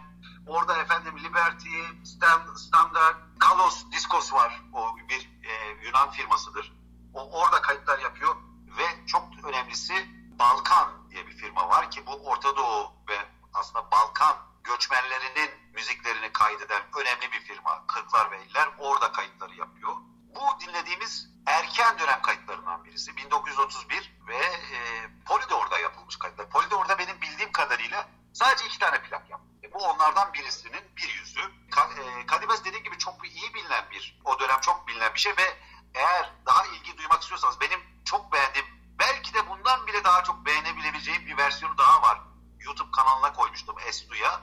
Orada 0.48 0.78
efendim 0.78 1.20
Liberty, 1.24 2.04
Stand, 2.04 2.56
Standard, 2.58 3.16
Kalos 3.40 3.92
Discos 3.92 4.34
var. 4.34 4.62
O 4.74 4.98
bir 5.10 5.30
e, 5.44 5.86
Yunan 5.86 6.12
firmasıdır. 6.12 6.74
O 7.14 7.42
orada 7.42 7.62
kayıtlar 7.62 8.00
yapıyor 8.00 8.36
ve 8.78 9.08
çok 9.08 9.24
önemlisi 9.44 9.94
Balkan 10.40 11.10
diye 11.10 11.28
bir 11.28 11.38
firma 11.38 11.70
var 11.70 11.92
ki 11.92 12.06
bu 12.06 12.12
Orta 12.12 12.58
Doğu 12.58 12.94
ve 13.10 13.18
aslında 13.54 13.92
Balkan 13.92 14.38
göçmenlerinin 14.64 15.50
müziklerini 15.74 16.34
kaydeden 16.34 16.82
önemli 17.02 17.32
bir 17.32 17.42
firma. 17.42 17.88
Kırklar 17.88 18.32
ve 18.32 18.36
Eller 18.36 18.70
orada 18.78 19.12
kayıtları 19.12 19.56
yapıyor. 19.56 19.94
Bu 20.36 20.60
dinlediğimiz 20.60 21.30
erken 21.46 22.00
dönem 22.00 22.22
kayıtlarından 22.22 22.84
birisi. 22.84 23.18
1931 23.18 24.18
ve 24.28 24.38
e, 24.38 25.10
Polydor'da 25.26 25.80
yapılmış 25.80 26.16
kayıtlar. 26.16 26.50
Polydor'da 26.50 26.98
benim 26.98 27.22
bildiğim 27.22 27.52
kadarıyla 27.52 28.08
sadece 28.34 28.66
iki 28.66 28.80
tane 28.80 29.02
plak 29.02 29.30
yaptı. 29.30 29.53
Bu 29.74 29.78
onlardan 29.78 30.34
birisinin 30.34 30.82
bir 30.98 31.10
yüzü. 31.20 31.42
E, 31.42 32.26
Kadibes 32.26 32.66
dediğim 32.66 32.84
gibi 32.84 32.98
çok 32.98 33.28
iyi 33.28 33.54
bilinen 33.54 33.86
bir, 33.92 34.22
o 34.26 34.40
dönem 34.40 34.60
çok 34.62 34.88
bilinen 34.88 35.14
bir 35.14 35.20
şey 35.20 35.32
ve 35.38 35.58
eğer 35.94 36.34
daha 36.46 36.66
ilgi 36.66 36.98
duymak 36.98 37.22
istiyorsanız 37.22 37.62
benim 37.62 37.80
çok 38.06 38.34
beğendiğim, 38.34 38.68
belki 39.00 39.34
de 39.34 39.50
bundan 39.50 39.88
bile 39.88 40.04
daha 40.04 40.24
çok 40.24 40.46
beğenebileceğim 40.46 41.26
bir 41.26 41.38
versiyonu 41.38 41.78
daha 41.78 42.02
var. 42.02 42.22
YouTube 42.60 42.92
kanalına 42.92 43.34
koymuştum 43.34 43.76
Estu'ya. 43.88 44.42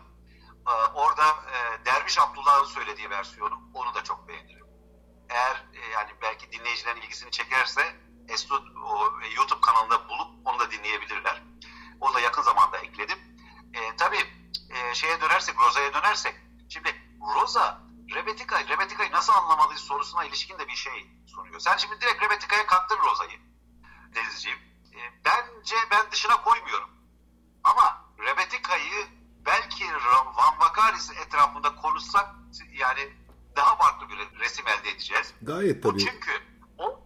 Ee, 0.69 0.73
orada 0.95 1.27
e, 1.27 1.85
Derviş 1.85 2.19
Abdullah'ın 2.19 2.65
söylediği 2.65 3.11
versiyonu, 3.11 3.61
onu 3.75 3.95
da 3.95 4.05
çok 4.05 4.29
beğenirim. 4.29 4.67
Eğer 5.31 5.65
e, 5.75 5.87
yani 5.93 6.11
belki 6.23 6.53
dinleyicilerin 6.53 7.01
ilgisini 7.01 7.31
çekerse 7.31 7.97
Estu 8.29 8.65
o, 8.85 9.21
e, 9.23 9.29
YouTube 9.29 9.61
kanalında 9.61 10.09
bulup 10.09 10.47
onu 10.47 10.59
da 10.59 10.71
dinleyebilirler. 10.71 11.43
Onu 12.01 12.15
da 12.15 12.21
yakın 12.21 12.43
zamanda 12.43 12.79
ekledim. 12.79 13.19
E, 13.75 13.97
tabii 13.97 14.27
e, 14.71 14.95
şeye 14.95 15.21
dönersek, 15.21 15.61
Rosa'ya 15.61 15.95
dönersek. 15.95 16.35
Şimdi 16.69 16.95
Rosa, 17.35 17.81
Rebetika'yı, 18.15 18.69
Rebetika'yı 18.69 19.13
nasıl 19.13 19.33
anlamalıyız 19.33 19.83
sorusuna 19.83 20.25
ilişkin 20.25 20.59
de 20.59 20.69
bir 20.69 20.77
şey 20.77 21.07
soruyor. 21.27 21.61
Sen 21.61 21.77
şimdi 21.77 22.01
direkt 22.01 22.23
Rebetika'ya 22.23 22.67
kattın 22.67 22.99
Rosa'yı 22.99 23.39
Denizciğim. 24.15 24.59
E, 24.95 25.01
bence 25.25 25.77
ben 25.91 26.11
dışına 26.11 26.43
koymuyorum. 26.43 26.91
Ama 27.65 28.05
Rebetika'yı 28.19 29.07
belki 29.47 29.85
Van 30.35 30.61
Vakaris 30.61 31.11
etrafında 31.11 31.77
konuşsak 31.77 32.35
yani 32.73 33.17
daha 33.57 33.77
farklı 33.77 34.09
bir 34.09 34.39
resim 34.41 34.69
elde 34.69 34.91
edeceğiz. 35.81 35.81
Gayet 35.81 35.85
Bu 35.85 35.91
tabii. 35.93 36.05
çünkü 36.11 36.43
o 36.79 37.05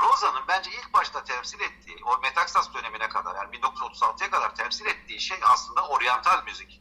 Rosa'nın 0.00 0.42
bence 0.48 0.70
ilk 0.70 0.92
başta 0.94 1.24
temsil 1.24 1.60
ettiği 1.60 2.04
o 2.04 2.18
Metaxas 2.18 2.74
dönemine 2.74 3.08
kadar 3.08 3.34
yani 3.36 3.56
1936'ya 3.56 4.30
kadar 4.30 4.54
temsil 4.54 4.86
ettiği 4.86 5.20
şey 5.20 5.40
aslında 5.42 5.88
oryantal 5.88 6.44
müzik. 6.44 6.80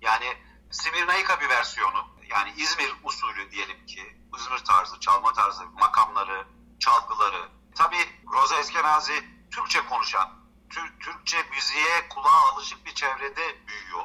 Yani 0.00 0.36
Simirnaika 0.70 1.40
bir 1.40 1.48
versiyonu 1.48 2.06
yani 2.30 2.52
İzmir 2.56 2.94
usulü 3.04 3.50
diyelim 3.50 3.86
ki 3.86 4.16
İzmir 4.38 4.58
tarzı, 4.58 5.00
çalma 5.00 5.32
tarzı, 5.32 5.66
makamları, 5.66 6.46
çalgıları. 6.80 7.48
Tabii 7.76 8.22
Roza 8.32 8.56
Eskenazi 8.56 9.24
Türkçe 9.50 9.86
konuşan, 9.86 10.30
Tür- 10.70 10.98
Türkçe 11.00 11.42
müziğe 11.54 12.08
kulağa 12.08 12.52
alışık 12.52 12.86
bir 12.86 12.94
çevrede 12.94 13.66
büyüyor. 13.66 14.04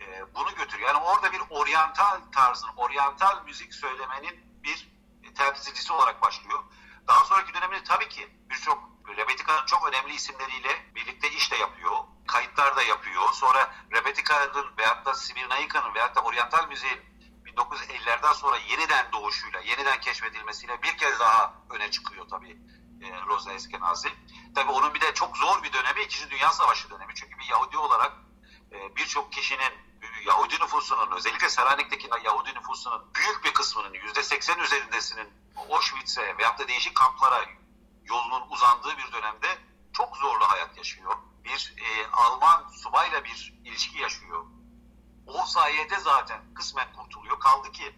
Ee, 0.00 0.34
bunu 0.34 0.54
götürüyor. 0.54 0.88
Yani 0.88 0.98
orada 1.04 1.32
bir 1.32 1.42
oryantal 1.50 2.20
tarzın, 2.34 2.68
oryantal 2.76 3.44
müzik 3.44 3.74
söylemenin 3.74 4.62
bir 4.62 4.88
temsilcisi 5.34 5.92
olarak 5.92 6.22
başlıyor. 6.22 6.64
Daha 7.08 7.24
sonraki 7.24 7.54
döneminde 7.54 7.84
tabii 7.84 8.08
ki 8.08 8.28
birçok 8.50 8.78
Rebetika'nın 9.16 9.66
çok 9.66 9.88
önemli 9.88 10.14
isimleriyle 10.14 10.92
birlikte 10.94 11.30
iş 11.30 11.52
de 11.52 11.56
yapıyor. 11.56 11.92
Kayıtlar 12.26 12.76
da 12.76 12.82
yapıyor. 12.82 13.32
Sonra 13.32 13.74
Rebetika'nın 13.92 14.76
veyahut 14.78 15.06
da 15.06 15.14
Simirnaika'nın 15.14 15.94
veyahut 15.94 16.16
da 16.16 16.20
oryantal 16.20 16.68
müziğin 16.68 17.00
1950'lerden 17.46 18.32
sonra 18.32 18.56
yeniden 18.56 19.12
doğuşuyla, 19.12 19.60
yeniden 19.88 20.00
keşfedilmesiyle 20.00 20.82
bir 20.82 20.96
kez 20.96 21.20
daha 21.20 21.54
öne 21.70 21.90
çıkıyor 21.90 22.28
tabii 22.28 22.58
e, 23.02 23.26
Rosa 23.26 23.52
Eskenazi. 23.52 24.08
Tabii 24.54 24.70
onun 24.70 24.94
bir 24.94 25.00
de 25.00 25.14
çok 25.14 25.36
zor 25.36 25.62
bir 25.62 25.72
dönemi 25.72 26.02
İkinci 26.02 26.30
Dünya 26.30 26.52
Savaşı 26.52 26.90
dönemi. 26.90 27.14
Çünkü 27.14 27.38
bir 27.38 27.44
Yahudi 27.44 27.78
olarak 27.78 28.12
e, 28.72 28.96
birçok 28.96 29.32
kişinin 29.32 29.72
Yahudi 30.26 30.54
nüfusunun 30.54 31.10
özellikle 31.16 31.48
Selanik'teki 31.48 32.08
Yahudi 32.24 32.54
nüfusunun 32.54 33.14
büyük 33.14 33.44
bir 33.44 33.54
kısmının 33.54 33.94
yüzde 33.94 34.22
seksen 34.22 34.58
üzerindesinin 34.58 35.28
Auschwitz'e 35.70 36.38
veyahut 36.38 36.58
da 36.58 36.68
değişik 36.68 36.94
kamplara 36.94 37.44
yolunun 38.04 38.50
uzandığı 38.50 38.98
bir 38.98 39.12
dönemde 39.12 39.58
çok 39.92 40.16
zorlu 40.16 40.44
hayat 40.44 40.76
yaşıyor. 40.76 41.16
Bir 41.44 41.74
e, 41.78 42.06
Alman 42.12 42.68
subayla 42.68 43.24
bir 43.24 43.54
ilişki 43.64 43.98
yaşıyor. 43.98 44.46
O 45.26 45.46
sayede 45.46 45.98
zaten 45.98 46.54
kısmen 46.54 46.92
kurtuluyor. 46.92 47.40
Kaldı 47.40 47.72
ki 47.72 47.94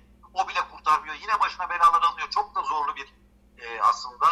kurtarmıyor. 0.91 1.15
Yine 1.15 1.41
başına 1.41 1.71
belalar 1.71 2.03
alıyor. 2.03 2.31
Çok 2.31 2.55
da 2.55 2.63
zorlu 2.63 2.97
bir 2.97 3.15
e, 3.59 3.81
aslında 3.83 4.27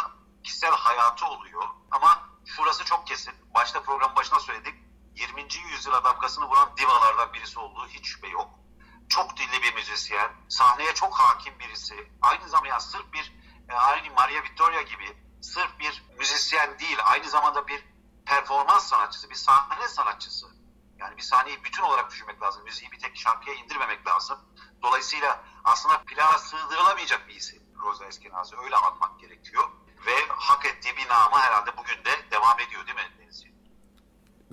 kişisel 0.45 0.71
hayatı 0.71 1.27
oluyor. 1.27 1.63
Ama 1.91 2.29
şurası 2.47 2.85
çok 2.85 3.07
kesin. 3.07 3.35
Başta 3.55 3.83
program 3.83 4.17
başına 4.17 4.41
söyledik. 4.41 4.75
20. 5.15 5.43
yüzyıla 5.73 6.05
damgasını 6.05 6.49
vuran 6.49 6.77
divalardan 6.77 7.33
birisi 7.33 7.59
olduğu 7.59 7.87
hiç 7.89 8.07
şüphe 8.07 8.29
yok. 8.29 8.51
Çok 9.09 9.37
dilli 9.37 9.63
bir 9.63 9.75
müzisyen, 9.75 10.31
sahneye 10.49 10.95
çok 10.95 11.15
hakim 11.15 11.59
birisi. 11.59 12.13
Aynı 12.23 12.49
zamanda 12.49 12.81
sırf 12.81 13.13
bir 13.13 13.33
e, 13.69 13.75
aynı 13.75 14.15
Maria 14.15 14.43
Vittoria 14.43 14.83
gibi 14.83 15.17
sırf 15.43 15.79
bir 15.79 16.05
müzisyen 16.19 16.79
değil 16.79 16.99
aynı 17.05 17.29
zamanda 17.29 17.69
bir 17.69 17.85
performans 18.27 18.89
sanatçısı, 18.89 19.31
bir 19.31 19.35
sahne 19.35 19.89
sanatçısı. 19.89 20.47
Yani 20.99 21.17
bir 21.17 21.23
sahneyi 21.23 21.65
bütün 21.65 21.83
olarak 21.83 22.11
düşünmek 22.11 22.43
lazım. 22.43 22.65
Müziği 22.65 22.93
bir 22.93 22.99
tek 22.99 23.17
şarkıya 23.17 23.57
indirmemek 23.57 24.07
lazım. 24.07 24.39
Dolayısıyla 24.83 25.45
aslında 25.65 26.03
plağa 26.03 26.39
sığdırılamayacak 26.39 27.29
bir 27.29 27.35
isim 27.35 27.63
Rosa 27.83 28.07
Eskenazi. 28.07 28.57
Öyle 28.57 28.77
anmak 28.77 29.21
gerekiyor. 29.21 29.65
Ve 30.07 30.13
hak 30.29 30.67
ettiği 30.67 30.97
bir 30.97 31.09
namı 31.09 31.39
herhalde 31.39 31.77
bugün 31.77 32.05
de 32.05 32.31
devam 32.31 32.61
ediyor 32.61 32.87
değil 32.87 32.97
mi 32.97 33.13
Denizciğim? 33.19 33.57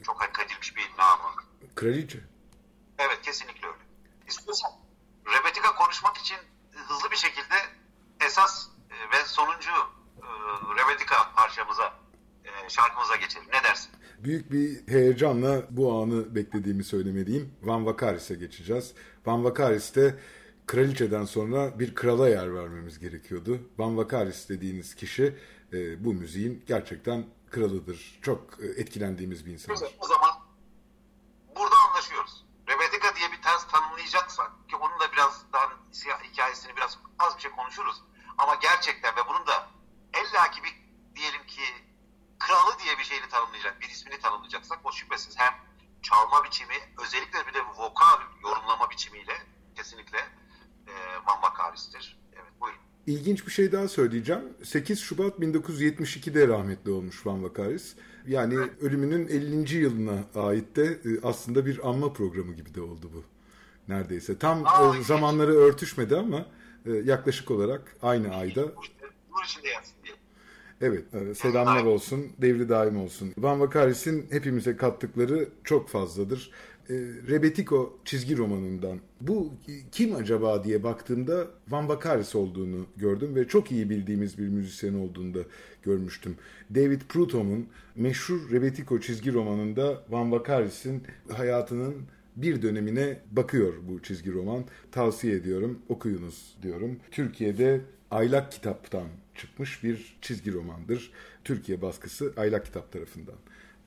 Çok 0.06 0.22
hak 0.22 0.39
edilmiş 0.39 0.76
bir 0.76 0.91
namı. 0.97 1.32
Kraliçe. 1.86 2.19
Evet 2.99 3.21
kesinlikle 3.21 3.67
öyle. 3.67 3.77
İstiyorsan 4.27 4.71
Rebetiko 5.27 5.75
konuşmak 5.75 6.17
için 6.17 6.38
hızlı 6.71 7.11
bir 7.11 7.15
şekilde 7.15 7.55
esas 8.25 8.67
e, 8.89 8.93
ve 8.93 9.25
sonuncu 9.25 9.71
e, 9.71 10.25
Rebetiko 10.77 11.15
parçamıza, 11.36 11.93
e, 12.45 12.69
şarkımıza 12.69 13.15
geçelim. 13.15 13.47
Ne 13.53 13.63
dersin? 13.63 13.91
Büyük 14.19 14.51
bir 14.51 14.88
heyecanla 14.88 15.63
bu 15.69 16.01
anı 16.01 16.36
beklediğimi 16.36 16.83
söylemeliyim. 16.83 17.55
Van 17.61 17.86
Vakaris'e 17.86 18.36
geçeceğiz. 18.36 18.93
Van 19.25 19.43
Vakaris'te 19.43 20.19
kraliçeden 20.67 21.25
sonra 21.25 21.79
bir 21.79 21.95
krala 21.95 22.29
yer 22.29 22.55
vermemiz 22.55 22.99
gerekiyordu. 22.99 23.59
Van 23.77 23.97
Vakaris 23.97 24.49
dediğiniz 24.49 24.95
kişi 24.95 25.39
bu 25.99 26.13
müziğin 26.13 26.63
gerçekten 26.67 27.25
kralıdır. 27.51 28.19
Çok 28.21 28.59
etkilendiğimiz 28.59 29.45
bir 29.45 29.51
insandır. 29.51 29.95
O 29.99 30.07
zaman 30.07 30.45
burada 31.55 31.75
anlaşıyoruz. 31.89 32.45
Rebetiko 32.69 33.15
diye 33.15 33.31
bir 33.31 33.41
ters 33.41 33.67
tanımlayacaksak 33.67 34.69
ki 34.69 34.75
onun 34.75 34.99
da 34.99 35.11
biraz 35.13 35.45
daha 35.53 35.69
hikayesini 36.23 36.75
biraz 36.75 36.97
az 37.19 37.38
bir 37.38 37.41
şey 37.41 37.51
konuşuruz. 37.76 38.01
Ama 38.38 38.55
gerçekten 38.55 39.15
ve 39.15 39.19
bunun 39.30 39.47
da 39.47 39.67
ellaki 40.13 40.63
bir 40.63 40.73
diyelim 41.15 41.45
ki 41.47 41.61
kralı 42.39 42.80
diye 42.84 42.97
bir 42.97 43.03
şeyini 43.03 43.30
tanımlayacak, 43.30 43.82
bir 43.82 43.89
ismini 43.89 44.19
tanımlayacaksak 44.19 44.80
o 44.84 44.91
şüphesiz 44.91 45.36
hem 45.38 45.53
çalma 46.01 46.43
biçimi 46.43 46.76
özellikle 47.03 47.47
bir 47.47 47.53
de 47.53 47.59
vokal 47.78 48.19
yorumlama 48.43 48.89
biçimiyle 48.89 49.34
kesinlikle 49.76 50.17
e, 50.88 50.93
Van 51.28 51.41
Vakaris'tir. 51.41 52.17
Evet 52.34 52.61
buyurun. 52.61 52.80
İlginç 53.07 53.47
bir 53.47 53.51
şey 53.51 53.71
daha 53.71 53.88
söyleyeceğim. 53.88 54.53
8 54.63 54.99
Şubat 54.99 55.39
1972'de 55.39 56.47
rahmetli 56.47 56.91
olmuş 56.91 57.26
Van 57.26 57.43
Vakaris. 57.43 57.95
Yani 58.28 58.55
ölümünün 58.82 59.28
50. 59.28 59.76
yılına 59.76 60.23
ait 60.36 60.76
de 60.76 60.86
e, 60.86 61.21
aslında 61.23 61.65
bir 61.65 61.89
anma 61.89 62.13
programı 62.13 62.53
gibi 62.53 62.76
de 62.76 62.82
oldu 62.82 63.11
bu. 63.13 63.23
Neredeyse. 63.88 64.39
Tam 64.39 64.65
Aa, 64.65 65.01
zamanları 65.01 65.55
örtüşmedi 65.55 66.17
ama 66.17 66.45
yaklaşık 66.86 67.51
olarak 67.51 67.95
aynı 68.01 68.36
ayda. 68.36 68.61
Evet, 70.81 71.03
e, 71.13 71.36
selamlar 71.36 71.83
olsun, 71.83 72.27
devri 72.41 72.69
daim 72.69 72.97
olsun. 72.97 73.33
Van 73.38 73.59
Vakaris'in 73.59 74.27
hepimize 74.29 74.77
kattıkları 74.77 75.49
çok 75.63 75.89
fazladır. 75.89 76.51
E, 76.89 76.93
Rebetiko 77.29 77.97
çizgi 78.05 78.38
romanından 78.38 78.99
bu 79.21 79.53
kim 79.91 80.15
acaba 80.15 80.63
diye 80.63 80.83
baktığımda 80.83 81.47
Van 81.67 81.89
Vakaris 81.89 82.36
olduğunu 82.36 82.86
gördüm 82.97 83.36
ve 83.36 83.47
çok 83.47 83.71
iyi 83.71 83.89
bildiğimiz 83.89 84.38
bir 84.38 84.47
müzisyen 84.47 84.93
olduğunu 84.93 85.33
da 85.33 85.39
görmüştüm. 85.83 86.36
David 86.75 87.01
Prudhomme'un 87.09 87.67
meşhur 87.95 88.51
Rebetiko 88.51 88.99
çizgi 88.99 89.33
romanında 89.33 90.03
Van 90.09 90.31
Vakaris'in 90.31 91.03
hayatının 91.31 91.95
bir 92.36 92.61
dönemine 92.61 93.21
bakıyor 93.31 93.73
bu 93.88 94.01
çizgi 94.01 94.33
roman. 94.33 94.65
Tavsiye 94.91 95.36
ediyorum, 95.36 95.79
okuyunuz 95.89 96.57
diyorum. 96.61 96.99
Türkiye'de 97.11 97.81
Aylak 98.11 98.51
Kitap'tan 98.51 99.07
çıkmış 99.36 99.83
bir 99.83 100.17
çizgi 100.21 100.53
romandır. 100.53 101.11
Türkiye 101.43 101.81
baskısı 101.81 102.33
Aylak 102.38 102.65
Kitap 102.65 102.91
tarafından 102.91 103.36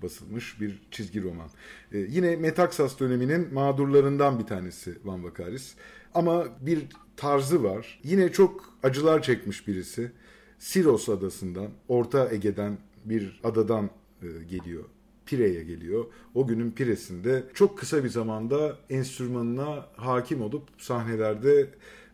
basılmış 0.03 0.61
bir 0.61 0.83
çizgi 0.91 1.23
roman. 1.23 1.51
Ee, 1.93 1.99
yine 1.99 2.37
Metaksas 2.37 3.01
döneminin 3.01 3.55
mağdurlarından 3.55 4.39
bir 4.39 4.45
tanesi 4.45 4.99
Van 5.05 5.25
Vakaris. 5.25 5.75
Ama 6.15 6.47
bir 6.61 6.87
tarzı 7.17 7.63
var. 7.63 8.01
Yine 8.05 8.33
çok 8.33 8.75
acılar 8.83 9.23
çekmiş 9.23 9.69
birisi. 9.69 10.13
Siros 10.59 11.09
adasından, 11.09 11.69
Orta 11.89 12.31
Ege'den 12.33 12.79
bir 13.05 13.41
adadan 13.45 13.91
e, 14.23 14.27
geliyor. 14.27 14.85
Pire'ye 15.29 15.65
geliyor. 15.65 16.05
O 16.35 16.47
günün 16.47 16.71
Pire'sinde 16.71 17.45
çok 17.55 17.79
kısa 17.79 18.05
bir 18.05 18.09
zamanda 18.09 18.77
enstrümanına 18.91 19.87
hakim 19.97 20.43
olup 20.43 20.63
sahnelerde 20.79 21.69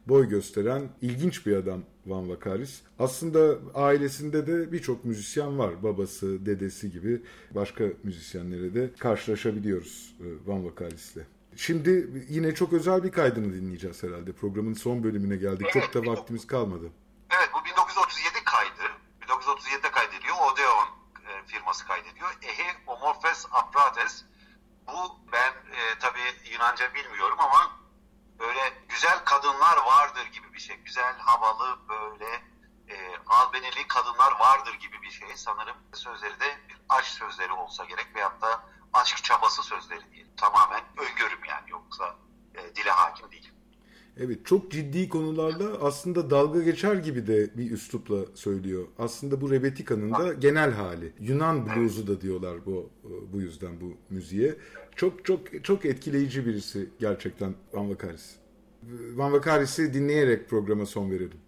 boy 0.06 0.28
gösteren 0.28 0.82
ilginç 1.02 1.46
bir 1.46 1.56
adam 1.56 1.80
Van 2.06 2.30
Vakaris. 2.30 2.80
Aslında 2.98 3.58
ailesinde 3.74 4.46
de 4.46 4.72
birçok 4.72 5.04
müzisyen 5.04 5.58
var. 5.58 5.82
Babası, 5.82 6.46
dedesi 6.46 6.92
gibi 6.92 7.22
başka 7.50 7.84
müzisyenlere 8.02 8.74
de 8.74 8.90
karşılaşabiliyoruz 8.98 10.14
e, 10.20 10.26
Van 10.46 10.66
Vakaris'le. 10.66 11.22
Şimdi 11.56 12.24
yine 12.28 12.54
çok 12.54 12.72
özel 12.72 13.04
bir 13.04 13.12
kaydını 13.12 13.52
dinleyeceğiz 13.52 14.02
herhalde. 14.02 14.32
Programın 14.32 14.74
son 14.74 15.04
bölümüne 15.04 15.36
geldik. 15.36 15.66
Çok 15.72 15.94
da 15.94 16.06
vaktimiz 16.06 16.46
kalmadı. 16.46 16.90
Evet 17.30 17.48
bu 17.54 17.64
1937 17.64 18.34
kaydı. 18.44 18.92
1937'de 19.22 19.90
kaydediliyor. 19.90 20.36
Odeon 20.52 20.86
e, 21.28 21.46
firması 21.46 21.86
kaydediyor. 21.86 22.28
Ehe 22.42 22.68
Omorphes 22.86 23.46
Aprates. 23.52 24.24
Bu 24.86 25.16
ben 25.32 25.52
e, 25.76 25.98
Yunanca 26.74 26.94
bilmiyorum 26.94 27.40
ama 27.40 27.80
böyle 28.38 28.72
güzel 28.88 29.24
kadınlar 29.24 29.76
vardır 29.76 30.26
gibi 30.26 30.52
bir 30.52 30.58
şey. 30.58 30.76
Güzel, 30.76 31.18
havalı, 31.18 31.88
böyle 31.88 32.42
e, 32.88 33.18
albenili 33.26 33.88
kadınlar 33.88 34.32
vardır 34.40 34.74
gibi 34.74 35.02
bir 35.02 35.10
şey. 35.10 35.36
Sanırım 35.36 35.76
sözleri 35.94 36.40
de 36.40 36.58
bir 36.68 36.76
aşk 36.88 37.06
sözleri 37.06 37.52
olsa 37.52 37.84
gerek 37.84 38.14
veyahut 38.14 38.42
da 38.42 38.62
aşk 38.92 39.24
çabası 39.24 39.62
sözleri 39.62 40.12
değil. 40.12 40.26
Tamamen 40.36 40.84
öngörüm 40.96 41.44
yani 41.44 41.70
yoksa 41.70 42.16
e, 42.54 42.76
dile 42.76 42.90
hakim 42.90 43.30
değil. 43.30 43.53
Evet 44.20 44.46
çok 44.46 44.70
ciddi 44.70 45.08
konularla 45.08 45.78
aslında 45.80 46.30
dalga 46.30 46.62
geçer 46.62 46.96
gibi 46.96 47.26
de 47.26 47.50
bir 47.56 47.70
üslupla 47.70 48.16
söylüyor. 48.34 48.84
Aslında 48.98 49.40
bu 49.40 49.50
Rebetika'nın 49.50 50.12
da 50.12 50.32
genel 50.32 50.70
hali. 50.70 51.12
Yunan 51.20 51.66
bluzu 51.66 52.06
da 52.06 52.20
diyorlar 52.20 52.66
bu 52.66 52.90
bu 53.32 53.40
yüzden 53.40 53.80
bu 53.80 53.92
müziğe. 54.10 54.54
Çok 54.96 55.24
çok 55.24 55.64
çok 55.64 55.84
etkileyici 55.84 56.46
birisi 56.46 56.88
gerçekten 56.98 57.54
Van 57.72 57.90
Vakaris. 57.90 58.36
Van 59.14 59.32
Vakaris'i 59.32 59.94
dinleyerek 59.94 60.48
programa 60.48 60.86
son 60.86 61.10
verelim. 61.10 61.38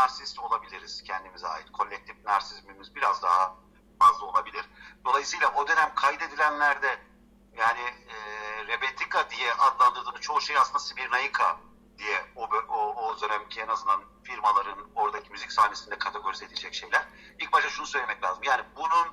Narsist 0.00 0.38
olabiliriz 0.38 1.02
kendimize 1.02 1.48
ait. 1.48 1.72
Kolektif 1.72 2.24
narsizmimiz 2.24 2.94
biraz 2.94 3.22
daha 3.22 3.54
fazla 3.98 4.26
olabilir. 4.26 4.64
Dolayısıyla 5.04 5.54
o 5.54 5.68
dönem 5.68 5.94
kaydedilenlerde 5.94 6.98
yani 7.56 7.80
e, 7.80 8.16
Rebetika 8.66 9.30
diye 9.30 9.54
adlandırdığımız 9.54 10.20
çoğu 10.20 10.40
şey 10.40 10.56
aslında 10.56 10.78
Sibirnaika 10.78 11.56
diye 11.98 12.24
o, 12.36 12.48
o, 12.68 13.06
o 13.06 13.20
dönemki 13.20 13.60
en 13.60 13.68
azından 13.68 14.00
firmaların 14.24 14.90
oradaki 14.94 15.30
müzik 15.30 15.52
sahnesinde 15.52 15.98
kategorize 15.98 16.44
edilecek 16.44 16.74
şeyler. 16.74 17.04
İlk 17.38 17.52
başta 17.52 17.70
şunu 17.70 17.86
söylemek 17.86 18.24
lazım. 18.24 18.42
Yani 18.42 18.62
bunun 18.76 19.06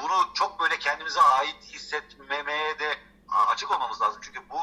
bunu 0.00 0.34
çok 0.34 0.60
böyle 0.60 0.78
kendimize 0.78 1.20
ait 1.20 1.62
hissetmemeye 1.62 2.78
de 2.78 2.98
açık 3.28 3.70
olmamız 3.70 4.02
lazım. 4.02 4.20
Çünkü 4.24 4.50
bu 4.50 4.58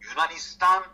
Yunanistan 0.00 0.84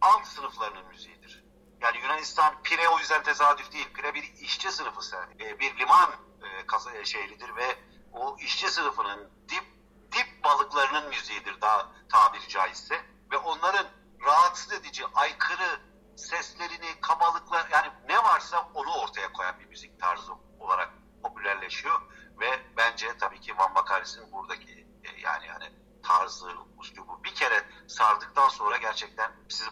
alt 0.00 0.26
sınıflarının 0.26 0.86
müziğidir. 0.86 1.42
Yani 1.82 1.98
Yunanistan 1.98 2.62
Pire 2.62 2.88
o 2.88 2.98
yüzden 2.98 3.22
tesadüf 3.22 3.72
değil. 3.72 3.92
Pire 3.94 4.14
bir 4.14 4.22
işçi 4.22 4.72
sınıfı 4.72 5.16
yani. 5.16 5.58
bir 5.60 5.78
liman 5.78 6.10
e, 6.42 6.66
kasa 6.66 7.04
şehridir 7.04 7.56
ve 7.56 7.78
o 8.12 8.36
işçi 8.38 8.70
sınıfının 8.70 9.30
dip 9.48 9.64
dip 10.12 10.44
balıklarının 10.44 11.08
müziğidir 11.08 11.60
daha 11.60 11.92
tabiri 12.08 12.48
caizse 12.48 13.02
ve 13.30 13.38
onların 13.38 13.86
rahatsız 14.26 14.72
edici, 14.72 15.04
aykırı 15.14 15.80
seslerini, 16.16 17.00
kabalıklar 17.00 17.68
yani 17.70 17.88
ne 18.08 18.18
varsa 18.18 18.68
onu 18.74 18.94
ortaya 18.94 19.32
koyan 19.32 19.60
bir 19.60 19.66
müzik 19.66 20.00
tarzı 20.00 20.32
olarak 20.60 20.90
popülerleşiyor 21.22 22.00
ve 22.40 22.60
bence 22.76 23.18
tabii 23.18 23.40
ki 23.40 23.58
Van 23.58 23.74
Vakaris'in 23.74 24.32
buradaki 24.32 24.86
e, 25.04 25.20
yani 25.20 25.46
yani 25.46 25.72
tarzı, 26.02 26.52
uslubu 26.78 27.24
bir 27.24 27.34
kere 27.34 27.64
sardıktan 27.88 28.48
sonra 28.48 28.76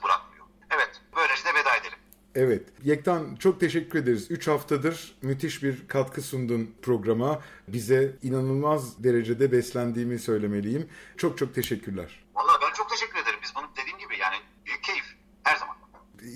bırakmıyor. 0.04 0.46
Evet, 0.70 0.90
böylece 1.16 1.44
de 1.44 1.48
veda 1.48 1.76
edelim. 1.76 1.98
Evet. 2.34 2.62
Yektan 2.84 3.36
çok 3.36 3.60
teşekkür 3.60 3.98
ederiz. 3.98 4.30
3 4.30 4.48
haftadır 4.48 5.14
müthiş 5.22 5.62
bir 5.62 5.88
katkı 5.88 6.22
sundun 6.22 6.74
programa. 6.82 7.40
Bize 7.68 8.16
inanılmaz 8.22 9.04
derecede 9.04 9.52
beslendiğimi 9.52 10.18
söylemeliyim. 10.18 10.88
Çok 11.16 11.38
çok 11.38 11.54
teşekkürler. 11.54 12.24
Vallahi 12.34 12.58
ben 12.62 12.72
çok 12.72 12.90
teşekkür 12.90 13.18
ederim. 13.18 13.38
Biz 13.42 13.52
bunu 13.56 13.64
dediğim 13.76 13.98
gibi 13.98 14.18
yani 14.18 14.36
büyük 14.66 14.82
keyif 14.82 15.04
her 15.42 15.56
zaman. 15.56 15.76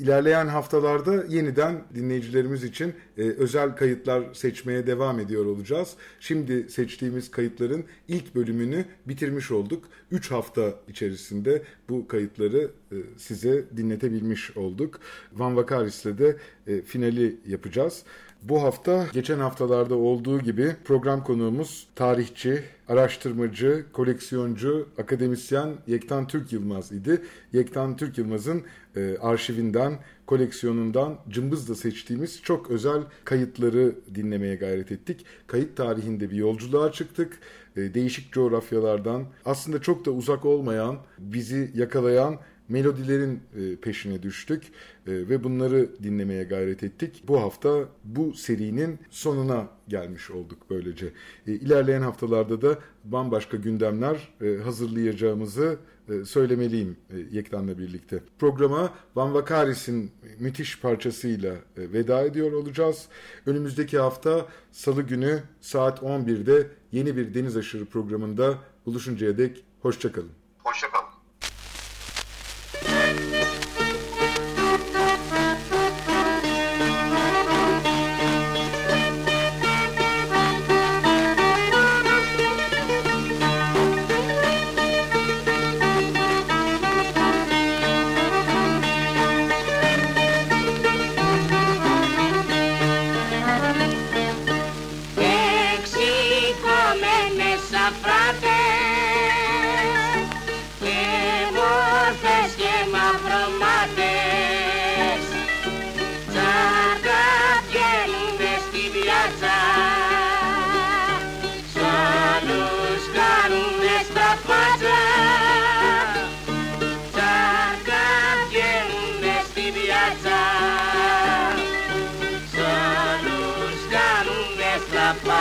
İlerleyen 0.00 0.46
haftalarda 0.46 1.24
yeniden 1.28 1.84
dinleyicilerimiz 1.94 2.64
için 2.64 2.94
e, 3.18 3.22
özel 3.22 3.76
kayıtlar 3.76 4.34
seçmeye 4.34 4.86
devam 4.86 5.20
ediyor 5.20 5.46
olacağız. 5.46 5.94
Şimdi 6.20 6.70
seçtiğimiz 6.70 7.30
kayıtların 7.30 7.84
ilk 8.08 8.34
bölümünü 8.34 8.84
bitirmiş 9.06 9.50
olduk. 9.50 9.84
3 10.10 10.30
hafta 10.30 10.74
içerisinde 10.88 11.62
bu 11.88 12.08
kayıtları 12.08 12.70
e, 12.92 12.96
size 13.16 13.64
dinletebilmiş 13.76 14.56
olduk. 14.56 15.00
Van 15.32 15.56
Vakaris'le 15.56 16.18
de 16.18 16.36
e, 16.66 16.82
finali 16.82 17.36
yapacağız. 17.46 18.02
Bu 18.48 18.62
hafta 18.62 19.06
geçen 19.12 19.38
haftalarda 19.38 19.94
olduğu 19.94 20.40
gibi 20.40 20.76
program 20.84 21.24
konuğumuz 21.24 21.86
tarihçi, 21.94 22.62
araştırmacı, 22.88 23.86
koleksiyoncu, 23.92 24.88
akademisyen 24.98 25.74
Yektan 25.86 26.26
Türk 26.26 26.52
Yılmaz 26.52 26.92
idi. 26.92 27.22
Yektan 27.52 27.96
Türk 27.96 28.18
Yılmaz'ın 28.18 28.62
e, 28.96 29.18
arşivinden, 29.18 29.98
koleksiyonundan 30.26 31.18
cımbızla 31.28 31.74
seçtiğimiz 31.74 32.42
çok 32.42 32.70
özel 32.70 33.02
kayıtları 33.24 33.94
dinlemeye 34.14 34.56
gayret 34.56 34.92
ettik. 34.92 35.26
Kayıt 35.46 35.76
tarihinde 35.76 36.30
bir 36.30 36.36
yolculuğa 36.36 36.92
çıktık. 36.92 37.38
E, 37.76 37.94
değişik 37.94 38.32
coğrafyalardan 38.32 39.24
aslında 39.44 39.82
çok 39.82 40.06
da 40.06 40.10
uzak 40.10 40.44
olmayan, 40.44 40.96
bizi 41.18 41.70
yakalayan 41.74 42.38
melodilerin 42.68 43.40
e, 43.56 43.76
peşine 43.76 44.22
düştük 44.22 44.62
e, 44.62 44.68
ve 45.06 45.44
bunları 45.44 46.02
dinlemeye 46.02 46.44
gayret 46.44 46.82
ettik. 46.82 47.22
Bu 47.28 47.40
hafta 47.40 47.88
bu 48.04 48.34
serinin 48.34 48.98
sonuna 49.10 49.68
gelmiş 49.88 50.30
olduk 50.30 50.58
böylece. 50.70 51.06
E, 51.46 51.52
ilerleyen 51.52 52.02
haftalarda 52.02 52.62
da 52.62 52.78
bambaşka 53.04 53.56
gündemler 53.56 54.34
hazırlayacağımızı 54.64 55.78
söylemeliyim 56.24 56.96
Yektan'la 57.30 57.78
birlikte. 57.78 58.20
Programa 58.38 58.92
Van 59.16 59.34
Vakaris'in 59.34 60.10
müthiş 60.38 60.80
parçasıyla 60.80 61.54
veda 61.76 62.22
ediyor 62.22 62.52
olacağız. 62.52 63.08
Önümüzdeki 63.46 63.98
hafta 63.98 64.46
Salı 64.72 65.02
günü 65.02 65.42
saat 65.60 65.98
11'de 66.02 66.66
yeni 66.92 67.16
bir 67.16 67.34
Deniz 67.34 67.56
Aşırı 67.56 67.84
programında 67.84 68.58
buluşuncaya 68.86 69.38
dek 69.38 69.64
hoşçakalın. 69.82 70.30
Hoşçakalın. 70.64 70.93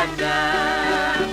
Baghdad. 0.03 1.32